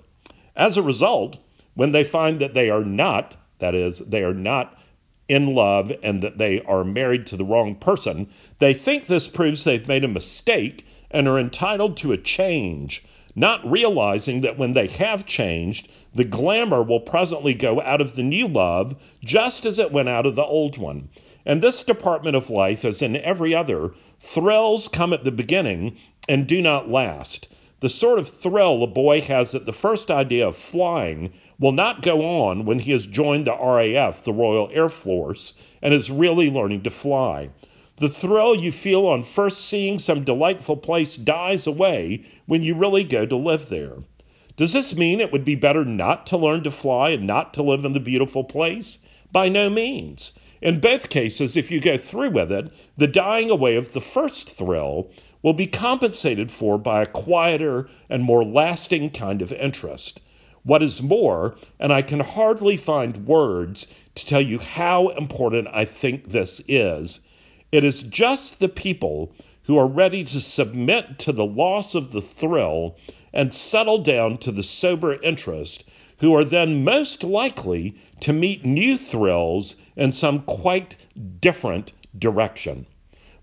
As 0.54 0.76
a 0.76 0.82
result, 0.82 1.38
when 1.74 1.90
they 1.90 2.04
find 2.04 2.40
that 2.40 2.54
they 2.54 2.70
are 2.70 2.84
not, 2.84 3.36
that 3.58 3.74
is, 3.74 3.98
they 3.98 4.22
are 4.22 4.34
not 4.34 4.78
in 5.28 5.54
love 5.54 5.92
and 6.02 6.22
that 6.22 6.38
they 6.38 6.60
are 6.62 6.84
married 6.84 7.28
to 7.28 7.36
the 7.36 7.44
wrong 7.44 7.74
person, 7.76 8.28
they 8.58 8.74
think 8.74 9.06
this 9.06 9.28
proves 9.28 9.64
they've 9.64 9.88
made 9.88 10.04
a 10.04 10.08
mistake 10.08 10.86
and 11.10 11.28
are 11.28 11.38
entitled 11.38 11.96
to 11.98 12.12
a 12.12 12.18
change, 12.18 13.04
not 13.34 13.70
realizing 13.70 14.42
that 14.42 14.58
when 14.58 14.72
they 14.72 14.86
have 14.86 15.24
changed, 15.24 15.88
the 16.14 16.24
glamour 16.24 16.82
will 16.82 17.00
presently 17.00 17.54
go 17.54 17.80
out 17.80 18.00
of 18.00 18.14
the 18.14 18.22
new 18.22 18.46
love 18.46 18.94
just 19.24 19.64
as 19.64 19.78
it 19.78 19.92
went 19.92 20.08
out 20.08 20.26
of 20.26 20.34
the 20.34 20.44
old 20.44 20.76
one. 20.76 21.08
And 21.46 21.60
this 21.60 21.82
department 21.82 22.36
of 22.36 22.50
life, 22.50 22.84
as 22.84 23.02
in 23.02 23.16
every 23.16 23.54
other, 23.54 23.94
thrills 24.20 24.88
come 24.88 25.12
at 25.12 25.24
the 25.24 25.32
beginning 25.32 25.96
and 26.28 26.46
do 26.46 26.62
not 26.62 26.90
last. 26.90 27.48
The 27.80 27.88
sort 27.88 28.20
of 28.20 28.28
thrill 28.28 28.84
a 28.84 28.86
boy 28.86 29.22
has 29.22 29.56
at 29.56 29.66
the 29.66 29.72
first 29.72 30.10
idea 30.10 30.46
of 30.46 30.54
flying 30.54 31.32
will 31.58 31.72
not 31.72 32.02
go 32.02 32.24
on 32.24 32.64
when 32.64 32.78
he 32.78 32.92
has 32.92 33.06
joined 33.06 33.46
the 33.46 33.56
RAF, 33.56 34.22
the 34.24 34.32
Royal 34.32 34.70
Air 34.72 34.88
Force, 34.88 35.54
and 35.82 35.92
is 35.92 36.10
really 36.10 36.48
learning 36.48 36.82
to 36.82 36.90
fly. 36.90 37.48
The 37.98 38.08
thrill 38.08 38.54
you 38.54 38.72
feel 38.72 39.06
on 39.06 39.22
first 39.22 39.66
seeing 39.66 39.98
some 39.98 40.24
delightful 40.24 40.78
place 40.78 41.16
dies 41.16 41.66
away 41.66 42.22
when 42.46 42.62
you 42.62 42.74
really 42.74 43.04
go 43.04 43.26
to 43.26 43.36
live 43.36 43.68
there. 43.68 43.98
Does 44.56 44.72
this 44.72 44.96
mean 44.96 45.20
it 45.20 45.30
would 45.30 45.44
be 45.44 45.54
better 45.56 45.84
not 45.84 46.28
to 46.28 46.36
learn 46.36 46.62
to 46.64 46.70
fly 46.70 47.10
and 47.10 47.26
not 47.26 47.54
to 47.54 47.62
live 47.62 47.84
in 47.84 47.92
the 47.92 48.00
beautiful 48.00 48.44
place? 48.44 48.98
By 49.30 49.50
no 49.50 49.68
means. 49.68 50.32
In 50.62 50.80
both 50.80 51.10
cases, 51.10 51.56
if 51.56 51.70
you 51.70 51.80
go 51.80 51.98
through 51.98 52.30
with 52.30 52.50
it, 52.50 52.72
the 52.96 53.06
dying 53.06 53.50
away 53.50 53.76
of 53.76 53.92
the 53.92 54.00
first 54.00 54.48
thrill 54.48 55.10
will 55.42 55.52
be 55.52 55.66
compensated 55.66 56.50
for 56.50 56.78
by 56.78 57.02
a 57.02 57.06
quieter 57.06 57.88
and 58.08 58.22
more 58.22 58.44
lasting 58.44 59.10
kind 59.10 59.42
of 59.42 59.52
interest. 59.52 60.20
What 60.62 60.82
is 60.82 61.02
more, 61.02 61.56
and 61.80 61.92
I 61.92 62.02
can 62.02 62.20
hardly 62.20 62.76
find 62.76 63.26
words 63.26 63.86
to 64.14 64.26
tell 64.26 64.40
you 64.40 64.58
how 64.60 65.08
important 65.08 65.68
I 65.72 65.84
think 65.84 66.28
this 66.28 66.62
is, 66.68 67.20
it 67.72 67.84
is 67.84 68.02
just 68.02 68.60
the 68.60 68.68
people 68.68 69.32
who 69.62 69.78
are 69.78 69.86
ready 69.86 70.22
to 70.24 70.40
submit 70.40 71.18
to 71.20 71.32
the 71.32 71.46
loss 71.46 71.94
of 71.94 72.12
the 72.12 72.20
thrill 72.20 72.96
and 73.32 73.52
settle 73.52 73.98
down 73.98 74.36
to 74.36 74.52
the 74.52 74.62
sober 74.62 75.14
interest, 75.22 75.82
who 76.18 76.34
are 76.34 76.44
then 76.44 76.84
most 76.84 77.24
likely 77.24 77.96
to 78.20 78.32
meet 78.32 78.64
new 78.64 78.98
thrills 78.98 79.74
in 79.96 80.12
some 80.12 80.40
quite 80.42 80.96
different 81.40 81.92
direction. 82.18 82.86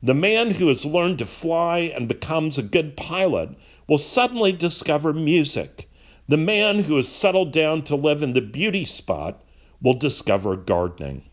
The 0.03 0.13
man 0.13 0.51
who 0.51 0.67
has 0.67 0.85
learned 0.85 1.17
to 1.19 1.25
fly 1.25 1.91
and 1.95 2.07
becomes 2.07 2.57
a 2.57 2.63
good 2.63 2.95
pilot 2.95 3.49
will 3.87 3.97
suddenly 3.97 4.51
discover 4.51 5.11
music. 5.11 5.89
The 6.27 6.37
man 6.37 6.83
who 6.83 6.97
has 6.97 7.09
settled 7.09 7.51
down 7.51 7.81
to 7.85 7.95
live 7.95 8.21
in 8.21 8.33
the 8.33 8.41
beauty 8.41 8.85
spot 8.85 9.43
will 9.81 9.95
discover 9.95 10.55
gardening. 10.55 11.23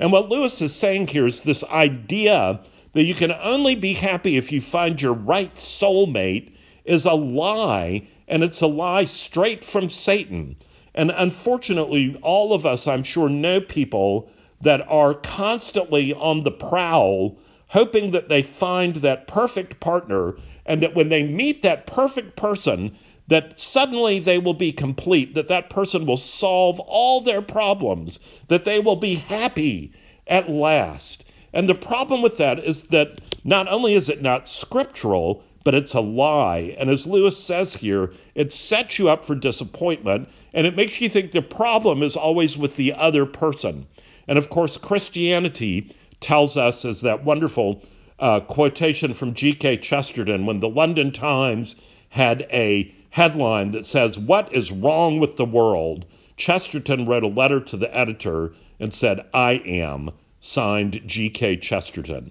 And 0.00 0.12
what 0.12 0.30
Lewis 0.30 0.62
is 0.62 0.74
saying 0.74 1.08
here 1.08 1.26
is 1.26 1.42
this 1.42 1.62
idea 1.62 2.60
that 2.94 3.02
you 3.04 3.14
can 3.14 3.32
only 3.32 3.74
be 3.74 3.92
happy 3.92 4.38
if 4.38 4.50
you 4.50 4.62
find 4.62 5.00
your 5.00 5.12
right 5.12 5.54
soulmate 5.54 6.54
is 6.86 7.04
a 7.04 7.12
lie, 7.12 8.08
and 8.26 8.42
it's 8.42 8.62
a 8.62 8.66
lie 8.66 9.04
straight 9.04 9.62
from 9.62 9.90
Satan. 9.90 10.56
And 10.94 11.12
unfortunately, 11.14 12.16
all 12.22 12.54
of 12.54 12.64
us, 12.64 12.88
I'm 12.88 13.02
sure, 13.02 13.28
know 13.28 13.60
people 13.60 14.30
that 14.62 14.88
are 14.88 15.12
constantly 15.12 16.14
on 16.14 16.44
the 16.44 16.50
prowl, 16.50 17.36
hoping 17.68 18.12
that 18.12 18.30
they 18.30 18.42
find 18.42 18.96
that 18.96 19.28
perfect 19.28 19.80
partner, 19.80 20.36
and 20.64 20.82
that 20.82 20.94
when 20.94 21.10
they 21.10 21.24
meet 21.24 21.60
that 21.62 21.86
perfect 21.86 22.36
person, 22.36 22.96
that 23.30 23.60
suddenly 23.60 24.18
they 24.18 24.38
will 24.38 24.54
be 24.54 24.72
complete, 24.72 25.34
that 25.34 25.48
that 25.48 25.70
person 25.70 26.04
will 26.04 26.16
solve 26.16 26.80
all 26.80 27.20
their 27.20 27.40
problems, 27.40 28.18
that 28.48 28.64
they 28.64 28.80
will 28.80 28.96
be 28.96 29.14
happy 29.14 29.92
at 30.26 30.50
last. 30.50 31.24
And 31.52 31.68
the 31.68 31.76
problem 31.76 32.22
with 32.22 32.38
that 32.38 32.58
is 32.58 32.82
that 32.88 33.20
not 33.44 33.68
only 33.68 33.94
is 33.94 34.08
it 34.08 34.20
not 34.20 34.48
scriptural, 34.48 35.44
but 35.62 35.76
it's 35.76 35.94
a 35.94 36.00
lie. 36.00 36.74
And 36.76 36.90
as 36.90 37.06
Lewis 37.06 37.38
says 37.38 37.72
here, 37.74 38.14
it 38.34 38.52
sets 38.52 38.98
you 38.98 39.08
up 39.08 39.24
for 39.24 39.36
disappointment 39.36 40.28
and 40.52 40.66
it 40.66 40.74
makes 40.74 41.00
you 41.00 41.08
think 41.08 41.30
the 41.30 41.40
problem 41.40 42.02
is 42.02 42.16
always 42.16 42.58
with 42.58 42.74
the 42.74 42.94
other 42.94 43.26
person. 43.26 43.86
And 44.26 44.38
of 44.38 44.50
course, 44.50 44.76
Christianity 44.76 45.94
tells 46.18 46.56
us, 46.56 46.84
as 46.84 47.02
that 47.02 47.24
wonderful 47.24 47.82
uh, 48.18 48.40
quotation 48.40 49.14
from 49.14 49.34
G.K. 49.34 49.76
Chesterton, 49.76 50.46
when 50.46 50.58
the 50.58 50.68
London 50.68 51.12
Times 51.12 51.76
had 52.08 52.48
a 52.50 52.92
headline 53.10 53.72
that 53.72 53.86
says, 53.86 54.18
What 54.18 54.52
is 54.54 54.72
wrong 54.72 55.18
with 55.20 55.36
the 55.36 55.44
world? 55.44 56.06
Chesterton 56.36 57.06
wrote 57.06 57.24
a 57.24 57.28
letter 57.28 57.60
to 57.60 57.76
the 57.76 57.94
editor 57.94 58.52
and 58.78 58.94
said, 58.94 59.26
I 59.34 59.52
am, 59.52 60.10
signed 60.40 61.02
G.K. 61.06 61.56
Chesterton. 61.58 62.30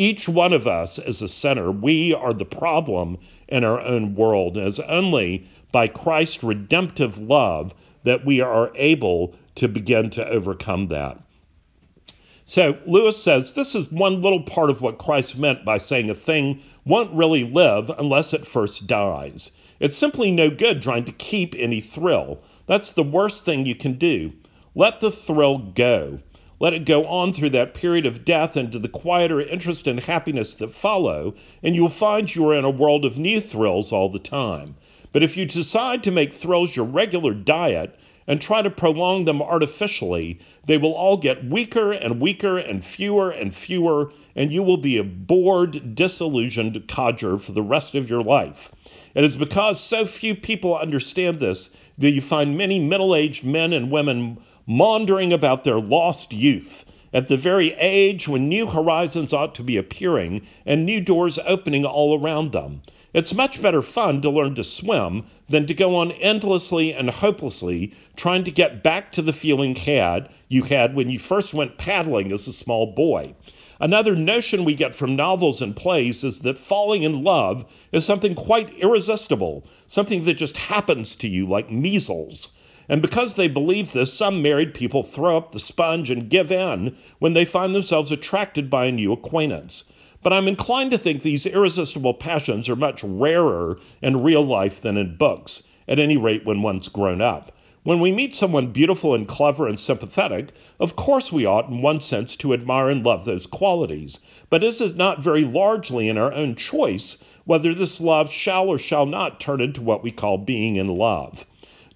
Each 0.00 0.28
one 0.28 0.52
of 0.52 0.68
us 0.68 1.00
is 1.00 1.22
a 1.22 1.28
sinner. 1.28 1.72
We 1.72 2.14
are 2.14 2.32
the 2.32 2.44
problem 2.44 3.18
in 3.48 3.64
our 3.64 3.80
own 3.80 4.14
world. 4.14 4.56
And 4.56 4.68
it's 4.68 4.78
only 4.78 5.48
by 5.72 5.88
Christ's 5.88 6.44
redemptive 6.44 7.18
love 7.18 7.74
that 8.04 8.24
we 8.24 8.40
are 8.40 8.70
able 8.76 9.34
to 9.56 9.66
begin 9.66 10.10
to 10.10 10.26
overcome 10.26 10.86
that. 10.88 11.20
So 12.44 12.78
Lewis 12.86 13.22
says 13.22 13.52
this 13.52 13.74
is 13.74 13.90
one 13.90 14.22
little 14.22 14.42
part 14.42 14.70
of 14.70 14.80
what 14.80 14.98
Christ 14.98 15.36
meant 15.36 15.64
by 15.64 15.78
saying 15.78 16.08
a 16.10 16.14
thing 16.14 16.62
won't 16.84 17.12
really 17.12 17.44
live 17.44 17.90
unless 17.90 18.32
it 18.32 18.46
first 18.46 18.86
dies. 18.86 19.50
It's 19.80 19.96
simply 19.96 20.32
no 20.32 20.50
good 20.50 20.82
trying 20.82 21.04
to 21.04 21.12
keep 21.12 21.54
any 21.56 21.80
thrill. 21.80 22.40
That's 22.66 22.92
the 22.92 23.04
worst 23.04 23.44
thing 23.44 23.64
you 23.64 23.76
can 23.76 23.94
do. 23.94 24.32
Let 24.74 24.98
the 24.98 25.10
thrill 25.10 25.58
go. 25.58 26.18
Let 26.60 26.74
it 26.74 26.84
go 26.84 27.06
on 27.06 27.32
through 27.32 27.50
that 27.50 27.74
period 27.74 28.04
of 28.04 28.24
death 28.24 28.56
into 28.56 28.80
the 28.80 28.88
quieter 28.88 29.40
interest 29.40 29.86
and 29.86 30.00
happiness 30.00 30.56
that 30.56 30.72
follow, 30.72 31.34
and 31.62 31.76
you 31.76 31.82
will 31.82 31.88
find 31.90 32.34
you 32.34 32.48
are 32.48 32.56
in 32.56 32.64
a 32.64 32.70
world 32.70 33.04
of 33.04 33.16
new 33.16 33.40
thrills 33.40 33.92
all 33.92 34.08
the 34.08 34.18
time. 34.18 34.74
But 35.12 35.22
if 35.22 35.36
you 35.36 35.46
decide 35.46 36.02
to 36.04 36.10
make 36.10 36.34
thrills 36.34 36.74
your 36.74 36.86
regular 36.86 37.32
diet 37.32 37.96
and 38.26 38.40
try 38.40 38.60
to 38.60 38.70
prolong 38.70 39.24
them 39.24 39.40
artificially, 39.40 40.40
they 40.66 40.78
will 40.78 40.92
all 40.92 41.16
get 41.16 41.44
weaker 41.44 41.92
and 41.92 42.20
weaker 42.20 42.58
and 42.58 42.84
fewer 42.84 43.30
and 43.30 43.54
fewer, 43.54 44.12
and 44.34 44.52
you 44.52 44.64
will 44.64 44.76
be 44.76 44.98
a 44.98 45.04
bored, 45.04 45.94
disillusioned 45.94 46.88
codger 46.88 47.38
for 47.38 47.52
the 47.52 47.62
rest 47.62 47.94
of 47.94 48.10
your 48.10 48.22
life. 48.22 48.72
It 49.14 49.24
is 49.24 49.36
because 49.36 49.80
so 49.80 50.04
few 50.04 50.34
people 50.34 50.76
understand 50.76 51.38
this 51.38 51.70
that 51.96 52.10
you 52.10 52.20
find 52.20 52.58
many 52.58 52.78
middle 52.78 53.14
aged 53.14 53.42
men 53.42 53.72
and 53.72 53.90
women 53.90 54.36
maundering 54.66 55.32
about 55.32 55.64
their 55.64 55.80
lost 55.80 56.34
youth. 56.34 56.84
at 57.12 57.26
the 57.26 57.36
very 57.38 57.72
age 57.72 58.28
when 58.28 58.48
new 58.50 58.66
horizons 58.66 59.32
ought 59.32 59.54
to 59.54 59.62
be 59.62 59.78
appearing 59.78 60.42
and 60.66 60.84
new 60.84 61.00
doors 61.00 61.38
opening 61.46 61.86
all 61.86 62.20
around 62.20 62.52
them. 62.52 62.82
It's 63.14 63.34
much 63.34 63.62
better 63.62 63.80
fun 63.80 64.20
to 64.20 64.30
learn 64.30 64.54
to 64.56 64.64
swim 64.64 65.24
than 65.48 65.66
to 65.66 65.74
go 65.74 65.96
on 65.96 66.12
endlessly 66.12 66.92
and 66.92 67.08
hopelessly 67.08 67.92
trying 68.16 68.44
to 68.44 68.50
get 68.50 68.82
back 68.82 69.12
to 69.12 69.22
the 69.22 69.32
feeling 69.32 69.74
had 69.74 70.28
you 70.48 70.62
had 70.64 70.94
when 70.94 71.08
you 71.08 71.18
first 71.18 71.54
went 71.54 71.78
paddling 71.78 72.30
as 72.30 72.46
a 72.46 72.52
small 72.52 72.92
boy. 72.92 73.32
Another 73.80 74.16
notion 74.16 74.64
we 74.64 74.74
get 74.74 74.96
from 74.96 75.14
novels 75.14 75.62
and 75.62 75.76
plays 75.76 76.24
is 76.24 76.40
that 76.40 76.58
falling 76.58 77.04
in 77.04 77.22
love 77.22 77.64
is 77.92 78.04
something 78.04 78.34
quite 78.34 78.76
irresistible, 78.78 79.64
something 79.86 80.24
that 80.24 80.34
just 80.34 80.56
happens 80.56 81.14
to 81.16 81.28
you 81.28 81.46
like 81.46 81.70
measles. 81.70 82.48
And 82.88 83.02
because 83.02 83.34
they 83.34 83.46
believe 83.46 83.92
this, 83.92 84.12
some 84.12 84.42
married 84.42 84.74
people 84.74 85.04
throw 85.04 85.36
up 85.36 85.52
the 85.52 85.60
sponge 85.60 86.10
and 86.10 86.28
give 86.28 86.50
in 86.50 86.96
when 87.20 87.34
they 87.34 87.44
find 87.44 87.72
themselves 87.72 88.10
attracted 88.10 88.68
by 88.68 88.86
a 88.86 88.92
new 88.92 89.12
acquaintance. 89.12 89.84
But 90.24 90.32
I'm 90.32 90.48
inclined 90.48 90.90
to 90.90 90.98
think 90.98 91.22
these 91.22 91.46
irresistible 91.46 92.14
passions 92.14 92.68
are 92.68 92.76
much 92.76 93.04
rarer 93.04 93.78
in 94.02 94.24
real 94.24 94.44
life 94.44 94.80
than 94.80 94.96
in 94.96 95.16
books, 95.16 95.62
at 95.86 96.00
any 96.00 96.16
rate 96.16 96.44
when 96.44 96.62
one's 96.62 96.88
grown 96.88 97.20
up. 97.20 97.52
When 97.88 98.00
we 98.00 98.12
meet 98.12 98.34
someone 98.34 98.72
beautiful 98.72 99.14
and 99.14 99.26
clever 99.26 99.66
and 99.66 99.80
sympathetic, 99.80 100.50
of 100.78 100.94
course 100.94 101.32
we 101.32 101.46
ought, 101.46 101.70
in 101.70 101.80
one 101.80 102.00
sense, 102.00 102.36
to 102.36 102.52
admire 102.52 102.90
and 102.90 103.02
love 103.02 103.24
those 103.24 103.46
qualities. 103.46 104.20
But 104.50 104.62
is 104.62 104.82
it 104.82 104.94
not 104.94 105.22
very 105.22 105.44
largely 105.46 106.10
in 106.10 106.18
our 106.18 106.30
own 106.30 106.54
choice 106.54 107.16
whether 107.46 107.72
this 107.72 107.98
love 107.98 108.30
shall 108.30 108.68
or 108.68 108.78
shall 108.78 109.06
not 109.06 109.40
turn 109.40 109.62
into 109.62 109.80
what 109.80 110.02
we 110.02 110.10
call 110.10 110.36
being 110.36 110.76
in 110.76 110.88
love? 110.88 111.46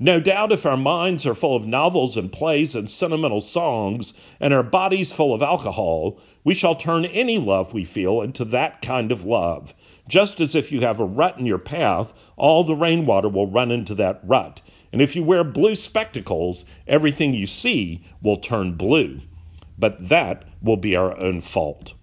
No 0.01 0.19
doubt, 0.19 0.51
if 0.51 0.65
our 0.65 0.79
minds 0.79 1.27
are 1.27 1.35
full 1.35 1.55
of 1.55 1.67
novels 1.67 2.17
and 2.17 2.33
plays 2.33 2.75
and 2.75 2.91
sentimental 2.91 3.43
songs, 3.43 4.15
and 4.41 4.55
our 4.55 4.63
bodies 4.63 5.13
full 5.13 5.35
of 5.35 5.43
alcohol, 5.43 6.17
we 6.43 6.55
shall 6.55 6.75
turn 6.75 7.05
any 7.05 7.37
love 7.37 7.75
we 7.75 7.85
feel 7.85 8.23
into 8.23 8.47
that 8.47 8.81
kind 8.81 9.13
of 9.13 9.27
love. 9.27 9.75
Just 10.09 10.41
as 10.41 10.55
if 10.55 10.73
you 10.73 10.81
have 10.81 11.01
a 11.01 11.05
rut 11.05 11.39
in 11.39 11.45
your 11.45 11.59
path, 11.59 12.15
all 12.39 12.65
the 12.65 12.75
rainwater 12.75 13.29
will 13.29 13.47
run 13.47 13.71
into 13.71 13.97
that 13.97 14.23
rut. 14.25 14.62
And 14.93 15.01
if 15.01 15.17
you 15.17 15.25
wear 15.25 15.43
blue 15.43 15.75
spectacles, 15.75 16.65
everything 16.87 17.35
you 17.35 17.47
see 17.47 18.05
will 18.21 18.37
turn 18.37 18.75
blue. 18.75 19.21
But 19.79 20.09
that 20.11 20.45
will 20.63 20.77
be 20.77 20.97
our 20.97 21.17
own 21.17 21.41
fault. 21.41 21.95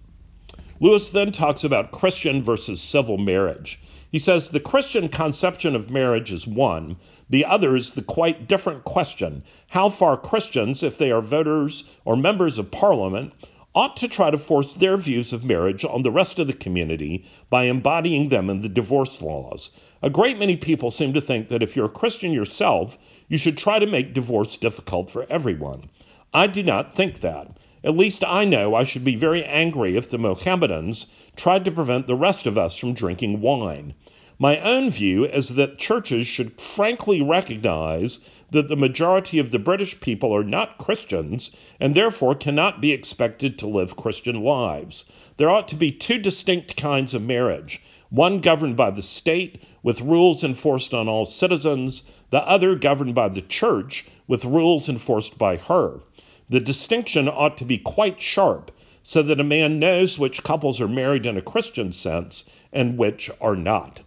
Lewis 0.80 1.10
then 1.10 1.30
talks 1.30 1.62
about 1.62 1.92
Christian 1.92 2.42
versus 2.42 2.80
civil 2.80 3.18
marriage. 3.18 3.78
He 4.10 4.18
says 4.18 4.48
the 4.48 4.58
Christian 4.58 5.08
conception 5.08 5.76
of 5.76 5.90
marriage 5.90 6.32
is 6.32 6.46
one, 6.46 6.96
the 7.28 7.44
other 7.44 7.76
is 7.76 7.92
the 7.92 8.02
quite 8.02 8.48
different 8.48 8.82
question 8.82 9.44
how 9.68 9.88
far 9.88 10.16
Christians, 10.16 10.82
if 10.82 10.98
they 10.98 11.12
are 11.12 11.22
voters 11.22 11.84
or 12.04 12.16
members 12.16 12.58
of 12.58 12.72
parliament, 12.72 13.32
ought 13.72 13.98
to 13.98 14.08
try 14.08 14.32
to 14.32 14.38
force 14.38 14.74
their 14.74 14.96
views 14.96 15.32
of 15.32 15.44
marriage 15.44 15.84
on 15.84 16.02
the 16.02 16.10
rest 16.10 16.40
of 16.40 16.48
the 16.48 16.52
community 16.52 17.24
by 17.50 17.64
embodying 17.64 18.28
them 18.28 18.50
in 18.50 18.62
the 18.62 18.68
divorce 18.68 19.22
laws. 19.22 19.70
A 20.02 20.08
great 20.08 20.38
many 20.38 20.56
people 20.56 20.90
seem 20.90 21.12
to 21.12 21.20
think 21.20 21.48
that 21.48 21.62
if 21.62 21.76
you're 21.76 21.84
a 21.84 21.90
Christian 21.90 22.32
yourself, 22.32 22.96
you 23.28 23.36
should 23.36 23.58
try 23.58 23.78
to 23.78 23.86
make 23.86 24.14
divorce 24.14 24.56
difficult 24.56 25.10
for 25.10 25.26
everyone. 25.28 25.90
I 26.32 26.46
do 26.46 26.62
not 26.62 26.94
think 26.94 27.20
that. 27.20 27.58
At 27.84 27.98
least 27.98 28.24
I 28.26 28.46
know 28.46 28.74
I 28.74 28.84
should 28.84 29.04
be 29.04 29.16
very 29.16 29.44
angry 29.44 29.98
if 29.98 30.08
the 30.08 30.16
Mohammedans 30.16 31.08
tried 31.36 31.66
to 31.66 31.70
prevent 31.70 32.06
the 32.06 32.14
rest 32.14 32.46
of 32.46 32.56
us 32.56 32.78
from 32.78 32.94
drinking 32.94 33.42
wine. 33.42 33.92
My 34.38 34.58
own 34.60 34.88
view 34.88 35.26
is 35.26 35.50
that 35.56 35.76
churches 35.76 36.26
should 36.26 36.58
frankly 36.58 37.20
recognize 37.20 38.20
that 38.52 38.68
the 38.68 38.76
majority 38.76 39.38
of 39.38 39.50
the 39.50 39.58
British 39.58 40.00
people 40.00 40.34
are 40.34 40.42
not 40.42 40.78
Christians 40.78 41.50
and 41.78 41.94
therefore 41.94 42.34
cannot 42.34 42.80
be 42.80 42.92
expected 42.92 43.58
to 43.58 43.66
live 43.66 43.96
Christian 43.96 44.42
lives. 44.42 45.04
There 45.36 45.50
ought 45.50 45.68
to 45.68 45.76
be 45.76 45.90
two 45.92 46.16
distinct 46.16 46.74
kinds 46.74 47.12
of 47.12 47.20
marriage 47.20 47.82
one 48.10 48.40
governed 48.40 48.76
by 48.76 48.90
the 48.90 49.02
state 49.02 49.62
with 49.82 50.00
rules 50.00 50.44
enforced 50.44 50.92
on 50.92 51.08
all 51.08 51.24
citizens, 51.24 52.02
the 52.30 52.46
other 52.46 52.74
governed 52.74 53.14
by 53.14 53.28
the 53.28 53.40
church 53.40 54.06
with 54.26 54.44
rules 54.44 54.88
enforced 54.88 55.38
by 55.38 55.56
her. 55.56 56.00
The 56.48 56.60
distinction 56.60 57.28
ought 57.28 57.58
to 57.58 57.64
be 57.64 57.78
quite 57.78 58.20
sharp 58.20 58.72
so 59.02 59.22
that 59.22 59.40
a 59.40 59.44
man 59.44 59.78
knows 59.78 60.18
which 60.18 60.42
couples 60.42 60.80
are 60.80 60.88
married 60.88 61.24
in 61.24 61.36
a 61.36 61.42
Christian 61.42 61.92
sense 61.92 62.44
and 62.72 62.98
which 62.98 63.30
are 63.40 63.56
not. 63.56 64.00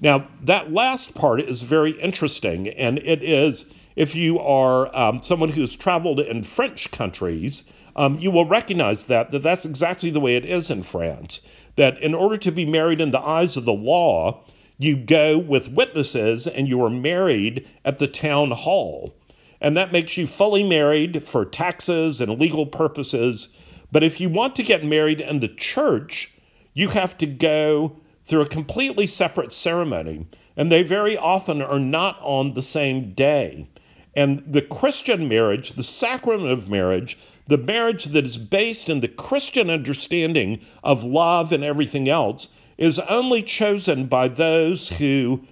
Now, 0.00 0.28
that 0.44 0.72
last 0.72 1.14
part 1.14 1.40
is 1.40 1.62
very 1.62 1.90
interesting, 1.90 2.68
and 2.68 2.98
it 2.98 3.22
is 3.22 3.66
if 3.96 4.14
you 4.14 4.38
are 4.38 4.96
um, 4.96 5.22
someone 5.22 5.50
who's 5.50 5.76
traveled 5.76 6.20
in 6.20 6.42
French 6.42 6.90
countries, 6.90 7.64
um, 7.96 8.18
you 8.18 8.30
will 8.30 8.46
recognize 8.46 9.04
that, 9.04 9.30
that 9.32 9.42
that's 9.42 9.66
exactly 9.66 10.10
the 10.10 10.20
way 10.20 10.36
it 10.36 10.44
is 10.44 10.70
in 10.70 10.82
France. 10.82 11.42
That 11.80 12.02
in 12.02 12.14
order 12.14 12.36
to 12.36 12.52
be 12.52 12.66
married 12.66 13.00
in 13.00 13.10
the 13.10 13.20
eyes 13.20 13.56
of 13.56 13.64
the 13.64 13.72
law, 13.72 14.44
you 14.78 14.96
go 14.96 15.38
with 15.38 15.72
witnesses 15.72 16.46
and 16.46 16.68
you 16.68 16.84
are 16.84 16.90
married 16.90 17.66
at 17.84 17.98
the 17.98 18.06
town 18.06 18.50
hall 18.50 19.14
and 19.60 19.76
that 19.76 19.92
makes 19.92 20.16
you 20.16 20.26
fully 20.26 20.64
married 20.64 21.22
for 21.22 21.44
taxes 21.44 22.20
and 22.20 22.40
legal 22.40 22.66
purposes. 22.66 23.48
But 23.92 24.02
if 24.02 24.20
you 24.20 24.28
want 24.28 24.56
to 24.56 24.62
get 24.62 24.84
married 24.84 25.20
in 25.20 25.40
the 25.40 25.48
church, 25.48 26.32
you 26.72 26.88
have 26.88 27.18
to 27.18 27.26
go 27.26 27.96
through 28.24 28.42
a 28.42 28.48
completely 28.48 29.06
separate 29.06 29.52
ceremony, 29.52 30.26
and 30.56 30.70
they 30.70 30.82
very 30.82 31.16
often 31.16 31.60
are 31.62 31.78
not 31.78 32.18
on 32.22 32.54
the 32.54 32.62
same 32.62 33.12
day. 33.12 33.66
And 34.14 34.42
the 34.46 34.62
Christian 34.62 35.28
marriage, 35.28 35.72
the 35.72 35.84
sacrament 35.84 36.50
of 36.50 36.68
marriage, 36.68 37.18
the 37.50 37.58
marriage 37.58 38.04
that 38.04 38.24
is 38.24 38.38
based 38.38 38.88
in 38.88 39.00
the 39.00 39.08
Christian 39.08 39.70
understanding 39.70 40.60
of 40.84 41.02
love 41.02 41.50
and 41.50 41.64
everything 41.64 42.08
else, 42.08 42.46
is 42.78 43.00
only 43.00 43.42
chosen 43.42 44.06
by 44.06 44.28
those 44.28 44.88
who 44.88 45.42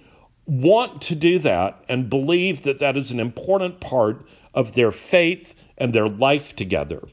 want 0.45 1.01
to 1.01 1.15
do 1.15 1.39
that 1.39 1.83
and 1.89 2.09
believe 2.09 2.61
that 2.61 2.79
that 2.79 2.95
is 2.95 3.11
an 3.11 3.19
important 3.19 3.81
part 3.81 4.25
of 4.53 4.71
their 4.71 4.93
faith 4.93 5.53
and 5.77 5.91
their 5.91 6.07
life 6.07 6.55
together. 6.55 7.03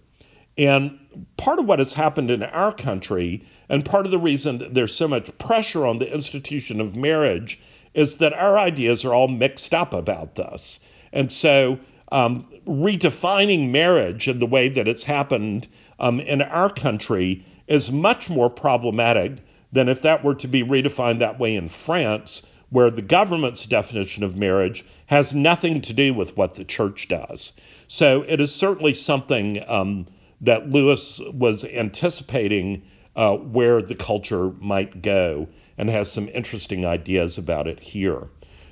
And 0.56 1.00
part 1.36 1.58
of 1.58 1.66
what 1.66 1.80
has 1.80 1.92
happened 1.92 2.30
in 2.30 2.44
our 2.44 2.72
country, 2.72 3.42
and 3.68 3.84
part 3.84 4.06
of 4.06 4.12
the 4.12 4.20
reason 4.20 4.58
that 4.58 4.72
there's 4.72 4.94
so 4.94 5.08
much 5.08 5.36
pressure 5.36 5.84
on 5.84 5.98
the 5.98 6.14
institution 6.14 6.80
of 6.80 6.94
marriage, 6.94 7.58
is 7.92 8.18
that 8.18 8.32
our 8.32 8.56
ideas 8.56 9.04
are 9.04 9.12
all 9.12 9.26
mixed 9.26 9.74
up 9.74 9.92
about 9.92 10.36
this. 10.36 10.78
And 11.12 11.32
so, 11.32 11.80
um, 12.12 12.46
redefining 12.66 13.70
marriage 13.70 14.28
in 14.28 14.38
the 14.38 14.46
way 14.46 14.68
that 14.68 14.88
it's 14.88 15.04
happened 15.04 15.68
um, 15.98 16.20
in 16.20 16.42
our 16.42 16.70
country 16.70 17.44
is 17.66 17.90
much 17.90 18.30
more 18.30 18.50
problematic 18.50 19.38
than 19.72 19.88
if 19.88 20.02
that 20.02 20.22
were 20.22 20.34
to 20.36 20.48
be 20.48 20.62
redefined 20.62 21.18
that 21.18 21.38
way 21.38 21.56
in 21.56 21.68
France, 21.68 22.46
where 22.70 22.90
the 22.90 23.02
government's 23.02 23.66
definition 23.66 24.22
of 24.22 24.36
marriage 24.36 24.84
has 25.06 25.34
nothing 25.34 25.80
to 25.80 25.92
do 25.92 26.14
with 26.14 26.36
what 26.36 26.54
the 26.54 26.64
church 26.64 27.08
does. 27.08 27.52
So 27.88 28.24
it 28.26 28.40
is 28.40 28.54
certainly 28.54 28.94
something 28.94 29.62
um, 29.66 30.06
that 30.40 30.70
Lewis 30.70 31.20
was 31.20 31.64
anticipating 31.64 32.82
uh, 33.14 33.36
where 33.36 33.80
the 33.82 33.94
culture 33.94 34.50
might 34.60 35.02
go 35.02 35.48
and 35.78 35.88
has 35.88 36.12
some 36.12 36.28
interesting 36.28 36.84
ideas 36.84 37.38
about 37.38 37.66
it 37.66 37.80
here. 37.80 38.28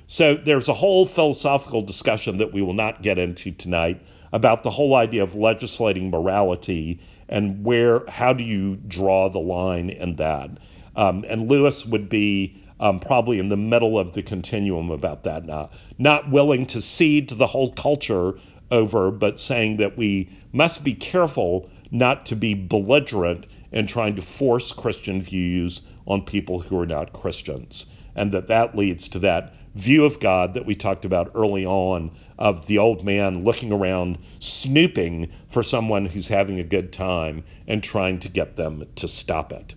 So 0.07 0.35
there's 0.35 0.67
a 0.67 0.73
whole 0.73 1.05
philosophical 1.05 1.81
discussion 1.81 2.37
that 2.37 2.53
we 2.53 2.61
will 2.61 2.73
not 2.73 3.01
get 3.01 3.17
into 3.17 3.51
tonight 3.51 4.01
about 4.31 4.63
the 4.63 4.69
whole 4.69 4.95
idea 4.95 5.23
of 5.23 5.35
legislating 5.35 6.09
morality 6.09 6.99
and 7.27 7.63
where 7.63 8.05
how 8.07 8.33
do 8.33 8.43
you 8.43 8.75
draw 8.75 9.29
the 9.29 9.39
line 9.39 9.89
in 9.89 10.17
that. 10.17 10.51
Um, 10.95 11.25
and 11.27 11.49
Lewis 11.49 11.85
would 11.85 12.07
be 12.07 12.61
um, 12.79 12.99
probably 12.99 13.39
in 13.39 13.49
the 13.49 13.57
middle 13.57 13.97
of 13.97 14.13
the 14.13 14.21
continuum 14.21 14.91
about 14.91 15.23
that 15.23 15.45
now. 15.45 15.71
Not 15.97 16.29
willing 16.29 16.67
to 16.67 16.81
cede 16.81 17.29
to 17.29 17.35
the 17.35 17.47
whole 17.47 17.71
culture 17.71 18.35
over, 18.69 19.11
but 19.11 19.39
saying 19.39 19.77
that 19.77 19.97
we 19.97 20.29
must 20.51 20.83
be 20.83 20.93
careful 20.93 21.69
not 21.91 22.27
to 22.27 22.35
be 22.35 22.53
belligerent 22.53 23.45
in 23.71 23.87
trying 23.87 24.15
to 24.15 24.21
force 24.21 24.71
Christian 24.71 25.21
views 25.21 25.81
on 26.05 26.25
people 26.25 26.59
who 26.59 26.79
are 26.79 26.85
not 26.85 27.13
Christians. 27.13 27.85
And 28.15 28.31
that 28.31 28.47
that 28.47 28.75
leads 28.75 29.09
to 29.09 29.19
that 29.19 29.53
view 29.75 30.05
of 30.05 30.19
God 30.19 30.55
that 30.55 30.65
we 30.65 30.75
talked 30.75 31.05
about 31.05 31.31
early 31.35 31.65
on 31.65 32.11
of 32.39 32.65
the 32.65 32.79
old 32.79 33.03
man 33.03 33.43
looking 33.43 33.71
around, 33.71 34.17
snooping 34.39 35.31
for 35.49 35.63
someone 35.63 36.05
who's 36.05 36.27
having 36.27 36.59
a 36.59 36.63
good 36.63 36.91
time 36.91 37.43
and 37.67 37.83
trying 37.83 38.19
to 38.19 38.29
get 38.29 38.55
them 38.55 38.85
to 38.95 39.07
stop 39.07 39.51
it. 39.51 39.75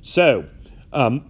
So, 0.00 0.46
um, 0.92 1.24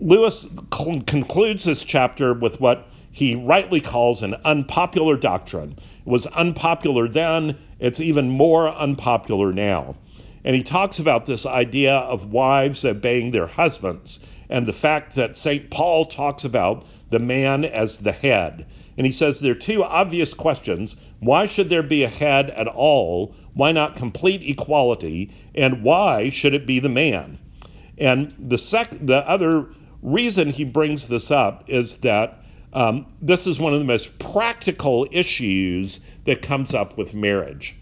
Lewis 0.00 0.46
cl- 0.72 1.02
concludes 1.02 1.64
this 1.64 1.82
chapter 1.82 2.32
with 2.32 2.60
what 2.60 2.88
he 3.10 3.34
rightly 3.34 3.80
calls 3.80 4.22
an 4.22 4.36
unpopular 4.44 5.16
doctrine. 5.16 5.72
It 5.72 6.06
was 6.06 6.26
unpopular 6.26 7.08
then, 7.08 7.58
it's 7.80 8.00
even 8.00 8.30
more 8.30 8.68
unpopular 8.68 9.52
now. 9.52 9.96
And 10.44 10.54
he 10.54 10.62
talks 10.62 11.00
about 11.00 11.26
this 11.26 11.46
idea 11.46 11.94
of 11.96 12.32
wives 12.32 12.84
obeying 12.84 13.32
their 13.32 13.48
husbands 13.48 14.20
and 14.48 14.66
the 14.66 14.72
fact 14.72 15.16
that 15.16 15.36
St. 15.36 15.68
Paul 15.68 16.06
talks 16.06 16.44
about 16.44 16.86
the 17.10 17.18
man 17.18 17.64
as 17.64 17.98
the 17.98 18.12
head. 18.12 18.66
And 18.96 19.06
he 19.06 19.12
says 19.12 19.40
there 19.40 19.52
are 19.52 19.54
two 19.54 19.82
obvious 19.84 20.34
questions. 20.34 20.96
Why 21.20 21.46
should 21.46 21.68
there 21.68 21.82
be 21.82 22.04
a 22.04 22.08
head 22.08 22.50
at 22.50 22.66
all? 22.66 23.34
Why 23.54 23.72
not 23.72 23.96
complete 23.96 24.42
equality? 24.42 25.30
And 25.54 25.82
why 25.82 26.30
should 26.30 26.54
it 26.54 26.66
be 26.66 26.80
the 26.80 26.88
man? 26.88 27.38
And 27.96 28.34
the 28.38 28.58
sec- 28.58 29.06
the 29.06 29.28
other 29.28 29.68
reason 30.02 30.50
he 30.50 30.64
brings 30.64 31.06
this 31.08 31.30
up 31.30 31.64
is 31.68 31.98
that 31.98 32.42
um, 32.72 33.06
this 33.20 33.46
is 33.46 33.58
one 33.58 33.72
of 33.72 33.78
the 33.78 33.84
most 33.84 34.18
practical 34.18 35.08
issues 35.10 36.00
that 36.24 36.42
comes 36.42 36.74
up 36.74 36.96
with 36.98 37.14
marriage. 37.14 37.76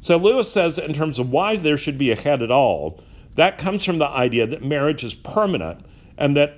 So 0.00 0.16
Lewis 0.16 0.50
says, 0.50 0.78
in 0.78 0.94
terms 0.94 1.18
of 1.18 1.30
why 1.30 1.56
there 1.56 1.76
should 1.76 1.98
be 1.98 2.10
a 2.10 2.16
head 2.16 2.42
at 2.42 2.50
all, 2.50 3.00
that 3.34 3.58
comes 3.58 3.84
from 3.84 3.98
the 3.98 4.08
idea 4.08 4.46
that 4.46 4.64
marriage 4.64 5.04
is 5.04 5.14
permanent 5.14 5.84
and 6.16 6.36
that, 6.36 6.54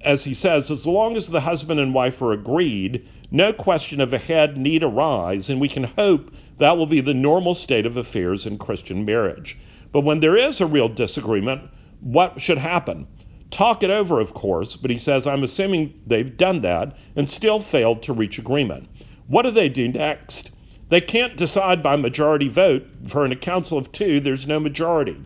as 0.00 0.24
he 0.24 0.34
says, 0.34 0.70
as 0.70 0.86
long 0.86 1.16
as 1.16 1.26
the 1.26 1.40
husband 1.40 1.80
and 1.80 1.92
wife 1.92 2.22
are 2.22 2.32
agreed, 2.32 3.08
no 3.30 3.52
question 3.52 4.00
of 4.00 4.12
a 4.12 4.18
head 4.18 4.56
need 4.56 4.82
arise, 4.82 5.50
and 5.50 5.60
we 5.60 5.68
can 5.68 5.84
hope 5.84 6.32
that 6.58 6.76
will 6.76 6.86
be 6.86 7.00
the 7.00 7.14
normal 7.14 7.54
state 7.54 7.86
of 7.86 7.96
affairs 7.96 8.46
in 8.46 8.58
Christian 8.58 9.04
marriage. 9.04 9.58
But 9.92 10.04
when 10.04 10.20
there 10.20 10.36
is 10.36 10.60
a 10.60 10.66
real 10.66 10.88
disagreement, 10.88 11.62
what 12.00 12.40
should 12.40 12.58
happen? 12.58 13.06
Talk 13.50 13.82
it 13.82 13.90
over, 13.90 14.20
of 14.20 14.34
course, 14.34 14.76
but 14.76 14.90
he 14.90 14.98
says, 14.98 15.26
I'm 15.26 15.42
assuming 15.42 16.00
they've 16.06 16.36
done 16.36 16.60
that 16.62 16.96
and 17.16 17.28
still 17.28 17.60
failed 17.60 18.02
to 18.04 18.12
reach 18.12 18.38
agreement. 18.38 18.88
What 19.26 19.42
do 19.42 19.50
they 19.50 19.68
do 19.68 19.88
next? 19.88 20.50
They 20.90 21.00
can't 21.00 21.36
decide 21.36 21.82
by 21.82 21.96
majority 21.96 22.48
vote. 22.48 22.86
For 23.06 23.24
in 23.24 23.32
a 23.32 23.36
council 23.36 23.78
of 23.78 23.92
two, 23.92 24.20
there's 24.20 24.46
no 24.46 24.60
majority. 24.60 25.16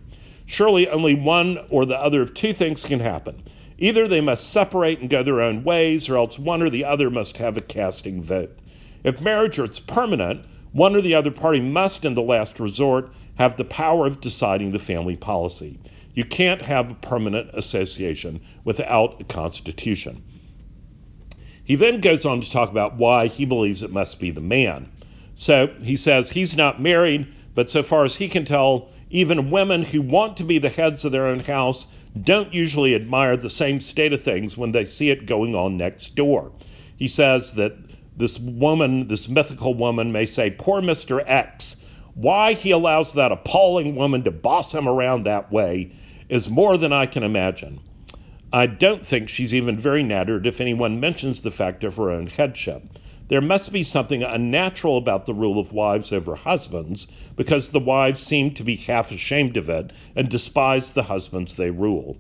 Surely 0.47 0.89
only 0.89 1.15
one 1.15 1.59
or 1.71 1.87
the 1.87 1.99
other 1.99 2.23
of 2.23 2.35
two 2.35 2.53
things 2.53 2.85
can 2.85 3.01
happen. 3.01 3.43
Either 3.83 4.07
they 4.07 4.21
must 4.21 4.49
separate 4.49 5.01
and 5.01 5.11
go 5.11 5.25
their 5.25 5.41
own 5.41 5.65
ways, 5.65 6.09
or 6.09 6.17
else 6.17 6.39
one 6.39 6.63
or 6.63 6.71
the 6.71 6.85
other 6.85 7.11
must 7.11 7.39
have 7.39 7.57
a 7.57 7.61
casting 7.61 8.23
vote. 8.23 8.57
If 9.03 9.21
marriage 9.21 9.59
is 9.59 9.81
permanent, 9.81 10.45
one 10.71 10.95
or 10.95 11.01
the 11.01 11.17
other 11.17 11.33
party 11.33 11.61
must, 11.61 12.05
in 12.05 12.15
the 12.15 12.23
last 12.23 12.61
resort, 12.61 13.13
have 13.35 13.57
the 13.57 13.65
power 13.65 14.07
of 14.07 14.21
deciding 14.21 14.71
the 14.71 14.79
family 14.79 15.17
policy. 15.17 15.81
You 16.15 16.25
can't 16.25 16.63
have 16.63 16.93
a 16.93 16.95
permanent 16.95 17.51
association 17.55 18.43
without 18.63 19.21
a 19.21 19.25
constitution. 19.25 20.23
He 21.65 21.75
then 21.75 22.01
goes 22.01 22.25
on 22.25 22.41
to 22.41 22.51
talk 22.53 22.71
about 22.71 22.99
why 22.99 23.27
he 23.27 23.47
believes 23.47 23.83
it 23.83 23.91
must 23.91 24.21
be 24.21 24.31
the 24.31 24.41
man. 24.41 24.93
So 25.35 25.67
he 25.83 25.97
says 25.97 26.31
he's 26.31 26.57
not 26.57 26.81
married, 26.81 27.27
but 27.57 27.69
so 27.69 27.83
far 27.83 28.05
as 28.05 28.15
he 28.15 28.29
can 28.29 28.45
tell, 28.45 28.91
even 29.11 29.51
women 29.51 29.83
who 29.83 30.03
want 30.03 30.37
to 30.37 30.45
be 30.45 30.59
the 30.59 30.69
heads 30.69 31.05
of 31.05 31.11
their 31.11 31.27
own 31.27 31.41
house 31.41 31.89
don't 32.21 32.53
usually 32.53 32.95
admire 32.95 33.37
the 33.37 33.51
same 33.51 33.81
state 33.81 34.13
of 34.13 34.23
things 34.23 34.57
when 34.57 34.73
they 34.73 34.85
see 34.85 35.11
it 35.11 35.27
going 35.27 35.55
on 35.55 35.77
next 35.77 36.15
door. 36.15 36.53
He 36.97 37.09
says 37.09 37.53
that 37.55 37.75
this 38.17 38.39
woman, 38.39 39.09
this 39.09 39.29
mythical 39.29 39.75
woman, 39.75 40.13
may 40.13 40.27
say, 40.27 40.51
Poor 40.51 40.83
Mr. 40.83 41.23
X, 41.25 41.77
why 42.15 42.53
he 42.53 42.71
allows 42.71 43.15
that 43.15 43.33
appalling 43.33 43.97
woman 43.97 44.25
to 44.25 44.31
boss 44.31 44.75
him 44.75 44.87
around 44.87 45.25
that 45.25 45.51
way 45.51 45.93
is 46.29 46.51
more 46.51 46.77
than 46.77 46.93
I 46.93 47.07
can 47.07 47.23
imagine. 47.23 47.81
I 48.53 48.67
don't 48.67 49.05
think 49.05 49.31
she's 49.31 49.55
even 49.55 49.79
very 49.79 50.03
nattered 50.03 50.47
if 50.47 50.61
anyone 50.61 51.01
mentions 51.01 51.41
the 51.41 51.51
fact 51.51 51.85
of 51.85 51.97
her 51.97 52.11
own 52.11 52.27
headship. 52.27 52.83
There 53.33 53.41
must 53.41 53.73
be 53.73 53.83
something 53.83 54.23
unnatural 54.23 54.99
about 54.99 55.25
the 55.25 55.33
rule 55.33 55.59
of 55.59 55.73
wives 55.73 56.13
over 56.13 56.35
husbands, 56.35 57.09
because 57.35 57.71
the 57.71 57.81
wives 57.81 58.21
seem 58.21 58.51
to 58.51 58.63
be 58.63 58.77
half 58.77 59.11
ashamed 59.11 59.57
of 59.57 59.71
it 59.71 59.91
and 60.15 60.29
despise 60.29 60.91
the 60.91 61.05
husbands 61.05 61.55
they 61.55 61.71
rule. 61.71 62.19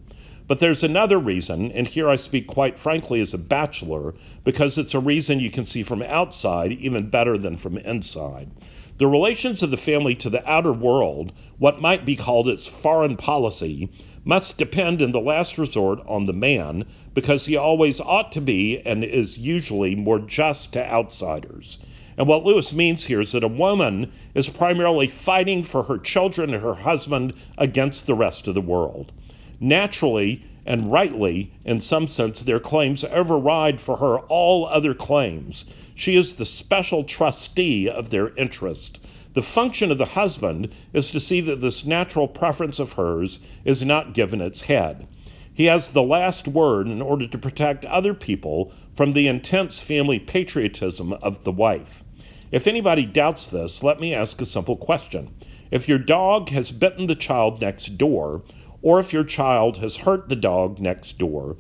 But 0.49 0.59
there's 0.59 0.85
another 0.85 1.19
reason, 1.19 1.71
and 1.73 1.87
here 1.87 2.09
I 2.09 2.17
speak 2.17 2.47
quite 2.47 2.79
frankly 2.79 3.21
as 3.21 3.35
a 3.35 3.39
bachelor, 3.39 4.15
because 4.43 4.79
it's 4.79 4.95
a 4.95 5.01
reason 5.01 5.39
you 5.39 5.51
can 5.51 5.67
see 5.67 5.83
from 5.83 6.01
outside 6.01 6.73
even 6.73 7.11
better 7.11 7.37
than 7.37 7.59
from 7.59 7.77
inside. 7.77 8.51
The 8.97 9.07
relations 9.07 9.63
of 9.63 9.71
the 9.71 9.77
family 9.77 10.15
to 10.15 10.31
the 10.31 10.51
outer 10.51 10.73
world, 10.73 11.33
what 11.59 11.79
might 11.79 12.07
be 12.07 12.17
called 12.17 12.49
its 12.49 12.67
foreign 12.67 13.19
policy, 13.19 13.91
must 14.25 14.59
depend 14.59 15.03
in 15.03 15.13
the 15.13 15.21
last 15.21 15.59
resort 15.59 16.01
on 16.07 16.27
the 16.27 16.33
man, 16.33 16.85
because 17.15 17.45
he 17.47 17.57
always 17.57 18.01
ought 18.01 18.33
to 18.33 18.41
be 18.41 18.79
and 18.79 19.03
is 19.03 19.39
usually 19.39 19.95
more 19.95 20.19
just 20.19 20.73
to 20.73 20.93
outsiders. 20.93 21.79
And 22.17 22.27
what 22.29 22.45
Lewis 22.45 22.73
means 22.73 23.05
here 23.05 23.21
is 23.21 23.33
that 23.33 23.43
a 23.43 23.49
woman 23.49 24.13
is 24.35 24.49
primarily 24.49 25.09
fighting 25.09 25.63
for 25.63 25.83
her 25.83 25.99
children 25.99 26.53
and 26.53 26.63
her 26.63 26.75
husband 26.75 27.35
against 27.57 28.07
the 28.07 28.15
rest 28.15 28.49
of 28.49 28.55
the 28.55 28.61
world. 28.61 29.11
Naturally 29.59 30.43
and 30.65 30.93
rightly, 30.93 31.51
in 31.65 31.81
some 31.81 32.07
sense, 32.07 32.41
their 32.41 32.61
claims 32.61 33.05
override 33.05 33.81
for 33.81 33.97
her 33.97 34.19
all 34.19 34.67
other 34.67 34.95
claims. 34.95 35.65
She 35.95 36.17
is 36.17 36.35
the 36.35 36.45
special 36.45 37.05
trustee 37.05 37.89
of 37.89 38.11
their 38.11 38.33
interest. 38.37 39.02
The 39.35 39.43
function 39.43 39.91
of 39.91 39.99
the 39.99 40.05
husband 40.05 40.75
is 40.93 41.13
to 41.13 41.21
see 41.21 41.41
that 41.41 41.61
this 41.61 41.87
natural 41.87 42.29
preference 42.29 42.81
of 42.81 42.93
hers 42.93 43.41
is 43.65 43.83
not 43.83 44.13
given 44.13 44.43
its 44.43 44.61
head. 44.61 45.07
He 45.55 45.65
has 45.67 45.91
the 45.91 46.03
last 46.03 46.47
word 46.47 46.87
in 46.87 47.01
order 47.01 47.27
to 47.27 47.39
protect 47.39 47.85
other 47.87 48.13
people 48.13 48.73
from 48.95 49.13
the 49.13 49.29
intense 49.29 49.81
family 49.81 50.19
patriotism 50.19 51.15
of 51.15 51.45
the 51.45 51.53
wife. 51.53 52.05
If 52.51 52.67
anybody 52.67 53.07
doubts 53.07 53.47
this, 53.47 53.83
let 53.83 53.99
me 53.99 54.13
ask 54.13 54.39
a 54.43 54.45
simple 54.45 54.77
question. 54.77 55.31
If 55.71 55.89
your 55.89 55.99
dog 55.99 56.51
has 56.51 56.71
bitten 56.71 57.07
the 57.07 57.15
child 57.15 57.63
next 57.63 57.97
door, 57.97 58.43
or 58.83 59.01
if 59.01 59.15
your 59.15 59.25
child 59.25 59.79
has 59.79 59.97
hurt 59.97 60.29
the 60.29 60.37
dog 60.37 60.79
next 60.79 61.19
door, 61.19 61.57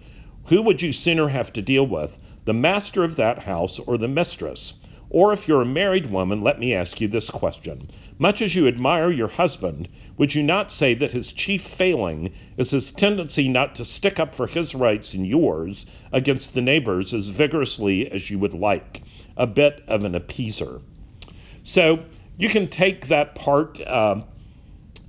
who 0.46 0.60
would 0.60 0.82
you 0.82 0.92
sooner 0.92 1.28
have 1.28 1.52
to 1.54 1.62
deal 1.62 1.86
with, 1.86 2.18
the 2.44 2.52
master 2.52 3.04
of 3.04 3.16
that 3.16 3.38
house 3.38 3.78
or 3.78 3.96
the 3.96 4.08
mistress? 4.08 4.74
Or 5.14 5.34
if 5.34 5.46
you're 5.46 5.60
a 5.60 5.66
married 5.66 6.10
woman, 6.10 6.40
let 6.40 6.58
me 6.58 6.72
ask 6.72 6.98
you 6.98 7.06
this 7.06 7.28
question. 7.28 7.90
Much 8.18 8.40
as 8.40 8.54
you 8.54 8.66
admire 8.66 9.10
your 9.10 9.28
husband, 9.28 9.86
would 10.16 10.34
you 10.34 10.42
not 10.42 10.72
say 10.72 10.94
that 10.94 11.10
his 11.10 11.34
chief 11.34 11.60
failing 11.60 12.32
is 12.56 12.70
his 12.70 12.90
tendency 12.90 13.50
not 13.50 13.74
to 13.74 13.84
stick 13.84 14.18
up 14.18 14.34
for 14.34 14.46
his 14.46 14.74
rights 14.74 15.12
and 15.12 15.26
yours 15.26 15.84
against 16.12 16.54
the 16.54 16.62
neighbors 16.62 17.12
as 17.12 17.28
vigorously 17.28 18.10
as 18.10 18.30
you 18.30 18.38
would 18.38 18.54
like? 18.54 19.02
A 19.36 19.46
bit 19.46 19.82
of 19.86 20.02
an 20.04 20.14
appeaser. 20.14 20.80
So 21.62 22.04
you 22.38 22.48
can 22.48 22.68
take 22.68 23.08
that 23.08 23.34
part 23.34 23.82
uh, 23.82 24.22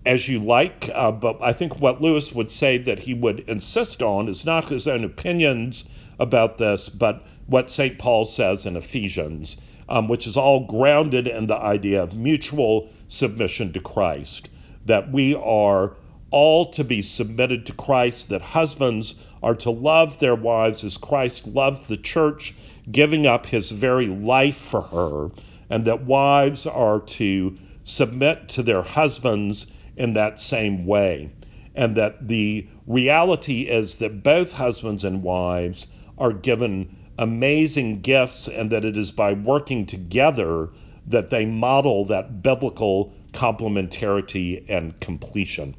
as 0.06 0.28
you 0.28 0.40
like, 0.40 0.90
uh, 0.94 1.14
but 1.14 1.42
I 1.42 1.54
think 1.54 1.80
what 1.80 2.02
Lewis 2.02 2.34
would 2.34 2.52
say 2.52 2.78
that 2.78 3.00
he 3.00 3.14
would 3.14 3.40
insist 3.48 4.04
on 4.04 4.28
is 4.28 4.44
not 4.44 4.68
his 4.68 4.86
own 4.86 5.06
opinions 5.06 5.86
about 6.20 6.58
this, 6.58 6.90
but 6.90 7.26
what 7.48 7.72
St. 7.72 7.98
Paul 7.98 8.26
says 8.26 8.66
in 8.66 8.76
Ephesians 8.76 9.56
um, 9.90 10.08
which 10.08 10.28
is 10.28 10.38
all 10.38 10.66
grounded 10.66 11.28
in 11.28 11.48
the 11.48 11.56
idea 11.56 12.04
of 12.04 12.14
mutual 12.14 12.90
submission 13.08 13.74
to 13.74 13.80
Christ, 13.80 14.50
that 14.86 15.12
we 15.12 15.36
are 15.36 15.96
all 16.32 16.72
to 16.72 16.84
be 16.84 17.02
submitted 17.02 17.68
to 17.68 17.74
Christ, 17.74 18.30
that 18.30 18.42
husbands 18.42 19.16
are 19.44 19.56
to 19.56 19.70
love 19.70 20.20
their 20.20 20.36
wives 20.36 20.84
as 20.84 20.98
Christ 20.98 21.46
loved 21.46 21.88
the 21.88 21.98
church, 21.98 22.56
giving 22.90 23.28
up 23.28 23.46
his 23.46 23.70
very 23.70 24.08
life 24.08 24.58
for 24.58 24.82
her, 24.82 25.32
and 25.70 25.86
that 25.86 26.06
wives 26.06 26.66
are 26.66 27.02
to 27.02 27.58
submit 27.84 28.50
to 28.50 28.64
their 28.64 28.82
husbands 28.82 29.68
in 29.96 30.14
that 30.14 30.40
same 30.40 30.86
way. 30.86 31.32
And 31.76 31.98
that 31.98 32.28
the 32.28 32.68
reality 32.88 33.62
is 33.62 33.96
that 33.96 34.24
both 34.24 34.54
husbands 34.54 35.04
and 35.04 35.24
wives 35.24 35.88
are 36.18 36.34
given 36.34 36.96
amazing 37.18 38.02
gifts, 38.02 38.48
and 38.48 38.72
that 38.72 38.86
it 38.86 38.98
is 38.98 39.12
by 39.12 39.34
working 39.34 39.86
together 39.86 40.70
that 41.08 41.30
they 41.30 41.46
model 41.46 42.06
that 42.06 42.42
biblical 42.42 43.14
complementarity 43.34 44.64
and 44.70 45.00
completion. 45.00 45.76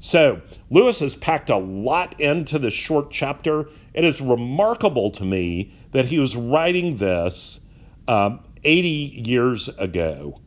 So, 0.00 0.42
Lewis 0.70 1.00
has 1.00 1.14
packed 1.14 1.48
a 1.48 1.56
lot 1.56 2.20
into 2.20 2.58
this 2.58 2.74
short 2.74 3.10
chapter. 3.10 3.70
It 3.94 4.04
is 4.04 4.20
remarkable 4.20 5.10
to 5.12 5.24
me 5.24 5.72
that 5.92 6.04
he 6.04 6.18
was 6.18 6.36
writing 6.36 6.96
this 6.96 7.60
um, 8.06 8.40
80 8.62 8.88
years 8.88 9.68
ago, 9.68 10.40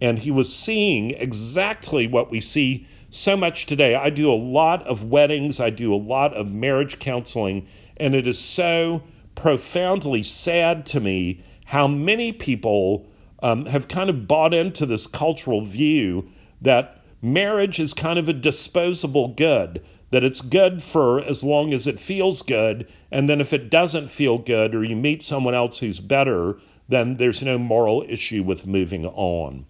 and 0.00 0.18
he 0.18 0.30
was 0.30 0.54
seeing 0.54 1.10
exactly 1.10 2.06
what 2.06 2.30
we 2.30 2.40
see 2.40 2.86
so 3.10 3.36
much 3.36 3.66
today. 3.66 3.96
I 3.96 4.10
do 4.10 4.32
a 4.32 4.34
lot 4.34 4.86
of 4.86 5.02
weddings, 5.02 5.58
I 5.58 5.70
do 5.70 5.92
a 5.92 5.96
lot 5.96 6.34
of 6.34 6.46
marriage 6.46 7.00
counseling, 7.00 7.66
and 7.96 8.14
it 8.14 8.28
is 8.28 8.38
so 8.38 9.02
profoundly 9.40 10.22
sad 10.22 10.84
to 10.84 11.00
me 11.00 11.42
how 11.64 11.88
many 11.88 12.30
people 12.30 13.06
um, 13.42 13.64
have 13.64 13.88
kind 13.88 14.10
of 14.10 14.28
bought 14.28 14.52
into 14.52 14.84
this 14.84 15.06
cultural 15.06 15.62
view 15.64 16.28
that 16.60 17.02
marriage 17.22 17.80
is 17.80 17.94
kind 17.94 18.18
of 18.18 18.28
a 18.28 18.34
disposable 18.34 19.28
good, 19.28 19.82
that 20.10 20.24
it's 20.24 20.42
good 20.42 20.82
for 20.82 21.22
as 21.22 21.42
long 21.42 21.72
as 21.72 21.86
it 21.86 21.98
feels 21.98 22.42
good, 22.42 22.86
and 23.10 23.30
then 23.30 23.40
if 23.40 23.54
it 23.54 23.70
doesn't 23.70 24.10
feel 24.10 24.36
good 24.36 24.74
or 24.74 24.84
you 24.84 24.94
meet 24.94 25.22
someone 25.22 25.54
else 25.54 25.78
who's 25.78 26.00
better, 26.00 26.60
then 26.90 27.16
there's 27.16 27.42
no 27.42 27.56
moral 27.56 28.04
issue 28.06 28.42
with 28.42 28.66
moving 28.66 29.06
on. 29.06 29.64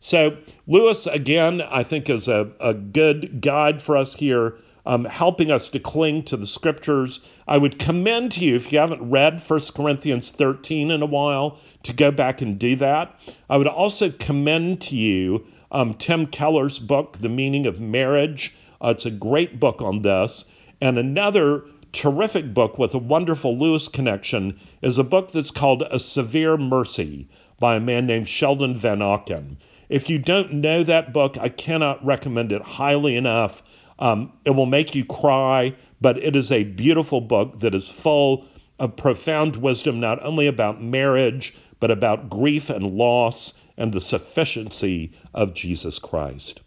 So, 0.00 0.36
Lewis, 0.66 1.06
again, 1.06 1.62
I 1.62 1.82
think 1.82 2.10
is 2.10 2.28
a, 2.28 2.52
a 2.60 2.74
good 2.74 3.40
guide 3.40 3.80
for 3.80 3.96
us 3.96 4.14
here 4.14 4.58
um, 4.86 5.04
helping 5.04 5.50
us 5.50 5.70
to 5.70 5.80
cling 5.80 6.24
to 6.24 6.36
the 6.36 6.46
scriptures. 6.46 7.20
I 7.48 7.58
would 7.58 7.78
commend 7.78 8.32
to 8.32 8.44
you, 8.44 8.56
if 8.56 8.72
you 8.72 8.78
haven't 8.78 9.10
read 9.10 9.40
1 9.40 9.60
Corinthians 9.74 10.30
13 10.30 10.90
in 10.90 11.02
a 11.02 11.06
while, 11.06 11.58
to 11.84 11.92
go 11.92 12.10
back 12.10 12.42
and 12.42 12.58
do 12.58 12.76
that. 12.76 13.18
I 13.48 13.56
would 13.56 13.66
also 13.66 14.10
commend 14.10 14.82
to 14.82 14.96
you 14.96 15.46
um, 15.70 15.94
Tim 15.94 16.26
Keller's 16.26 16.78
book, 16.78 17.18
The 17.18 17.28
Meaning 17.28 17.66
of 17.66 17.80
Marriage. 17.80 18.54
Uh, 18.82 18.90
it's 18.90 19.06
a 19.06 19.10
great 19.10 19.58
book 19.58 19.82
on 19.82 20.02
this. 20.02 20.44
And 20.80 20.98
another 20.98 21.64
terrific 21.92 22.52
book 22.52 22.78
with 22.78 22.94
a 22.94 22.98
wonderful 22.98 23.56
Lewis 23.56 23.88
connection 23.88 24.58
is 24.82 24.98
a 24.98 25.04
book 25.04 25.30
that's 25.30 25.50
called 25.50 25.82
A 25.82 25.98
Severe 25.98 26.56
Mercy 26.56 27.28
by 27.58 27.76
a 27.76 27.80
man 27.80 28.06
named 28.06 28.28
Sheldon 28.28 28.74
Vanauken. 28.74 29.56
If 29.88 30.10
you 30.10 30.18
don't 30.18 30.54
know 30.54 30.82
that 30.82 31.12
book, 31.12 31.38
I 31.38 31.48
cannot 31.48 32.04
recommend 32.04 32.52
it 32.52 32.62
highly 32.62 33.16
enough. 33.16 33.62
Um, 33.98 34.32
it 34.44 34.50
will 34.50 34.66
make 34.66 34.94
you 34.94 35.04
cry, 35.04 35.74
but 36.00 36.18
it 36.18 36.36
is 36.36 36.50
a 36.50 36.64
beautiful 36.64 37.20
book 37.20 37.60
that 37.60 37.74
is 37.74 37.88
full 37.88 38.46
of 38.78 38.96
profound 38.96 39.56
wisdom, 39.56 40.00
not 40.00 40.24
only 40.24 40.46
about 40.46 40.82
marriage, 40.82 41.54
but 41.80 41.90
about 41.90 42.30
grief 42.30 42.70
and 42.70 42.96
loss 42.96 43.54
and 43.76 43.92
the 43.92 44.00
sufficiency 44.00 45.12
of 45.32 45.54
Jesus 45.54 45.98
Christ. 45.98 46.60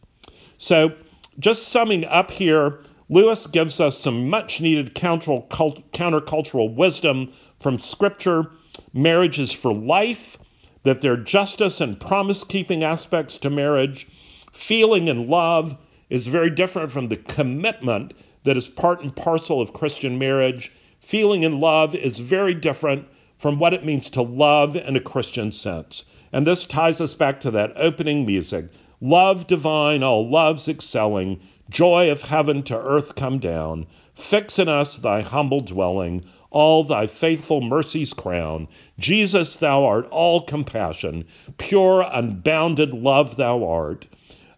So, 0.57 0.93
just 1.39 1.67
summing 1.67 2.05
up 2.05 2.31
here, 2.31 2.79
Lewis 3.09 3.47
gives 3.47 3.79
us 3.79 3.97
some 3.97 4.29
much 4.29 4.59
needed 4.59 4.95
countercultural 4.95 6.73
wisdom 6.73 7.31
from 7.59 7.79
Scripture. 7.79 8.51
Marriage 8.93 9.39
is 9.39 9.53
for 9.53 9.73
life, 9.73 10.37
that 10.83 11.01
there 11.01 11.13
are 11.13 11.17
justice 11.17 11.81
and 11.81 11.99
promise 11.99 12.43
keeping 12.43 12.83
aspects 12.83 13.37
to 13.39 13.49
marriage. 13.49 14.07
Feeling 14.51 15.09
and 15.09 15.27
love 15.27 15.77
is 16.09 16.27
very 16.27 16.49
different 16.49 16.91
from 16.91 17.07
the 17.07 17.17
commitment 17.17 18.13
that 18.43 18.57
is 18.57 18.67
part 18.67 19.01
and 19.01 19.15
parcel 19.15 19.61
of 19.61 19.73
Christian 19.73 20.17
marriage. 20.17 20.71
Feeling 21.01 21.45
and 21.45 21.59
love 21.59 21.95
is 21.95 22.19
very 22.19 22.53
different 22.53 23.07
from 23.37 23.59
what 23.59 23.73
it 23.73 23.85
means 23.85 24.09
to 24.11 24.21
love 24.21 24.75
in 24.75 24.95
a 24.95 25.01
Christian 25.01 25.51
sense. 25.51 26.05
And 26.31 26.45
this 26.45 26.65
ties 26.65 27.01
us 27.01 27.13
back 27.13 27.41
to 27.41 27.51
that 27.51 27.73
opening 27.75 28.25
music 28.25 28.69
Love 28.99 29.45
divine, 29.45 30.01
all 30.01 30.27
loves 30.27 30.67
excelling, 30.67 31.39
joy 31.69 32.09
of 32.09 32.23
heaven 32.23 32.63
to 32.63 32.75
earth 32.75 33.13
come 33.13 33.37
down. 33.37 33.85
Fix 34.15 34.57
in 34.57 34.67
us 34.67 34.97
thy 34.97 35.21
humble 35.21 35.61
dwelling, 35.61 36.23
all 36.49 36.83
thy 36.83 37.05
faithful 37.05 37.61
mercies 37.61 38.13
crown. 38.13 38.67
Jesus, 38.97 39.57
thou 39.57 39.85
art 39.85 40.07
all 40.09 40.41
compassion, 40.41 41.25
pure, 41.59 42.03
unbounded 42.11 42.91
love 42.91 43.35
thou 43.35 43.63
art. 43.67 44.07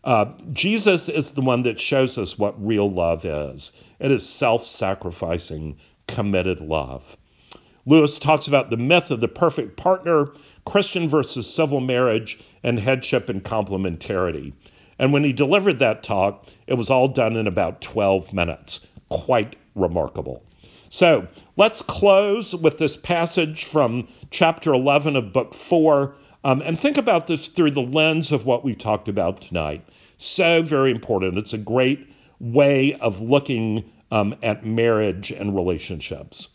Uh, 0.09 0.33
Jesus 0.51 1.07
is 1.07 1.29
the 1.33 1.41
one 1.41 1.61
that 1.61 1.79
shows 1.79 2.17
us 2.17 2.35
what 2.35 2.65
real 2.65 2.89
love 2.89 3.25
is. 3.25 3.71
It 3.99 4.09
is 4.09 4.27
self 4.27 4.65
sacrificing, 4.65 5.77
committed 6.07 6.61
love. 6.61 7.15
Lewis 7.85 8.17
talks 8.17 8.47
about 8.47 8.71
the 8.71 8.77
myth 8.77 9.11
of 9.11 9.21
the 9.21 9.27
perfect 9.27 9.77
partner, 9.77 10.29
Christian 10.65 11.09
versus 11.09 11.47
civil 11.47 11.79
marriage, 11.79 12.39
and 12.63 12.79
headship 12.79 13.29
and 13.29 13.43
complementarity. 13.43 14.53
And 14.97 15.13
when 15.13 15.23
he 15.23 15.31
delivered 15.31 15.77
that 15.77 16.01
talk, 16.01 16.47
it 16.65 16.73
was 16.73 16.89
all 16.89 17.09
done 17.09 17.35
in 17.35 17.45
about 17.45 17.79
12 17.79 18.33
minutes. 18.33 18.83
Quite 19.09 19.57
remarkable. 19.75 20.43
So 20.89 21.27
let's 21.55 21.83
close 21.83 22.55
with 22.55 22.79
this 22.79 22.97
passage 22.97 23.65
from 23.65 24.07
chapter 24.31 24.73
11 24.73 25.15
of 25.15 25.33
book 25.33 25.53
4 25.53 26.15
um, 26.43 26.61
and 26.61 26.79
think 26.79 26.97
about 26.97 27.27
this 27.27 27.47
through 27.47 27.71
the 27.71 27.81
lens 27.81 28.31
of 28.31 28.45
what 28.45 28.63
we've 28.63 28.77
talked 28.77 29.07
about 29.07 29.41
tonight. 29.41 29.85
So 30.17 30.61
very 30.61 30.91
important. 30.91 31.37
It's 31.37 31.53
a 31.53 31.57
great 31.57 32.07
way 32.39 32.93
of 32.95 33.21
looking 33.21 33.91
um, 34.11 34.35
at 34.41 34.65
marriage 34.65 35.31
and 35.31 35.55
relationships. 35.55 36.49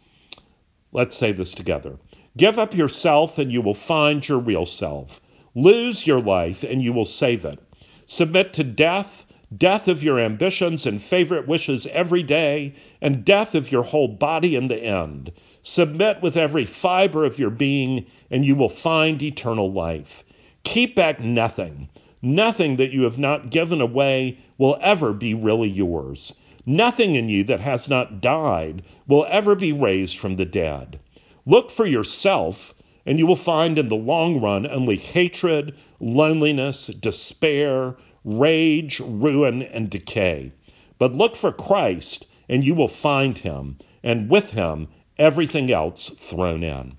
Let's 0.92 1.16
say 1.16 1.32
this 1.32 1.54
together. 1.54 1.98
Give 2.36 2.58
up 2.58 2.74
yourself 2.74 3.38
and 3.38 3.52
you 3.52 3.62
will 3.62 3.74
find 3.74 4.26
your 4.26 4.38
real 4.38 4.66
self. 4.66 5.20
Lose 5.54 6.06
your 6.06 6.20
life 6.20 6.64
and 6.64 6.82
you 6.82 6.92
will 6.92 7.04
save 7.04 7.44
it. 7.44 7.58
Submit 8.06 8.54
to 8.54 8.64
death, 8.64 9.24
death 9.56 9.88
of 9.88 10.02
your 10.02 10.18
ambitions 10.18 10.86
and 10.86 11.00
favorite 11.00 11.46
wishes 11.46 11.86
every 11.86 12.22
day, 12.22 12.74
and 13.00 13.24
death 13.24 13.54
of 13.54 13.70
your 13.70 13.82
whole 13.82 14.08
body 14.08 14.56
in 14.56 14.68
the 14.68 14.76
end. 14.76 15.32
Submit 15.66 16.20
with 16.20 16.36
every 16.36 16.66
fiber 16.66 17.24
of 17.24 17.38
your 17.38 17.48
being, 17.48 18.04
and 18.30 18.44
you 18.44 18.54
will 18.54 18.68
find 18.68 19.22
eternal 19.22 19.72
life. 19.72 20.22
Keep 20.62 20.94
back 20.94 21.20
nothing. 21.20 21.88
Nothing 22.20 22.76
that 22.76 22.92
you 22.92 23.04
have 23.04 23.18
not 23.18 23.48
given 23.48 23.80
away 23.80 24.36
will 24.58 24.76
ever 24.82 25.14
be 25.14 25.32
really 25.32 25.70
yours. 25.70 26.34
Nothing 26.66 27.14
in 27.14 27.30
you 27.30 27.44
that 27.44 27.60
has 27.60 27.88
not 27.88 28.20
died 28.20 28.82
will 29.06 29.26
ever 29.30 29.56
be 29.56 29.72
raised 29.72 30.18
from 30.18 30.36
the 30.36 30.44
dead. 30.44 31.00
Look 31.46 31.70
for 31.70 31.86
yourself, 31.86 32.74
and 33.06 33.18
you 33.18 33.26
will 33.26 33.34
find 33.34 33.78
in 33.78 33.88
the 33.88 33.96
long 33.96 34.42
run 34.42 34.66
only 34.66 34.96
hatred, 34.96 35.74
loneliness, 35.98 36.88
despair, 36.88 37.96
rage, 38.22 39.00
ruin, 39.00 39.62
and 39.62 39.88
decay. 39.88 40.52
But 40.98 41.14
look 41.14 41.36
for 41.36 41.52
Christ, 41.52 42.26
and 42.50 42.66
you 42.66 42.74
will 42.74 42.86
find 42.86 43.38
him, 43.38 43.78
and 44.02 44.28
with 44.28 44.50
him, 44.50 44.88
everything 45.18 45.70
else 45.70 46.10
thrown 46.10 46.62
in. 46.62 46.96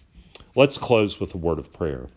Let's 0.55 0.77
close 0.77 1.19
with 1.19 1.33
a 1.35 1.37
word 1.37 1.59
of 1.59 1.73
prayer. 1.73 2.07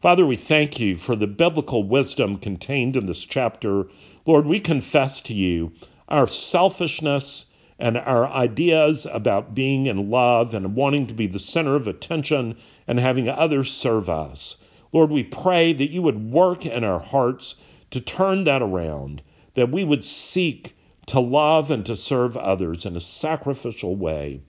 Father, 0.00 0.24
we 0.24 0.36
thank 0.36 0.80
you 0.80 0.96
for 0.96 1.16
the 1.16 1.26
biblical 1.26 1.82
wisdom 1.82 2.38
contained 2.38 2.96
in 2.96 3.06
this 3.06 3.24
chapter. 3.24 3.88
Lord, 4.26 4.46
we 4.46 4.60
confess 4.60 5.20
to 5.22 5.34
you 5.34 5.72
our 6.08 6.26
selfishness 6.26 7.46
and 7.78 7.96
our 7.96 8.26
ideas 8.28 9.06
about 9.10 9.54
being 9.54 9.86
in 9.86 10.10
love 10.10 10.54
and 10.54 10.74
wanting 10.74 11.08
to 11.08 11.14
be 11.14 11.26
the 11.26 11.38
center 11.38 11.74
of 11.74 11.88
attention 11.88 12.56
and 12.86 13.00
having 13.00 13.28
others 13.28 13.70
serve 13.70 14.08
us. 14.08 14.56
Lord, 14.92 15.10
we 15.10 15.22
pray 15.22 15.72
that 15.72 15.90
you 15.90 16.02
would 16.02 16.30
work 16.30 16.66
in 16.66 16.84
our 16.84 16.98
hearts 16.98 17.56
to 17.90 18.00
turn 18.00 18.44
that 18.44 18.62
around, 18.62 19.22
that 19.54 19.70
we 19.70 19.84
would 19.84 20.04
seek 20.04 20.76
to 21.06 21.20
love 21.20 21.70
and 21.70 21.86
to 21.86 21.96
serve 21.96 22.36
others 22.36 22.86
in 22.86 22.96
a 22.96 23.00
sacrificial 23.00 23.96
way, 23.96 24.42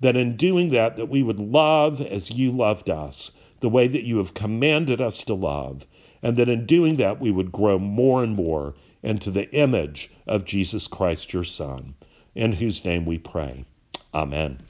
that 0.00 0.16
in 0.16 0.36
doing 0.36 0.70
that 0.70 0.96
that 0.96 1.08
we 1.08 1.22
would 1.22 1.38
love 1.38 2.00
as 2.00 2.30
you 2.30 2.50
loved 2.50 2.90
us, 2.90 3.30
the 3.60 3.68
way 3.68 3.86
that 3.88 4.04
you 4.04 4.18
have 4.18 4.34
commanded 4.34 5.00
us 5.00 5.22
to 5.24 5.34
love, 5.34 5.86
and 6.22 6.36
that 6.36 6.48
in 6.48 6.66
doing 6.66 6.96
that 6.96 7.20
we 7.20 7.30
would 7.30 7.52
grow 7.52 7.78
more 7.78 8.22
and 8.22 8.34
more 8.34 8.74
into 9.02 9.30
the 9.30 9.50
image 9.54 10.10
of 10.26 10.44
Jesus 10.44 10.86
Christ, 10.86 11.32
your 11.32 11.44
Son, 11.44 11.94
in 12.34 12.52
whose 12.52 12.84
name 12.84 13.06
we 13.06 13.18
pray. 13.18 13.64
Amen. 14.12 14.60